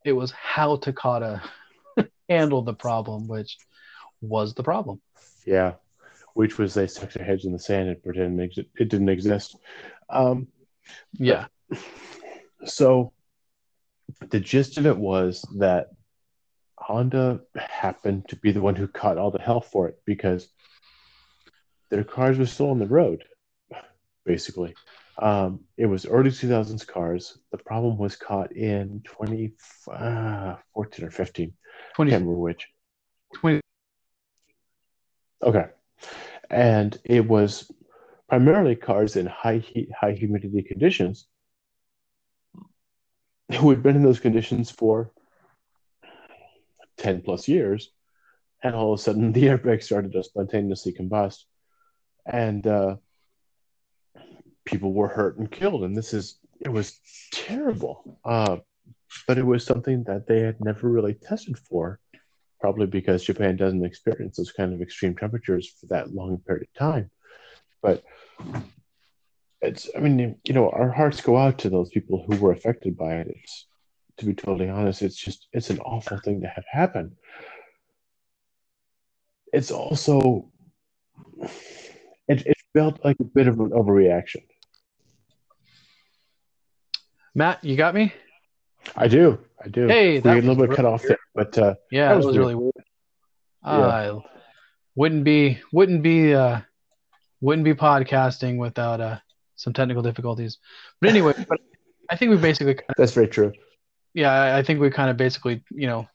it 0.04 0.14
was 0.14 0.32
how 0.32 0.78
Takata 0.78 1.44
handled 2.30 2.66
the 2.66 2.74
problem, 2.74 3.28
which 3.28 3.58
was 4.22 4.56
the 4.56 4.64
problem. 4.64 5.00
yeah, 5.46 5.74
which 6.34 6.58
was 6.58 6.74
they 6.74 6.88
stuck 6.88 7.14
their 7.14 7.26
heads 7.26 7.46
in 7.46 7.52
the 7.54 7.60
sand 7.60 7.90
and 7.90 8.02
pretended 8.02 8.66
it 8.80 8.90
didn't 8.90 9.10
exist. 9.10 9.56
Um, 10.10 10.48
Yeah. 11.20 11.46
so 12.66 13.13
the 14.30 14.40
gist 14.40 14.78
of 14.78 14.86
it 14.86 14.98
was 14.98 15.46
that 15.58 15.88
Honda 16.78 17.42
happened 17.56 18.28
to 18.30 18.36
be 18.36 18.52
the 18.52 18.62
one 18.62 18.76
who 18.76 18.88
caught 18.88 19.18
all 19.18 19.32
the 19.32 19.42
hell 19.42 19.62
for 19.62 19.88
it 19.88 19.96
because 20.06 20.48
their 21.90 22.04
cars 22.04 22.38
were 22.38 22.46
still 22.46 22.72
on 22.72 22.80
the 22.80 22.88
road, 22.88 23.24
basically. 24.26 24.74
Um, 25.18 25.62
it 25.78 25.86
was 25.86 26.06
early 26.06 26.32
2000s 26.32 26.88
cars. 26.88 27.38
The 27.52 27.60
problem 27.60 27.98
was 27.98 28.16
caught 28.16 28.52
in 28.52 29.02
2014 29.06 31.06
or 31.06 31.12
15. 31.12 31.54
I 31.54 31.96
20, 31.96 32.12
can't 32.12 32.22
remember 32.22 32.40
which. 32.40 32.68
20 33.36 33.62
Okay. 35.44 35.66
And 36.50 36.98
it 37.04 37.28
was 37.28 37.70
primarily 38.30 38.76
cars 38.76 39.16
in 39.16 39.26
high 39.26 39.58
heat, 39.58 39.90
high 40.00 40.14
humidity 40.14 40.64
conditions 40.64 41.28
had 43.54 43.84
been 43.84 43.96
in 43.96 44.04
those 44.04 44.20
conditions 44.20 44.72
for 44.72 45.12
10 46.98 47.22
plus 47.22 47.48
years. 47.48 47.90
And 48.64 48.76
all 48.76 48.94
of 48.94 49.00
a 49.00 49.04
sudden, 49.04 49.32
the 49.34 49.46
airbag 49.46 49.84
started 49.84 50.14
to 50.14 50.24
spontaneously 50.24 50.94
combust. 50.94 51.44
And 52.26 52.66
uh, 52.66 52.96
people 54.66 54.94
were 54.94 55.10
hurt 55.10 55.38
and 55.38 55.52
killed. 55.52 55.84
And 55.84 55.96
this 55.96 56.14
is, 56.14 56.38
it 56.62 56.70
was 56.70 57.00
terrible. 57.32 58.20
Uh, 58.24 58.58
but 59.28 59.38
it 59.38 59.46
was 59.46 59.66
something 59.66 60.04
that 60.06 60.28
they 60.28 60.40
had 60.40 60.64
never 60.64 60.90
really 60.90 61.14
tested 61.14 61.58
for 61.58 62.00
probably 62.64 62.88
because 62.88 63.26
Japan 63.26 63.58
doesn't 63.58 63.84
experience 63.84 64.38
those 64.38 64.54
kind 64.54 64.74
of 64.74 64.82
extreme 64.82 65.16
temperatures 65.16 65.70
for 65.80 65.88
that 65.88 66.14
long 66.14 66.38
period 66.48 66.64
of 66.64 66.80
time. 66.80 67.12
But 67.82 68.04
it's, 69.64 69.90
I 69.96 70.00
mean, 70.00 70.36
you 70.44 70.54
know, 70.54 70.70
our 70.70 70.90
hearts 70.92 71.22
go 71.22 71.38
out 71.38 71.58
to 71.60 71.70
those 71.70 71.90
people 71.90 72.26
who 72.28 72.38
were 72.38 72.52
affected 72.52 72.98
by 72.98 73.16
it. 73.16 73.28
It's, 73.30 73.66
to 74.18 74.26
be 74.26 74.34
totally 74.34 74.70
honest, 74.70 75.02
it's 75.02 75.16
just, 75.16 75.48
it's 75.54 75.70
an 75.70 75.80
awful 75.80 76.20
thing 76.20 76.42
to 76.42 76.48
have 76.48 76.66
happen. 76.70 77.16
It's 79.52 79.72
also, 79.72 80.50
it, 82.28 82.46
it 82.46 82.58
felt 82.74 83.04
like 83.04 83.18
a 83.20 83.24
bit 83.24 83.48
of 83.48 83.60
an 83.60 83.70
overreaction. 83.70 84.44
Matt, 87.36 87.64
you 87.64 87.76
got 87.76 87.96
me? 87.96 88.14
I 88.96 89.08
do, 89.08 89.40
I 89.64 89.70
do. 89.70 89.88
Hey, 89.88 90.16
we 90.16 90.20
that 90.20 90.36
get 90.36 90.44
a 90.44 90.48
little 90.48 90.68
bit 90.68 90.76
cut 90.76 90.86
off 90.86 91.02
there, 91.04 91.18
but 91.34 91.58
uh, 91.58 91.76
Yeah, 91.90 92.10
That 92.10 92.18
was 92.18 92.26
was, 92.28 92.36
weird. 92.36 92.42
really 92.42 92.56
weird. 92.56 92.74
Yeah. 93.66 93.72
I 93.72 94.20
wouldn't 94.96 95.24
be 95.24 95.60
wouldn't 95.72 96.04
be 96.04 96.34
uh 96.36 96.60
wouldn't 97.42 97.64
be 97.66 97.74
podcasting 97.74 98.58
without 98.58 99.00
uh 99.02 99.18
some 99.56 99.74
technical 99.74 100.04
difficulties. 100.04 100.58
But 101.00 101.10
anyway, 101.10 101.34
but 101.48 101.60
I 102.10 102.16
think 102.16 102.32
we 102.32 102.38
basically 102.38 102.78
that's 102.98 103.14
very 103.14 103.28
true. 103.28 103.54
yeah, 104.14 104.32
I, 104.32 104.60
I 104.60 104.64
think 104.64 104.80
we 104.80 104.90
kind 104.90 105.10
of 105.10 105.18
basically, 105.18 105.64
you 105.72 105.88
know, 105.88 106.08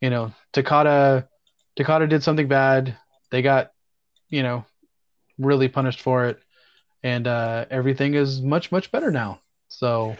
you 0.00 0.10
know, 0.10 0.32
Takata, 0.52 1.28
Takata 1.76 2.06
did 2.06 2.22
something 2.22 2.48
bad. 2.48 2.96
They 3.30 3.42
got, 3.42 3.72
you 4.28 4.42
know, 4.42 4.64
really 5.38 5.68
punished 5.68 6.00
for 6.00 6.26
it, 6.26 6.38
and 7.02 7.26
uh, 7.26 7.66
everything 7.70 8.14
is 8.14 8.40
much 8.40 8.72
much 8.72 8.90
better 8.90 9.10
now. 9.10 9.40
So 9.68 10.16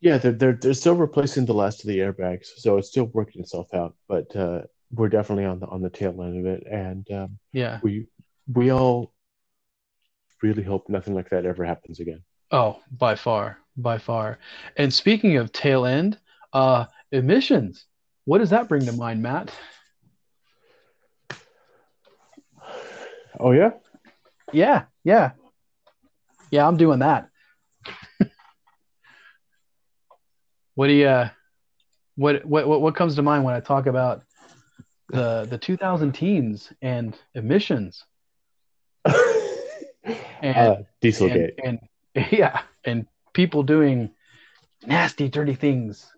Yeah, 0.00 0.18
they're, 0.18 0.32
they're 0.32 0.58
they're 0.60 0.74
still 0.74 0.96
replacing 0.96 1.46
the 1.46 1.54
last 1.54 1.80
of 1.80 1.88
the 1.88 1.98
airbags, 1.98 2.46
so 2.56 2.78
it's 2.78 2.88
still 2.88 3.06
working 3.06 3.42
itself 3.42 3.72
out. 3.74 3.94
But 4.08 4.34
uh, 4.34 4.62
we're 4.92 5.08
definitely 5.08 5.44
on 5.44 5.60
the 5.60 5.66
on 5.66 5.82
the 5.82 5.90
tail 5.90 6.22
end 6.22 6.38
of 6.38 6.46
it, 6.46 6.66
and 6.66 7.06
um, 7.12 7.38
yeah. 7.52 7.80
we 7.82 8.06
we 8.52 8.72
all 8.72 9.12
really 10.42 10.62
hope 10.62 10.88
nothing 10.88 11.14
like 11.14 11.30
that 11.30 11.44
ever 11.46 11.64
happens 11.64 12.00
again. 12.00 12.22
Oh, 12.50 12.80
by 12.98 13.14
far, 13.14 13.58
by 13.76 13.98
far. 13.98 14.38
And 14.76 14.92
speaking 14.92 15.36
of 15.36 15.52
tail 15.52 15.86
end, 15.86 16.18
uh, 16.52 16.86
emissions. 17.12 17.86
What 18.24 18.38
does 18.38 18.50
that 18.50 18.68
bring 18.68 18.86
to 18.86 18.92
mind, 18.92 19.22
Matt? 19.22 19.50
Oh 23.38 23.52
yeah, 23.52 23.70
Yeah, 24.52 24.84
yeah, 25.04 25.30
yeah. 26.50 26.66
I'm 26.66 26.76
doing 26.76 26.98
that. 26.98 27.28
what 30.74 30.88
do 30.88 30.92
you? 30.92 31.06
Uh, 31.06 31.28
what 32.16 32.44
what 32.44 32.66
what 32.80 32.94
comes 32.94 33.14
to 33.16 33.22
mind 33.22 33.44
when 33.44 33.54
I 33.54 33.60
talk 33.60 33.86
about 33.86 34.22
the 35.08 35.46
the 35.48 35.56
2000 35.58 36.12
teens 36.12 36.72
and 36.82 37.16
emissions 37.34 38.04
and 40.42 40.56
uh, 40.56 40.76
Dieselgate. 41.02 41.54
and, 41.64 41.78
and 42.14 42.26
yeah, 42.32 42.62
and 42.84 43.06
people 43.32 43.62
doing 43.62 44.10
nasty, 44.86 45.28
dirty 45.28 45.54
things 45.54 46.10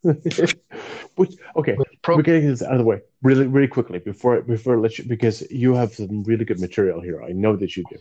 Which 0.02 1.34
okay, 1.56 1.76
pro. 2.00 2.16
we're 2.16 2.22
getting 2.22 2.46
this 2.46 2.62
out 2.62 2.72
of 2.72 2.78
the 2.78 2.84
way 2.84 3.00
really 3.22 3.46
really 3.46 3.68
quickly 3.68 3.98
before 3.98 4.40
before 4.40 4.74
I 4.74 4.78
let 4.78 4.96
you 4.96 5.04
because 5.04 5.42
you 5.50 5.74
have 5.74 5.94
some 5.94 6.22
really 6.24 6.46
good 6.46 6.58
material 6.58 7.02
here. 7.02 7.22
I 7.22 7.32
know 7.32 7.54
that 7.56 7.76
you 7.76 7.84
do, 7.90 7.98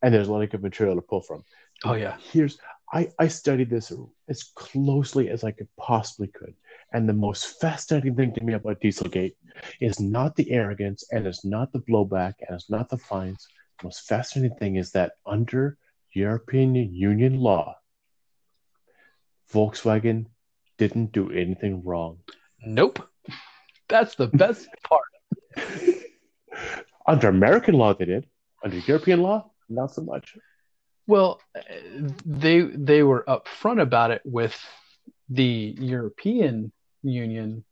and 0.00 0.14
there's 0.14 0.28
a 0.28 0.32
lot 0.32 0.42
of 0.42 0.50
good 0.50 0.62
material 0.62 0.96
to 0.96 1.02
pull 1.02 1.20
from. 1.20 1.44
Oh 1.84 1.94
yeah, 1.94 2.16
Here's 2.32 2.58
I 2.94 3.10
I 3.18 3.28
studied 3.28 3.68
this 3.68 3.92
as 4.28 4.42
closely 4.54 5.28
as 5.28 5.44
I 5.44 5.50
could 5.50 5.68
possibly 5.76 6.28
could, 6.28 6.54
and 6.94 7.06
the 7.06 7.12
most 7.12 7.60
fascinating 7.60 8.14
thing 8.14 8.32
to 8.32 8.42
me 8.42 8.54
about 8.54 8.80
Dieselgate 8.80 9.34
is 9.82 10.00
not 10.00 10.34
the 10.34 10.50
arrogance 10.50 11.04
and 11.12 11.26
it's 11.26 11.44
not 11.44 11.72
the 11.72 11.80
blowback 11.80 12.34
and 12.40 12.54
it's 12.56 12.70
not 12.70 12.88
the 12.88 12.96
fines. 12.96 13.46
Most 13.82 14.06
fascinating 14.08 14.56
thing 14.58 14.76
is 14.76 14.92
that 14.92 15.12
under 15.26 15.76
European 16.12 16.74
Union 16.74 17.38
law, 17.40 17.76
Volkswagen 19.52 20.26
didn't 20.78 21.12
do 21.12 21.30
anything 21.30 21.82
wrong. 21.84 22.18
nope. 22.64 23.00
That's 23.88 24.14
the 24.16 24.26
best 24.26 24.68
part. 24.88 25.02
Under 27.06 27.28
American 27.28 27.74
law, 27.74 27.94
they 27.94 28.04
did. 28.04 28.26
Under 28.62 28.76
European 28.78 29.22
law, 29.22 29.50
not 29.68 29.94
so 29.94 30.02
much. 30.02 30.36
Well, 31.06 31.40
they 32.26 32.60
they 32.62 33.02
were 33.02 33.24
upfront 33.26 33.80
about 33.80 34.10
it 34.10 34.20
with 34.24 34.54
the 35.30 35.74
European 35.78 36.72
Union. 37.02 37.64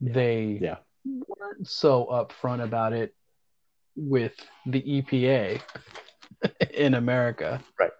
They 0.00 0.58
Yeah. 0.60 0.78
weren't 1.04 1.68
so 1.68 2.06
upfront 2.06 2.62
about 2.62 2.92
it 2.92 3.14
with 3.98 4.34
the 4.66 4.80
EPA 4.82 5.60
in 6.74 6.94
America. 6.94 7.60
Right. 7.78 7.90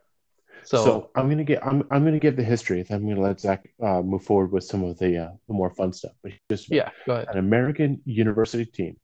So, 0.65 0.85
So, 0.85 1.11
I'm 1.15 1.29
gonna 1.29 1.45
get 1.45 1.65
I'm 1.67 1.83
I'm 1.91 2.05
gonna 2.05 2.19
give 2.19 2.37
the 2.37 2.45
history. 2.45 2.83
Then 2.83 2.99
I'm 2.99 3.09
gonna 3.09 3.21
let 3.21 3.41
Zach 3.41 3.69
uh, 3.83 4.03
move 4.03 4.23
forward 4.23 4.53
with 4.53 4.65
some 4.65 4.85
of 4.85 4.99
the 4.99 5.17
uh, 5.25 5.31
the 5.49 5.55
more 5.55 5.71
fun 5.71 5.93
stuff. 5.93 6.13
But 6.23 6.33
just 6.51 6.71
yeah, 6.71 6.91
go 7.07 7.15
ahead. 7.15 7.29
an 7.33 7.39
American 7.39 8.01
university 8.05 8.65
team 8.67 8.97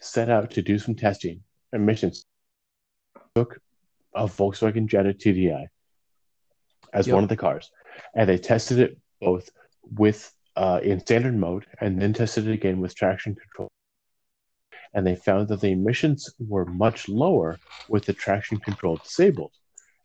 set 0.00 0.30
out 0.30 0.50
to 0.52 0.62
do 0.62 0.78
some 0.78 0.94
testing 0.94 1.42
emissions. 1.72 2.24
Took 3.34 3.58
a 4.14 4.24
Volkswagen 4.26 4.86
Jetta 4.86 5.12
TDI 5.12 5.66
as 6.92 7.06
Yep. 7.06 7.14
one 7.14 7.22
of 7.24 7.28
the 7.28 7.36
cars, 7.36 7.70
and 8.14 8.28
they 8.28 8.38
tested 8.38 8.78
it 8.78 8.98
both 9.20 9.48
with 9.96 10.32
uh, 10.56 10.80
in 10.82 11.00
standard 11.00 11.36
mode 11.36 11.66
and 11.80 12.00
then 12.00 12.12
tested 12.12 12.46
it 12.46 12.52
again 12.52 12.80
with 12.80 12.94
traction 12.94 13.34
control. 13.34 13.68
And 14.94 15.06
they 15.06 15.16
found 15.16 15.48
that 15.48 15.60
the 15.60 15.72
emissions 15.72 16.30
were 16.38 16.66
much 16.66 17.08
lower 17.08 17.58
with 17.88 18.04
the 18.04 18.12
traction 18.12 18.58
control 18.58 18.96
disabled. 18.96 19.52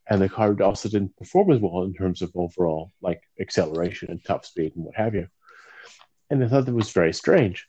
And 0.08 0.22
the 0.22 0.28
car 0.28 0.56
also 0.62 0.88
didn't 0.88 1.16
perform 1.16 1.50
as 1.52 1.60
well 1.60 1.82
in 1.82 1.92
terms 1.92 2.22
of 2.22 2.32
overall 2.34 2.92
like 3.02 3.22
acceleration 3.40 4.10
and 4.10 4.24
top 4.24 4.46
speed 4.46 4.74
and 4.74 4.84
what 4.84 4.96
have 4.96 5.14
you. 5.14 5.28
And 6.30 6.42
I 6.42 6.48
thought 6.48 6.64
that 6.66 6.74
was 6.74 6.92
very 6.92 7.12
strange. 7.12 7.66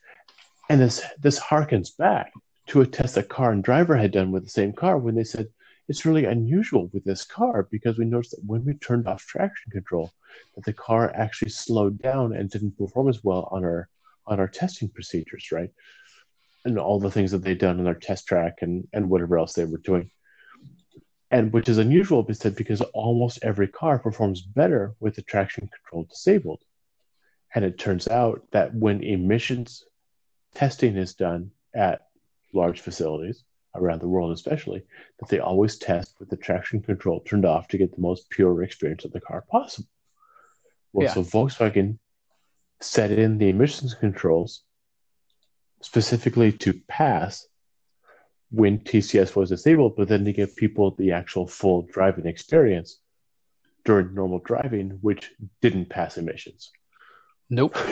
And 0.70 0.80
this 0.80 1.03
this 1.20 1.39
harkens 1.39 1.95
back 1.97 2.32
to 2.67 2.82
a 2.82 2.88
test 2.88 3.15
that 3.15 3.30
car 3.30 3.51
and 3.51 3.63
driver 3.63 3.97
had 3.97 4.11
done 4.11 4.32
with 4.32 4.43
the 4.43 4.49
same 4.49 4.72
car 4.72 4.97
when 4.97 5.15
they 5.15 5.24
said 5.24 5.47
it's 5.89 6.05
really 6.05 6.26
unusual 6.26 6.88
with 6.93 7.03
this 7.03 7.26
car 7.26 7.67
because 7.72 7.97
we 7.97 8.05
noticed 8.05 8.32
that 8.32 8.45
when 8.45 8.63
we 8.63 8.76
turned 8.76 9.07
off 9.07 9.26
traction 9.26 9.72
control, 9.72 10.13
that 10.55 10.63
the 10.63 10.74
car 10.74 11.11
actually 11.15 11.49
slowed 11.49 11.99
down 11.99 12.34
and 12.34 12.51
didn't 12.51 12.78
perform 12.78 13.09
as 13.09 13.24
well 13.24 13.49
on 13.51 13.65
our 13.65 13.89
on 14.28 14.39
our 14.39 14.47
testing 14.47 14.88
procedures, 14.88 15.51
right? 15.51 15.72
And 16.66 16.78
all 16.78 16.99
the 16.99 17.12
things 17.12 17.32
that 17.32 17.39
they'd 17.43 17.57
done 17.57 17.80
on 17.80 17.86
their 17.86 17.93
test 17.93 18.28
track 18.28 18.57
and 18.62 18.88
and 18.93 19.10
whatever 19.10 19.38
else 19.38 19.53
they 19.53 19.66
were 19.66 19.78
doing. 19.78 20.12
And 21.32 21.53
which 21.53 21.70
is 21.70 21.78
unusual 21.78 22.24
because 22.24 22.53
because 22.53 22.82
almost 22.82 23.39
every 23.43 23.68
car 23.68 23.99
performs 23.99 24.41
better 24.41 24.95
with 24.99 25.16
the 25.16 25.22
traction 25.22 25.70
control 25.70 26.03
disabled. 26.10 26.62
And 27.55 27.64
it 27.66 27.80
turns 27.80 28.07
out 28.07 28.45
that 28.51 28.74
when 28.74 29.03
emissions 29.03 29.84
testing 30.53 30.97
is 30.97 31.14
done 31.16 31.51
at 31.74 32.01
large 32.53 32.82
facilities 32.82 33.43
around 33.76 34.01
the 34.01 34.07
world, 34.07 34.32
especially, 34.32 34.84
that 35.20 35.30
they 35.30 35.39
always 35.39 35.78
test 35.78 36.16
with 36.20 36.30
the 36.30 36.38
traction 36.38 36.82
control 36.82 37.22
turned 37.22 37.45
off 37.45 37.68
to 37.70 37.78
get 37.78 37.93
the 37.95 38.01
most 38.01 38.30
pure 38.30 38.64
experience 38.64 39.05
of 39.05 39.12
the 39.12 39.22
car 39.22 39.43
possible. 39.49 39.88
Well, 40.91 41.05
Yeah. 41.05 41.14
so 41.14 41.22
Volkswagen 41.24 41.99
set 42.82 43.12
in 43.12 43.38
the 43.38 43.49
emissions 43.49 43.93
controls 43.93 44.64
specifically 45.82 46.51
to 46.51 46.73
pass 46.88 47.47
when 48.51 48.80
TCS 48.80 49.36
was 49.36 49.49
disabled, 49.49 49.95
but 49.95 50.07
then 50.07 50.25
to 50.25 50.34
give 50.34 50.55
people 50.55 50.91
the 50.91 51.11
actual 51.11 51.47
full 51.47 51.84
driving 51.84 52.25
experience 52.25 52.99
during 53.86 54.13
normal 54.13 54.39
driving, 54.39 54.97
which 55.01 55.32
didn't 55.61 55.89
pass 55.89 56.17
emissions. 56.17 56.71
Nope. 57.49 57.77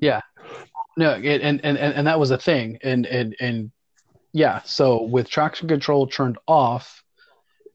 Yeah. 0.00 0.22
No, 0.96 1.12
it, 1.12 1.42
and, 1.42 1.60
and 1.64 1.78
and 1.78 1.94
and 1.94 2.06
that 2.06 2.18
was 2.18 2.30
a 2.30 2.38
thing, 2.38 2.78
and 2.82 3.06
and 3.06 3.36
and 3.38 3.70
yeah. 4.32 4.62
So 4.62 5.02
with 5.02 5.28
traction 5.28 5.68
control 5.68 6.06
turned 6.06 6.38
off, 6.48 7.04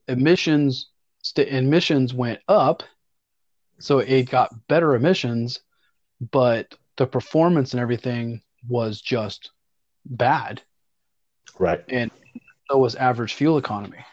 emissions 0.07 0.89
st- 1.21 1.47
emissions 1.47 2.13
went 2.13 2.39
up, 2.47 2.83
so 3.79 3.99
it 3.99 4.29
got 4.29 4.67
better 4.67 4.95
emissions, 4.95 5.59
but 6.19 6.75
the 6.97 7.07
performance 7.07 7.73
and 7.73 7.81
everything 7.81 8.41
was 8.67 9.01
just 9.01 9.51
bad. 10.05 10.61
Right. 11.59 11.83
And 11.89 12.11
so 12.69 12.77
was 12.77 12.95
average 12.95 13.33
fuel 13.33 13.57
economy. 13.57 14.05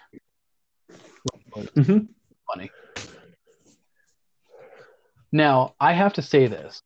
Mhm. 1.54 2.08
Funny. 2.52 2.70
Now 5.30 5.74
I 5.80 5.92
have 5.92 6.14
to 6.14 6.22
say 6.22 6.46
this: 6.46 6.82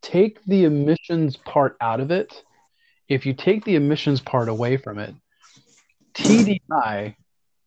take 0.00 0.44
the 0.44 0.64
emissions 0.64 1.36
part 1.36 1.76
out 1.80 2.00
of 2.00 2.10
it. 2.10 2.44
If 3.08 3.26
you 3.26 3.34
take 3.34 3.64
the 3.64 3.76
emissions 3.76 4.20
part 4.20 4.48
away 4.48 4.76
from 4.76 4.98
it, 4.98 5.14
TDI 6.14 7.16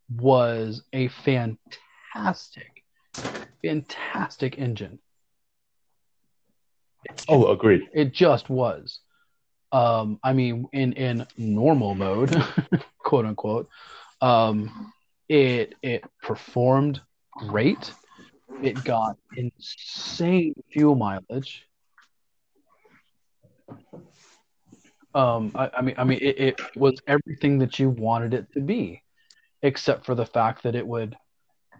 was 0.09 0.83
a 0.93 1.07
fantastic, 1.07 2.83
fantastic 3.63 4.57
engine. 4.57 4.99
Oh, 7.27 7.51
agreed. 7.51 7.89
It 7.93 8.13
just 8.13 8.49
was. 8.49 8.99
Um, 9.71 10.19
I 10.23 10.33
mean, 10.33 10.67
in 10.71 10.93
in 10.93 11.25
normal 11.37 11.95
mode, 11.95 12.41
quote 12.99 13.25
unquote, 13.25 13.69
um, 14.21 14.93
it 15.27 15.75
it 15.81 16.03
performed 16.21 17.01
great. 17.31 17.91
It 18.61 18.83
got 18.83 19.17
insane 19.35 20.53
fuel 20.71 20.95
mileage. 20.95 21.67
Um, 25.13 25.51
I, 25.55 25.69
I 25.77 25.81
mean, 25.81 25.95
I 25.97 26.03
mean, 26.03 26.19
it, 26.21 26.39
it 26.39 26.61
was 26.75 26.99
everything 27.07 27.59
that 27.59 27.79
you 27.79 27.89
wanted 27.89 28.33
it 28.33 28.51
to 28.53 28.59
be, 28.59 29.01
except 29.61 30.05
for 30.05 30.13
the 30.13 30.25
fact 30.25 30.63
that 30.63 30.75
it 30.75 30.85
would 30.85 31.15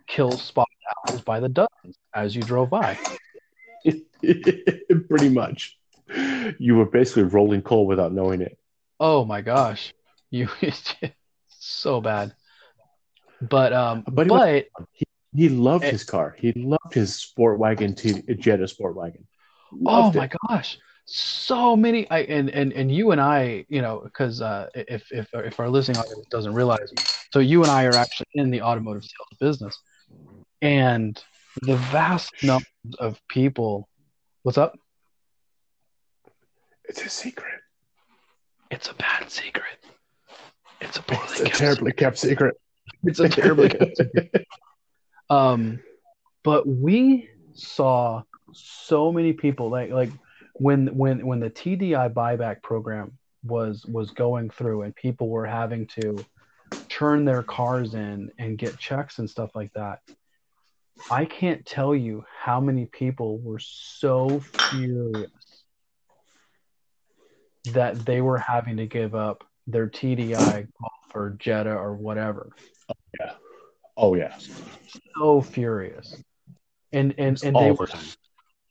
kill 0.07 0.31
spot 0.37 0.67
owls 1.05 1.21
by 1.21 1.39
the 1.39 1.49
dozens 1.49 1.97
as 2.13 2.35
you 2.35 2.41
drove 2.41 2.69
by. 2.69 2.97
Pretty 5.09 5.29
much. 5.29 5.77
You 6.59 6.75
were 6.75 6.85
basically 6.85 7.23
rolling 7.23 7.61
coal 7.61 7.87
without 7.87 8.13
knowing 8.13 8.41
it. 8.41 8.57
Oh 8.99 9.25
my 9.25 9.41
gosh, 9.41 9.93
you 10.29 10.47
so 11.59 12.01
bad. 12.01 12.33
But 13.41 13.73
um, 13.73 14.03
buddy 14.09 14.29
but 14.29 14.65
he 14.93 15.05
He 15.35 15.49
loved 15.49 15.85
Eh. 15.85 15.91
his 15.91 16.03
car. 16.03 16.35
He 16.37 16.53
loved 16.53 16.93
his 16.93 17.15
sport 17.15 17.59
wagon, 17.59 17.95
T- 17.95 18.21
Jetta 18.35 18.67
sport 18.67 18.95
wagon. 18.95 19.27
Oh 19.85 20.11
my 20.13 20.25
it. 20.25 20.31
gosh. 20.47 20.77
So 21.05 21.75
many 21.75 22.09
I 22.09 22.19
and 22.21 22.49
and 22.49 22.71
and 22.73 22.91
you 22.91 23.11
and 23.11 23.21
I, 23.21 23.65
you 23.67 23.81
know, 23.81 24.01
because 24.03 24.41
uh, 24.41 24.69
if 24.73 25.11
if 25.11 25.27
if 25.33 25.59
our 25.59 25.69
listening 25.69 25.97
audience 25.97 26.25
doesn't 26.31 26.53
realize, 26.53 26.91
so 27.31 27.39
you 27.39 27.63
and 27.63 27.71
I 27.71 27.83
are 27.85 27.95
actually 27.97 28.27
in 28.33 28.49
the 28.49 28.61
automotive 28.61 29.03
sales 29.03 29.37
business, 29.39 29.77
and 30.61 31.21
the 31.61 31.75
vast 31.75 32.31
numbers 32.41 32.65
of 32.99 33.19
people, 33.27 33.87
what's 34.43 34.57
up? 34.57 34.75
It's 36.87 37.03
a 37.03 37.09
secret. 37.09 37.61
It's 38.71 38.89
a 38.89 38.93
bad 38.93 39.29
secret. 39.29 39.83
It's 40.81 40.97
a 40.97 41.01
poorly 41.01 41.23
It's 41.31 41.39
a 41.41 41.43
kept 41.45 41.57
terribly 41.57 41.91
kept 41.93 42.17
secret. 42.17 42.55
It's 43.03 43.19
a 43.19 43.29
terribly 43.29 43.69
kept 43.69 43.97
secret. 43.97 44.45
Um, 45.27 45.79
but 46.43 46.67
we 46.67 47.29
saw 47.53 48.21
so 48.53 49.11
many 49.11 49.33
people 49.33 49.69
like 49.71 49.89
like 49.89 50.11
when 50.53 50.95
when 50.95 51.25
when 51.25 51.39
the 51.39 51.49
TDI 51.49 52.13
buyback 52.13 52.61
program 52.61 53.17
was 53.43 53.83
was 53.87 54.11
going 54.11 54.51
through 54.51 54.83
and 54.83 54.95
people 54.95 55.29
were 55.29 55.47
having 55.47 55.87
to 55.99 56.23
turn 56.89 57.25
their 57.25 57.41
cars 57.41 57.95
in 57.95 58.31
and 58.37 58.57
get 58.57 58.77
checks 58.77 59.17
and 59.17 59.27
stuff 59.27 59.55
like 59.55 59.73
that. 59.73 60.01
I 61.09 61.25
can't 61.25 61.65
tell 61.65 61.95
you 61.95 62.23
how 62.39 62.59
many 62.59 62.85
people 62.85 63.39
were 63.39 63.59
so 63.59 64.39
furious 64.69 65.31
that 67.73 68.05
they 68.05 68.21
were 68.21 68.37
having 68.37 68.77
to 68.77 68.85
give 68.85 69.15
up 69.15 69.43
their 69.67 69.87
TDI 69.87 70.67
Golf 70.79 71.15
or 71.15 71.35
Jetta 71.39 71.73
or 71.73 71.95
whatever 71.95 72.51
Oh 72.89 72.93
yeah. 73.19 73.31
Oh 73.97 74.15
yeah. 74.15 74.37
So 75.17 75.41
furious 75.41 76.15
and 76.91 77.13
and 77.17 77.41
and 77.43 77.55
they 77.55 77.71
were 77.71 77.87
time. 77.87 78.05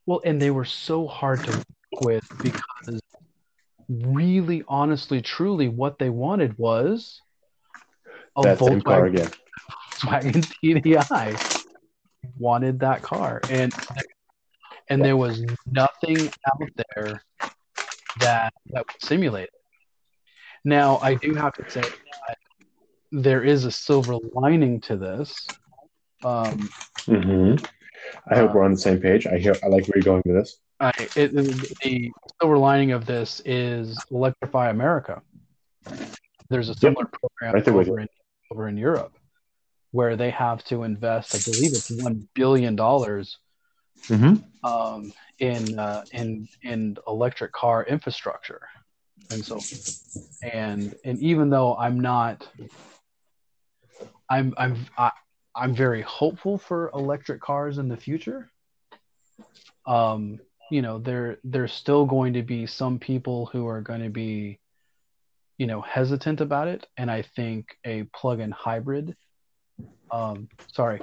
well 0.07 0.21
and 0.25 0.41
they 0.41 0.51
were 0.51 0.65
so 0.65 1.07
hard 1.07 1.43
to 1.45 1.53
work 1.53 2.01
with 2.01 2.25
because 2.43 3.01
really 3.89 4.65
honestly 4.69 5.21
truly 5.21 5.69
what 5.69 5.99
they 5.99 6.11
wanted 6.11 6.57
was 6.59 7.21
a 8.37 8.43
that 8.43 8.59
same 8.59 8.81
car 8.81 9.07
again. 9.07 9.33
Volkswagen 10.03 10.51
TDI 10.63 11.39
wanted 12.39 12.81
that 12.81 13.03
car 13.03 13.43
and 13.49 13.73
and 14.89 15.05
there 15.05 15.17
was 15.17 15.43
nothing 15.67 16.31
out 16.53 16.69
there 16.95 17.23
that 18.21 18.53
that 18.71 18.87
would 18.87 19.03
simulate 19.03 19.45
it 19.45 19.61
now 20.65 20.99
I 20.99 21.15
do 21.15 21.35
have 21.35 21.53
to 21.55 21.71
say 21.71 21.83
that 21.83 22.39
there 23.13 23.43
is 23.43 23.65
a 23.65 23.71
silver 23.71 24.17
lining 24.33 24.81
to 24.83 24.97
this 24.97 25.47
um, 26.25 26.69
Mm-hmm. 27.07 27.63
I 28.31 28.37
hope 28.37 28.51
Uh, 28.51 28.53
we're 28.55 28.65
on 28.65 28.73
the 28.73 28.79
same 28.79 29.01
page. 29.01 29.27
I 29.27 29.39
hear. 29.39 29.55
I 29.63 29.67
like 29.67 29.87
where 29.87 29.97
you're 29.97 30.03
going 30.05 30.23
with 30.25 30.37
this. 30.37 30.59
I, 30.81 30.93
it, 31.17 31.33
the 31.35 32.11
silver 32.41 32.59
lining 32.59 32.93
of 32.93 33.07
this 33.07 33.41
is 33.45 34.03
Electrify 34.11 34.71
America. 34.71 35.23
There's 36.51 36.69
a 36.69 36.75
similar 36.75 37.07
program 37.07 37.55
right 37.55 37.69
over 37.69 38.01
in, 38.01 38.09
over 38.51 38.69
in 38.69 38.77
Europe 38.77 39.13
where 39.93 40.17
they 40.17 40.31
have 40.31 40.65
to 40.65 40.83
invest, 40.83 41.35
I 41.35 41.39
believe 41.45 41.73
it's 41.75 41.91
one 41.91 42.29
billion 42.35 42.75
dollars 42.75 43.39
Mm-hmm. 44.11 44.69
um, 44.69 45.13
in 45.39 45.79
uh, 45.79 46.05
in 46.13 46.49
in 46.63 46.97
electric 47.07 47.53
car 47.53 47.85
infrastructure, 47.85 48.61
and 49.31 49.45
so 49.45 49.61
and 50.43 50.95
and 51.05 51.19
even 51.21 51.49
though 51.49 51.75
I'm 51.75 52.01
not, 52.01 52.47
I'm 54.29 54.53
I'm 54.59 54.87
I, 54.99 55.11
I'm 55.55 55.75
very 55.75 56.03
hopeful 56.03 56.59
for 56.59 56.91
electric 56.95 57.41
cars 57.41 57.79
in 57.79 57.89
the 57.89 57.97
future. 57.97 58.51
Um, 59.87 60.41
you 60.71 60.83
know, 60.83 60.99
there 60.99 61.39
there's 61.45 61.73
still 61.73 62.05
going 62.05 62.35
to 62.35 62.43
be 62.43 62.67
some 62.67 62.99
people 62.99 63.47
who 63.47 63.67
are 63.67 63.81
going 63.81 64.03
to 64.03 64.11
be, 64.11 64.59
you 65.57 65.67
know, 65.67 65.81
hesitant 65.81 66.41
about 66.41 66.69
it, 66.69 66.87
and 66.97 67.11
I 67.11 67.23
think 67.23 67.69
a 67.85 68.03
plug-in 68.15 68.51
hybrid, 68.51 69.17
um, 70.11 70.49
sorry, 70.73 71.01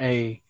a 0.00 0.40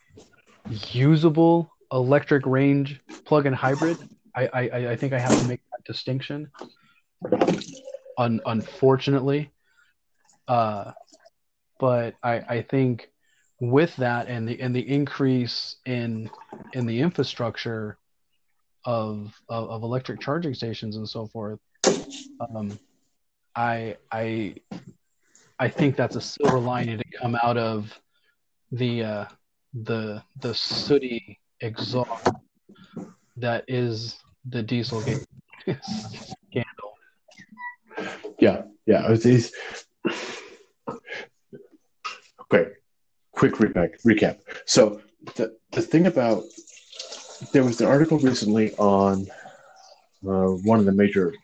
usable 0.92 1.70
electric 1.92 2.46
range 2.46 3.00
plug-in 3.24 3.52
hybrid. 3.52 4.08
I, 4.34 4.46
I, 4.46 4.60
I 4.92 4.96
think 4.96 5.12
I 5.12 5.18
have 5.18 5.36
to 5.38 5.44
make 5.44 5.60
that 5.72 5.84
distinction. 5.84 6.50
Un, 8.16 8.40
unfortunately, 8.46 9.50
uh, 10.48 10.92
but 11.78 12.14
I, 12.22 12.34
I 12.40 12.62
think 12.62 13.10
with 13.60 13.94
that 13.96 14.28
and 14.28 14.48
the 14.48 14.60
and 14.60 14.74
the 14.74 14.88
increase 14.88 15.76
in 15.86 16.30
in 16.72 16.86
the 16.86 17.00
infrastructure 17.00 17.96
of 18.84 19.32
of, 19.48 19.70
of 19.70 19.82
electric 19.82 20.20
charging 20.20 20.54
stations 20.54 20.96
and 20.96 21.08
so 21.08 21.28
forth, 21.28 21.60
um, 22.40 22.78
I 23.54 23.96
I 24.10 24.56
I 25.58 25.68
think 25.68 25.96
that's 25.96 26.16
a 26.16 26.20
silver 26.20 26.58
lining 26.58 26.98
to 26.98 27.04
come 27.20 27.36
out 27.42 27.56
of 27.56 27.92
the 28.72 29.04
uh, 29.04 29.24
the 29.74 30.22
the 30.40 30.54
sooty 30.54 31.40
exhaust 31.60 32.28
that 33.36 33.64
is 33.68 34.16
the 34.48 34.62
Dieselgate 34.62 35.24
scandal. 35.82 36.94
Yeah, 38.38 38.62
yeah. 38.86 39.06
It's. 39.10 39.52
Okay, 42.42 42.70
quick 43.32 43.54
recap. 43.54 43.90
Recap. 44.06 44.38
So 44.66 45.00
the 45.36 45.56
the 45.72 45.82
thing 45.82 46.06
about 46.06 46.44
there 47.52 47.64
was 47.64 47.80
an 47.80 47.86
article 47.86 48.18
recently 48.18 48.74
on 48.74 49.26
uh, 50.26 50.48
one 50.64 50.78
of 50.78 50.84
the 50.84 50.92
major 50.92 51.34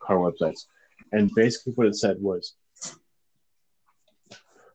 car 0.00 0.16
websites, 0.16 0.66
and 1.12 1.30
basically 1.34 1.72
what 1.74 1.86
it 1.86 1.96
said 1.96 2.16
was 2.20 2.54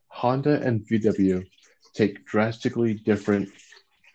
Honda 0.08 0.62
and 0.62 0.82
VW 0.88 1.46
take 1.94 2.26
drastically 2.26 2.94
different 2.94 3.50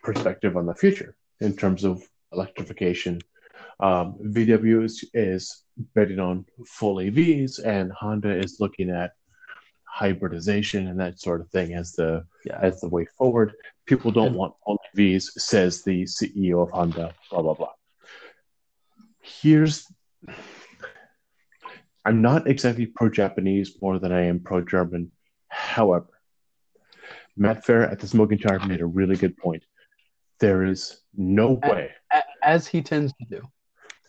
perspective 0.03 0.55
on 0.57 0.65
the 0.65 0.75
future 0.75 1.15
in 1.39 1.55
terms 1.55 1.83
of 1.83 2.03
electrification. 2.31 3.19
Um, 3.79 4.15
VW 4.21 4.83
is, 4.83 5.03
is 5.13 5.63
betting 5.95 6.19
on 6.19 6.45
full 6.67 6.97
EVs, 6.97 7.59
and 7.65 7.91
Honda 7.91 8.31
is 8.37 8.57
looking 8.59 8.89
at 8.89 9.11
hybridization 9.85 10.87
and 10.87 10.99
that 10.99 11.19
sort 11.19 11.39
of 11.41 11.49
thing 11.49 11.73
as 11.73 11.91
the 11.93 12.25
Yeah. 12.45 12.59
as 12.61 12.81
the 12.81 12.89
way 12.89 13.05
forward. 13.17 13.53
People 13.85 14.11
don't 14.11 14.27
And- 14.27 14.35
want 14.35 14.55
all 14.65 14.79
EVs, 14.95 15.31
says 15.39 15.83
the 15.83 16.03
CEO 16.05 16.61
of 16.63 16.71
Honda. 16.71 17.13
Blah 17.29 17.41
blah 17.41 17.53
blah. 17.53 17.73
Here's 19.21 19.87
I'm 22.05 22.21
not 22.21 22.47
exactly 22.47 22.85
pro-Japanese 22.85 23.81
more 23.81 23.97
than 23.97 24.11
I 24.11 24.23
am 24.25 24.41
pro-German. 24.41 25.11
However, 25.47 26.07
Matt 27.37 27.65
Farah 27.65 27.89
at 27.91 27.99
the 27.99 28.07
Smoking 28.07 28.39
Tire 28.39 28.59
made 28.59 28.81
a 28.81 28.85
really 28.85 29.15
good 29.15 29.37
point. 29.37 29.63
There 30.43 30.65
is 30.65 30.97
no 31.15 31.53
way, 31.53 31.91
As 32.43 32.67
he 32.67 32.81
tends 32.81 33.13
to 33.13 33.25
do. 33.29 33.41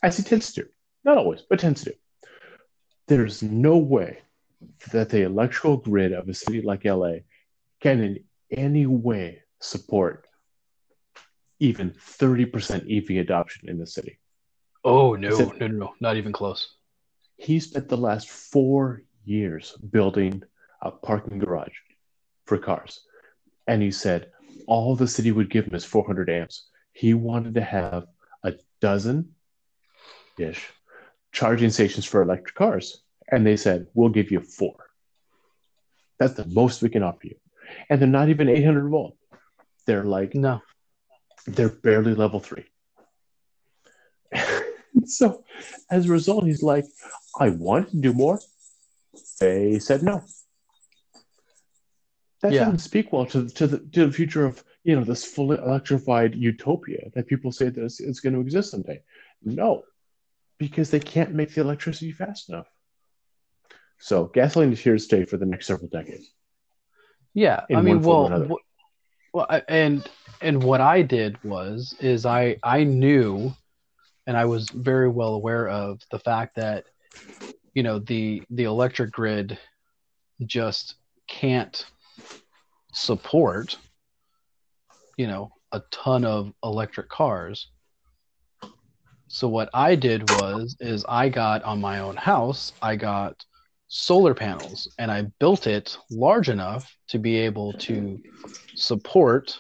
as 0.03 0.17
he 0.17 0.25
tends 0.25 0.53
to, 0.55 0.63
do. 0.63 0.69
not 1.05 1.17
always, 1.17 1.43
but 1.49 1.61
tends 1.61 1.85
to. 1.85 1.95
There's 3.07 3.41
no 3.41 3.77
way 3.79 4.19
that 4.91 5.11
the 5.11 5.23
electrical 5.23 5.77
grid 5.77 6.13
of 6.13 6.29
a 6.29 6.35
city 6.35 6.61
like 6.61 6.85
LA 6.85 7.19
can 7.81 8.03
in 8.03 8.25
any 8.51 8.85
way 8.85 9.43
support 9.61 10.27
even 11.61 11.93
30% 11.93 12.83
EV 12.91 13.23
adoption 13.23 13.69
in 13.69 13.79
the 13.79 13.87
city. 13.87 14.19
Oh 14.83 15.15
no, 15.15 15.29
Is 15.29 15.39
no, 15.39 15.53
no, 15.61 15.67
no, 15.69 15.95
not 16.01 16.17
even 16.17 16.33
close. 16.33 16.63
He 17.37 17.61
spent 17.61 17.89
the 17.89 17.97
last 18.09 18.29
four 18.29 19.05
years 19.25 19.79
building 19.93 20.43
a 20.83 20.91
parking 20.91 21.39
garage 21.39 21.79
for 22.45 22.59
cars. 22.59 23.03
And 23.69 23.81
he 23.81 23.93
said 23.93 24.33
all 24.67 24.97
the 24.97 25.09
city 25.09 25.31
would 25.33 25.51
give 25.51 25.67
him 25.67 25.75
is 25.75 25.85
400 25.85 26.31
amps. 26.31 26.69
He 26.93 27.15
wanted 27.15 27.55
to 27.55 27.61
have 27.61 28.07
a 28.43 28.55
dozen 28.81 29.35
ish 30.39 30.69
charging 31.33 31.71
stations 31.71 32.05
for 32.05 32.23
electric 32.23 32.55
cars. 32.55 33.03
And 33.31 33.47
they 33.47 33.57
said, 33.57 33.87
we'll 33.95 34.11
give 34.11 34.31
you 34.31 34.41
four. 34.41 34.77
That's 36.19 36.35
the 36.35 36.47
most 36.47 36.83
we 36.83 36.89
can 36.89 37.03
offer 37.03 37.27
you. 37.27 37.37
And 37.91 38.01
they're 38.01 38.09
not 38.09 38.29
even 38.29 38.49
800 38.49 38.89
volt. 38.89 39.17
They're 39.87 40.05
like, 40.05 40.35
No. 40.35 40.63
they're 41.47 41.69
barely 41.69 42.15
level 42.15 42.41
three. 42.41 42.65
so 45.05 45.45
as 45.91 46.07
a 46.07 46.13
result, 46.13 46.45
he's 46.45 46.63
like, 46.63 46.85
I 47.39 47.51
want 47.51 47.91
to 47.91 47.97
do 47.97 48.13
more. 48.13 48.39
They 49.41 49.79
said 49.79 50.03
no. 50.03 50.23
That 52.45 52.53
Yeah. 52.53 52.65
doesn't 52.65 52.81
speak 52.81 53.11
well 53.11 53.25
to, 53.27 53.49
to 53.49 53.67
the 53.67 53.79
to 53.95 54.05
the 54.05 54.13
future 54.13 54.45
of 54.45 54.63
you 54.83 54.95
know 54.95 55.03
this 55.03 55.25
fully 55.25 55.57
electrified 55.57 56.35
utopia 56.35 57.11
that 57.15 57.27
people 57.27 57.51
say 57.51 57.71
that 57.71 57.83
it's, 57.83 58.01
it's 58.01 58.21
going 58.21 58.35
to 58.35 58.41
exist 58.43 58.71
someday. 58.71 59.01
No, 59.43 59.85
because 60.59 60.91
they 60.91 61.01
can't 61.01 61.33
make 61.33 61.55
the 61.55 61.63
electricity 61.63 62.13
fast 62.13 62.51
enough. 62.51 62.67
So 63.99 64.27
gasoline 64.27 64.75
is 64.75 64.81
here 64.81 64.93
to 64.93 64.99
stay 64.99 65.25
for 65.25 65.39
the 65.39 65.47
next 65.47 65.67
several 65.69 65.89
decades. 65.89 66.31
Yeah, 67.33 67.65
I 67.75 67.81
mean, 67.81 68.03
well, 68.03 68.29
wh- 68.29 69.35
Well, 69.35 69.63
and 69.67 70.07
and 70.43 70.63
what 70.63 70.83
I 70.83 71.01
did 71.01 71.43
was 71.43 71.97
is 71.99 72.27
I 72.27 72.59
I 72.63 72.85
knew, 72.85 73.55
and 74.27 74.37
I 74.37 74.45
was 74.45 74.69
very 74.69 75.09
well 75.09 75.33
aware 75.33 75.67
of 75.67 76.03
the 76.11 76.19
fact 76.19 76.57
that, 76.57 76.85
you 77.73 77.83
know, 77.83 78.01
the 78.01 78.43
the 78.51 78.65
electric 78.65 79.13
grid 79.13 79.59
just 80.45 80.97
can't 81.27 81.87
support, 82.95 83.79
you 85.17 85.27
know, 85.27 85.53
a 85.73 85.83
ton 85.91 86.25
of 86.25 86.53
electric 86.63 87.09
cars. 87.09 87.69
So 89.29 89.49
what 89.49 89.69
I 89.75 89.97
did 89.97 90.23
was 90.23 90.77
is 90.81 91.05
I 91.09 91.29
got 91.29 91.63
on 91.65 91.81
my 91.81 92.01
own 92.01 92.17
house, 92.17 92.73
I 92.81 92.97
got 92.97 93.45
solar 93.89 94.35
panels 94.35 94.91
and 94.99 95.11
I 95.11 95.23
built 95.41 95.67
it 95.67 95.99
large 96.11 96.49
enough 96.49 96.97
to 97.09 97.19
be 97.19 97.37
able 97.39 97.75
to 97.75 98.21
support 98.75 99.59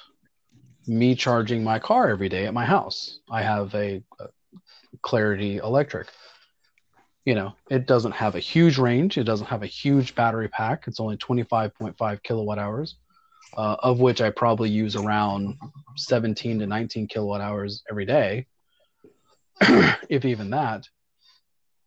me 0.87 1.15
charging 1.15 1.65
my 1.65 1.79
car 1.79 2.09
every 2.09 2.29
day 2.29 2.47
at 2.47 2.55
my 2.55 2.65
house. 2.65 3.21
I 3.31 3.43
have 3.43 3.75
a, 3.75 4.03
a 4.21 4.29
Clarity 5.03 5.57
Electric. 5.59 6.09
You 7.25 7.35
know, 7.35 7.55
it 7.71 7.87
doesn't 7.87 8.13
have 8.13 8.35
a 8.35 8.41
huge 8.41 8.77
range. 8.77 9.17
It 9.17 9.25
doesn't 9.25 9.47
have 9.47 9.63
a 9.63 9.67
huge 9.67 10.15
battery 10.15 10.49
pack. 10.49 10.85
It's 10.87 11.01
only 11.01 11.17
25.5 11.17 12.23
kilowatt 12.23 12.59
hours, 12.59 12.97
uh, 13.57 13.77
of 13.81 14.01
which 14.01 14.21
I 14.21 14.31
probably 14.31 14.71
use 14.71 14.97
around 14.97 15.57
17 15.97 16.59
to 16.61 16.67
19 16.67 17.07
kilowatt 17.09 17.41
hours 17.41 17.83
every 17.91 18.07
day, 18.07 18.47
if 20.09 20.25
even 20.25 20.51
that. 20.51 20.85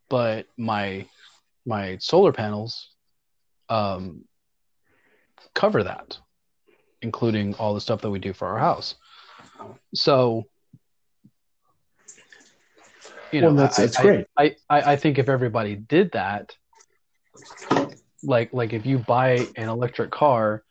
But 0.10 0.46
my 0.58 1.06
my 1.66 1.98
solar 2.00 2.32
panels 2.32 2.90
um, 3.70 4.24
cover 5.54 5.84
that, 5.84 6.18
including 7.02 7.56
all 7.56 7.74
the 7.74 7.82
stuff 7.82 8.02
that 8.02 8.10
we 8.10 8.20
do 8.20 8.34
for 8.34 8.48
our 8.48 8.60
house. 8.60 8.96
So, 9.94 10.46
you 13.34 13.42
know, 13.42 13.48
well, 13.48 13.58
that's 13.58 13.78
that's 13.78 14.00
I- 14.00 14.02
great. 14.04 14.28
I, 14.38 14.56
I, 14.70 14.94
I 14.94 14.96
think 14.96 15.20
if 15.20 15.28
everybody 15.28 15.76
did 15.76 16.12
that, 16.14 16.56
like 18.24 18.54
like 18.54 18.74
if 18.74 18.86
you 18.86 18.98
buy 19.00 19.48
an 19.58 19.68
electric 19.68 20.12
car, 20.12 20.64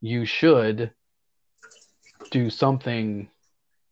you 0.00 0.24
should 0.24 0.90
do 2.30 2.50
something, 2.50 3.28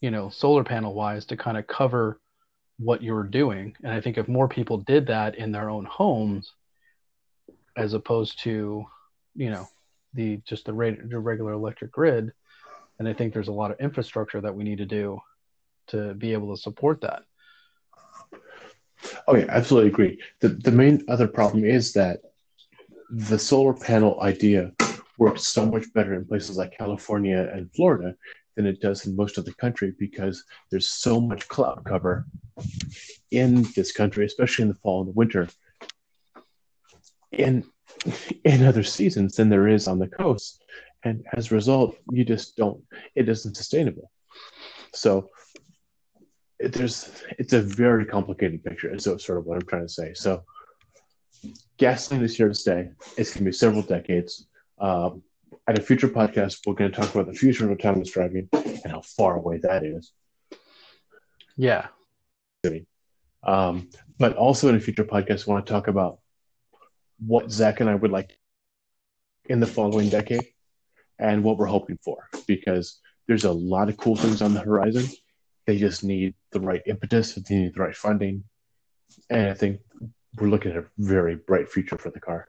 you 0.00 0.10
know, 0.10 0.28
solar 0.28 0.64
panel 0.64 0.94
wise 0.94 1.26
to 1.26 1.36
kind 1.36 1.56
of 1.56 1.66
cover 1.66 2.20
what 2.78 3.02
you're 3.02 3.24
doing. 3.24 3.76
And 3.82 3.92
I 3.92 4.00
think 4.00 4.18
if 4.18 4.28
more 4.28 4.48
people 4.48 4.78
did 4.78 5.06
that 5.06 5.36
in 5.36 5.52
their 5.52 5.70
own 5.70 5.84
homes, 5.84 6.52
as 7.76 7.94
opposed 7.94 8.42
to, 8.44 8.84
you 9.34 9.50
know, 9.50 9.68
the 10.14 10.40
just 10.46 10.66
the, 10.66 10.72
reg- 10.72 11.10
the 11.10 11.18
regular 11.18 11.52
electric 11.52 11.92
grid, 11.92 12.32
and 12.98 13.08
I 13.08 13.12
think 13.12 13.32
there's 13.32 13.48
a 13.48 13.52
lot 13.52 13.70
of 13.70 13.80
infrastructure 13.80 14.40
that 14.40 14.54
we 14.54 14.64
need 14.64 14.78
to 14.78 14.86
do 14.86 15.20
to 15.88 16.14
be 16.14 16.32
able 16.32 16.54
to 16.54 16.62
support 16.62 17.00
that. 17.00 17.22
Oh 19.26 19.36
yeah, 19.36 19.46
absolutely 19.48 19.90
agree. 19.90 20.20
The 20.40 20.48
the 20.48 20.70
main 20.70 21.04
other 21.08 21.26
problem 21.26 21.64
is 21.64 21.92
that 21.94 22.20
the 23.10 23.38
solar 23.38 23.74
panel 23.74 24.20
idea 24.20 24.72
works 25.18 25.46
so 25.46 25.66
much 25.66 25.92
better 25.92 26.14
in 26.14 26.24
places 26.24 26.56
like 26.56 26.76
California 26.76 27.50
and 27.52 27.72
Florida 27.74 28.14
than 28.56 28.66
it 28.66 28.80
does 28.80 29.06
in 29.06 29.16
most 29.16 29.38
of 29.38 29.44
the 29.44 29.54
country 29.54 29.92
because 29.98 30.44
there's 30.70 30.88
so 30.88 31.20
much 31.20 31.48
cloud 31.48 31.82
cover 31.84 32.26
in 33.30 33.66
this 33.74 33.92
country, 33.92 34.24
especially 34.24 34.62
in 34.62 34.68
the 34.68 34.74
fall 34.74 35.00
and 35.00 35.08
the 35.08 35.12
winter. 35.12 35.48
In 37.32 37.64
in 38.44 38.64
other 38.64 38.82
seasons 38.82 39.36
than 39.36 39.48
there 39.48 39.68
is 39.68 39.88
on 39.88 39.98
the 39.98 40.08
coast. 40.08 40.62
And 41.04 41.24
as 41.34 41.50
a 41.50 41.54
result, 41.54 41.96
you 42.10 42.24
just 42.24 42.56
don't 42.56 42.82
it 43.14 43.28
isn't 43.28 43.56
sustainable. 43.56 44.10
So 44.92 45.30
it, 46.58 46.72
there's 46.72 47.22
it's 47.38 47.52
a 47.52 47.60
very 47.60 48.04
complicated 48.04 48.64
picture 48.64 48.92
is 48.92 49.04
sort 49.04 49.38
of 49.38 49.44
what 49.44 49.56
i'm 49.56 49.66
trying 49.66 49.86
to 49.86 49.92
say 49.92 50.14
so 50.14 50.42
gasoline 51.76 52.22
is 52.22 52.36
here 52.36 52.48
to 52.48 52.54
stay 52.54 52.88
it's 53.16 53.30
going 53.30 53.44
to 53.44 53.50
be 53.50 53.52
several 53.52 53.82
decades 53.82 54.46
um, 54.86 55.22
at 55.68 55.78
a 55.78 55.82
future 55.82 56.08
podcast 56.08 56.52
we're 56.66 56.74
going 56.80 56.90
to 56.92 56.96
talk 57.00 57.10
about 57.14 57.26
the 57.26 57.38
future 57.42 57.64
of 57.64 57.70
autonomous 57.76 58.10
driving 58.16 58.48
and 58.52 58.88
how 58.94 59.00
far 59.16 59.32
away 59.36 59.56
that 59.58 59.82
is 59.84 60.12
Yeah. 61.56 61.86
um, 63.52 63.88
but 64.18 64.36
also 64.36 64.68
in 64.68 64.74
a 64.74 64.80
future 64.80 65.04
podcast 65.14 65.46
we 65.46 65.52
want 65.52 65.66
to 65.66 65.72
talk 65.72 65.88
about 65.88 66.18
what 67.32 67.50
zach 67.50 67.80
and 67.80 67.88
i 67.88 67.94
would 67.94 68.10
like 68.18 68.30
in 69.52 69.60
the 69.60 69.66
following 69.66 70.08
decade 70.08 70.46
and 71.18 71.44
what 71.44 71.56
we're 71.58 71.66
hoping 71.66 71.98
for 72.04 72.18
because 72.46 72.86
there's 73.26 73.44
a 73.44 73.52
lot 73.52 73.88
of 73.88 73.96
cool 73.96 74.16
things 74.16 74.42
on 74.42 74.52
the 74.54 74.60
horizon 74.60 75.06
they 75.66 75.78
just 75.78 76.04
need 76.04 76.34
the 76.52 76.60
right 76.60 76.82
impetus, 76.86 77.34
they 77.34 77.54
need 77.54 77.74
the 77.74 77.80
right 77.80 77.96
funding, 77.96 78.44
and 79.30 79.48
I 79.48 79.54
think 79.54 79.80
we're 80.38 80.48
looking 80.48 80.72
at 80.72 80.76
a 80.76 80.84
very 80.98 81.36
bright 81.36 81.70
future 81.70 81.96
for 81.96 82.10
the 82.10 82.20
car. 82.20 82.48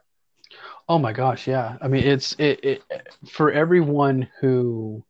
Oh 0.88 1.00
my 1.00 1.14
gosh, 1.14 1.48
yeah. 1.48 1.78
I 1.82 1.88
mean, 1.88 2.04
it's 2.04 2.34
it, 2.38 2.64
it 2.64 2.84
for 3.30 3.52
everyone 3.52 4.28
who, 4.39 5.04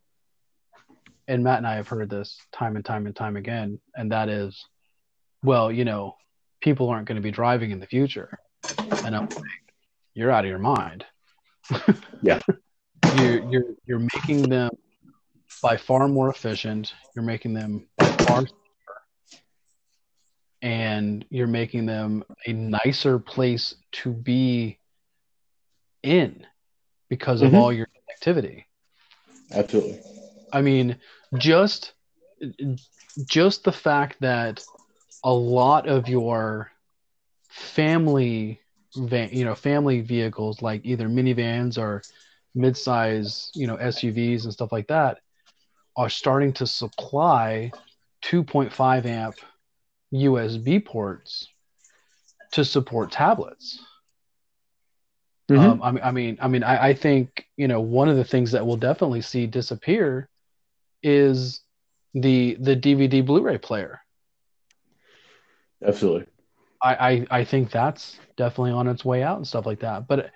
and 1.28 1.44
Matt 1.44 1.58
and 1.58 1.66
I 1.66 1.76
have 1.76 1.88
heard 1.88 2.08
this 2.08 2.38
time 2.52 2.76
and 2.76 2.84
time 2.84 3.06
and 3.06 3.14
time 3.14 3.36
again, 3.36 3.80
and 3.94 4.12
that 4.12 4.28
is, 4.28 4.66
well, 5.42 5.70
you 5.70 5.84
know, 5.84 6.16
people 6.60 6.88
aren't 6.88 7.06
going 7.06 7.16
to 7.16 7.22
be 7.22 7.30
driving 7.30 7.70
in 7.70 7.80
the 7.80 7.86
future, 7.86 8.38
and 9.04 9.14
I'm 9.14 9.28
like, 9.28 9.74
you're 10.14 10.30
out 10.30 10.44
of 10.44 10.48
your 10.48 10.58
mind. 10.58 11.04
Yeah. 12.22 12.40
you 13.16 13.48
you're 13.50 13.74
you're 13.86 14.06
making 14.14 14.48
them 14.48 14.70
by 15.62 15.76
far 15.76 16.08
more 16.08 16.30
efficient. 16.30 16.94
You're 17.14 17.24
making 17.24 17.54
them 17.54 17.86
far 17.98 18.42
safer, 18.42 18.52
and 20.62 21.24
you're 21.30 21.46
making 21.46 21.86
them 21.86 22.24
a 22.46 22.52
nicer 22.52 23.18
place 23.18 23.74
to 23.92 24.12
be 24.12 24.78
in 26.06 26.46
because 27.08 27.42
of 27.42 27.52
Mhm. 27.52 27.56
all 27.56 27.72
your 27.72 27.88
activity. 28.10 28.66
Absolutely. 29.52 30.00
I 30.52 30.62
mean, 30.62 30.96
just 31.38 31.92
just 33.26 33.64
the 33.64 33.72
fact 33.72 34.20
that 34.20 34.62
a 35.24 35.32
lot 35.32 35.88
of 35.88 36.08
your 36.08 36.70
family 37.48 38.60
van, 38.96 39.30
you 39.32 39.44
know, 39.44 39.54
family 39.54 40.00
vehicles 40.00 40.62
like 40.62 40.82
either 40.84 41.08
minivans 41.08 41.78
or 41.78 42.02
midsize, 42.56 43.50
you 43.54 43.66
know, 43.66 43.76
SUVs 43.76 44.44
and 44.44 44.52
stuff 44.52 44.72
like 44.72 44.88
that 44.88 45.18
are 45.96 46.10
starting 46.10 46.52
to 46.54 46.66
supply 46.66 47.72
2.5 48.22 49.06
amp 49.06 49.36
USB 50.12 50.84
ports 50.84 51.48
to 52.52 52.64
support 52.64 53.10
tablets. 53.10 53.80
Mhm. 55.48 55.58
Um, 55.58 55.82
I 55.82 55.90
mean, 55.92 56.02
I 56.02 56.10
mean, 56.10 56.38
I 56.40 56.48
mean, 56.48 56.62
I, 56.64 56.88
I 56.88 56.94
think 56.94 57.46
you 57.56 57.68
know 57.68 57.80
one 57.80 58.08
of 58.08 58.16
the 58.16 58.24
things 58.24 58.52
that 58.52 58.66
we'll 58.66 58.76
definitely 58.76 59.22
see 59.22 59.46
disappear 59.46 60.28
is 61.02 61.60
the 62.14 62.56
the 62.60 62.74
DVD 62.74 63.24
Blu-ray 63.24 63.58
player. 63.58 64.00
Absolutely. 65.84 66.26
I, 66.82 66.94
I 66.94 67.26
I 67.40 67.44
think 67.44 67.70
that's 67.70 68.18
definitely 68.36 68.72
on 68.72 68.88
its 68.88 69.04
way 69.04 69.22
out 69.22 69.36
and 69.36 69.46
stuff 69.46 69.66
like 69.66 69.80
that. 69.80 70.08
But 70.08 70.30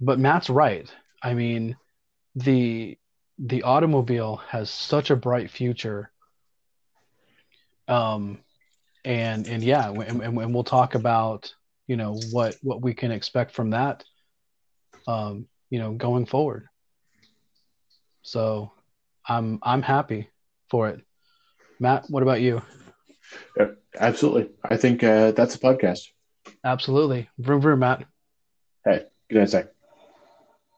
but 0.00 0.18
Matt's 0.18 0.50
right. 0.50 0.92
I 1.22 1.34
mean, 1.34 1.76
the 2.34 2.98
the 3.38 3.62
automobile 3.62 4.36
has 4.48 4.70
such 4.70 5.10
a 5.10 5.16
bright 5.16 5.50
future. 5.50 6.10
Um, 7.88 8.38
and 9.04 9.46
and 9.46 9.62
yeah, 9.62 9.90
and, 9.90 10.22
and, 10.22 10.38
and 10.38 10.54
we'll 10.54 10.64
talk 10.64 10.94
about 10.94 11.52
you 11.86 11.96
know 11.96 12.12
what 12.14 12.56
what 12.62 12.82
we 12.82 12.94
can 12.94 13.10
expect 13.10 13.52
from 13.52 13.70
that. 13.70 14.04
Um, 15.06 15.46
you 15.70 15.78
know, 15.78 15.92
going 15.92 16.26
forward. 16.26 16.68
So, 18.22 18.72
I'm 19.28 19.58
I'm 19.62 19.82
happy 19.82 20.30
for 20.70 20.88
it. 20.88 21.00
Matt, 21.80 22.04
what 22.08 22.22
about 22.22 22.40
you? 22.40 22.62
Yeah, 23.58 23.70
absolutely. 23.98 24.50
I 24.62 24.76
think 24.76 25.02
uh, 25.02 25.32
that's 25.32 25.54
a 25.54 25.58
podcast. 25.58 26.08
Absolutely. 26.62 27.28
Vroom 27.38 27.60
vroom, 27.60 27.80
Matt. 27.80 28.04
Hey, 28.84 29.04
good 29.28 29.38
night, 29.38 29.48
Zach. 29.48 29.73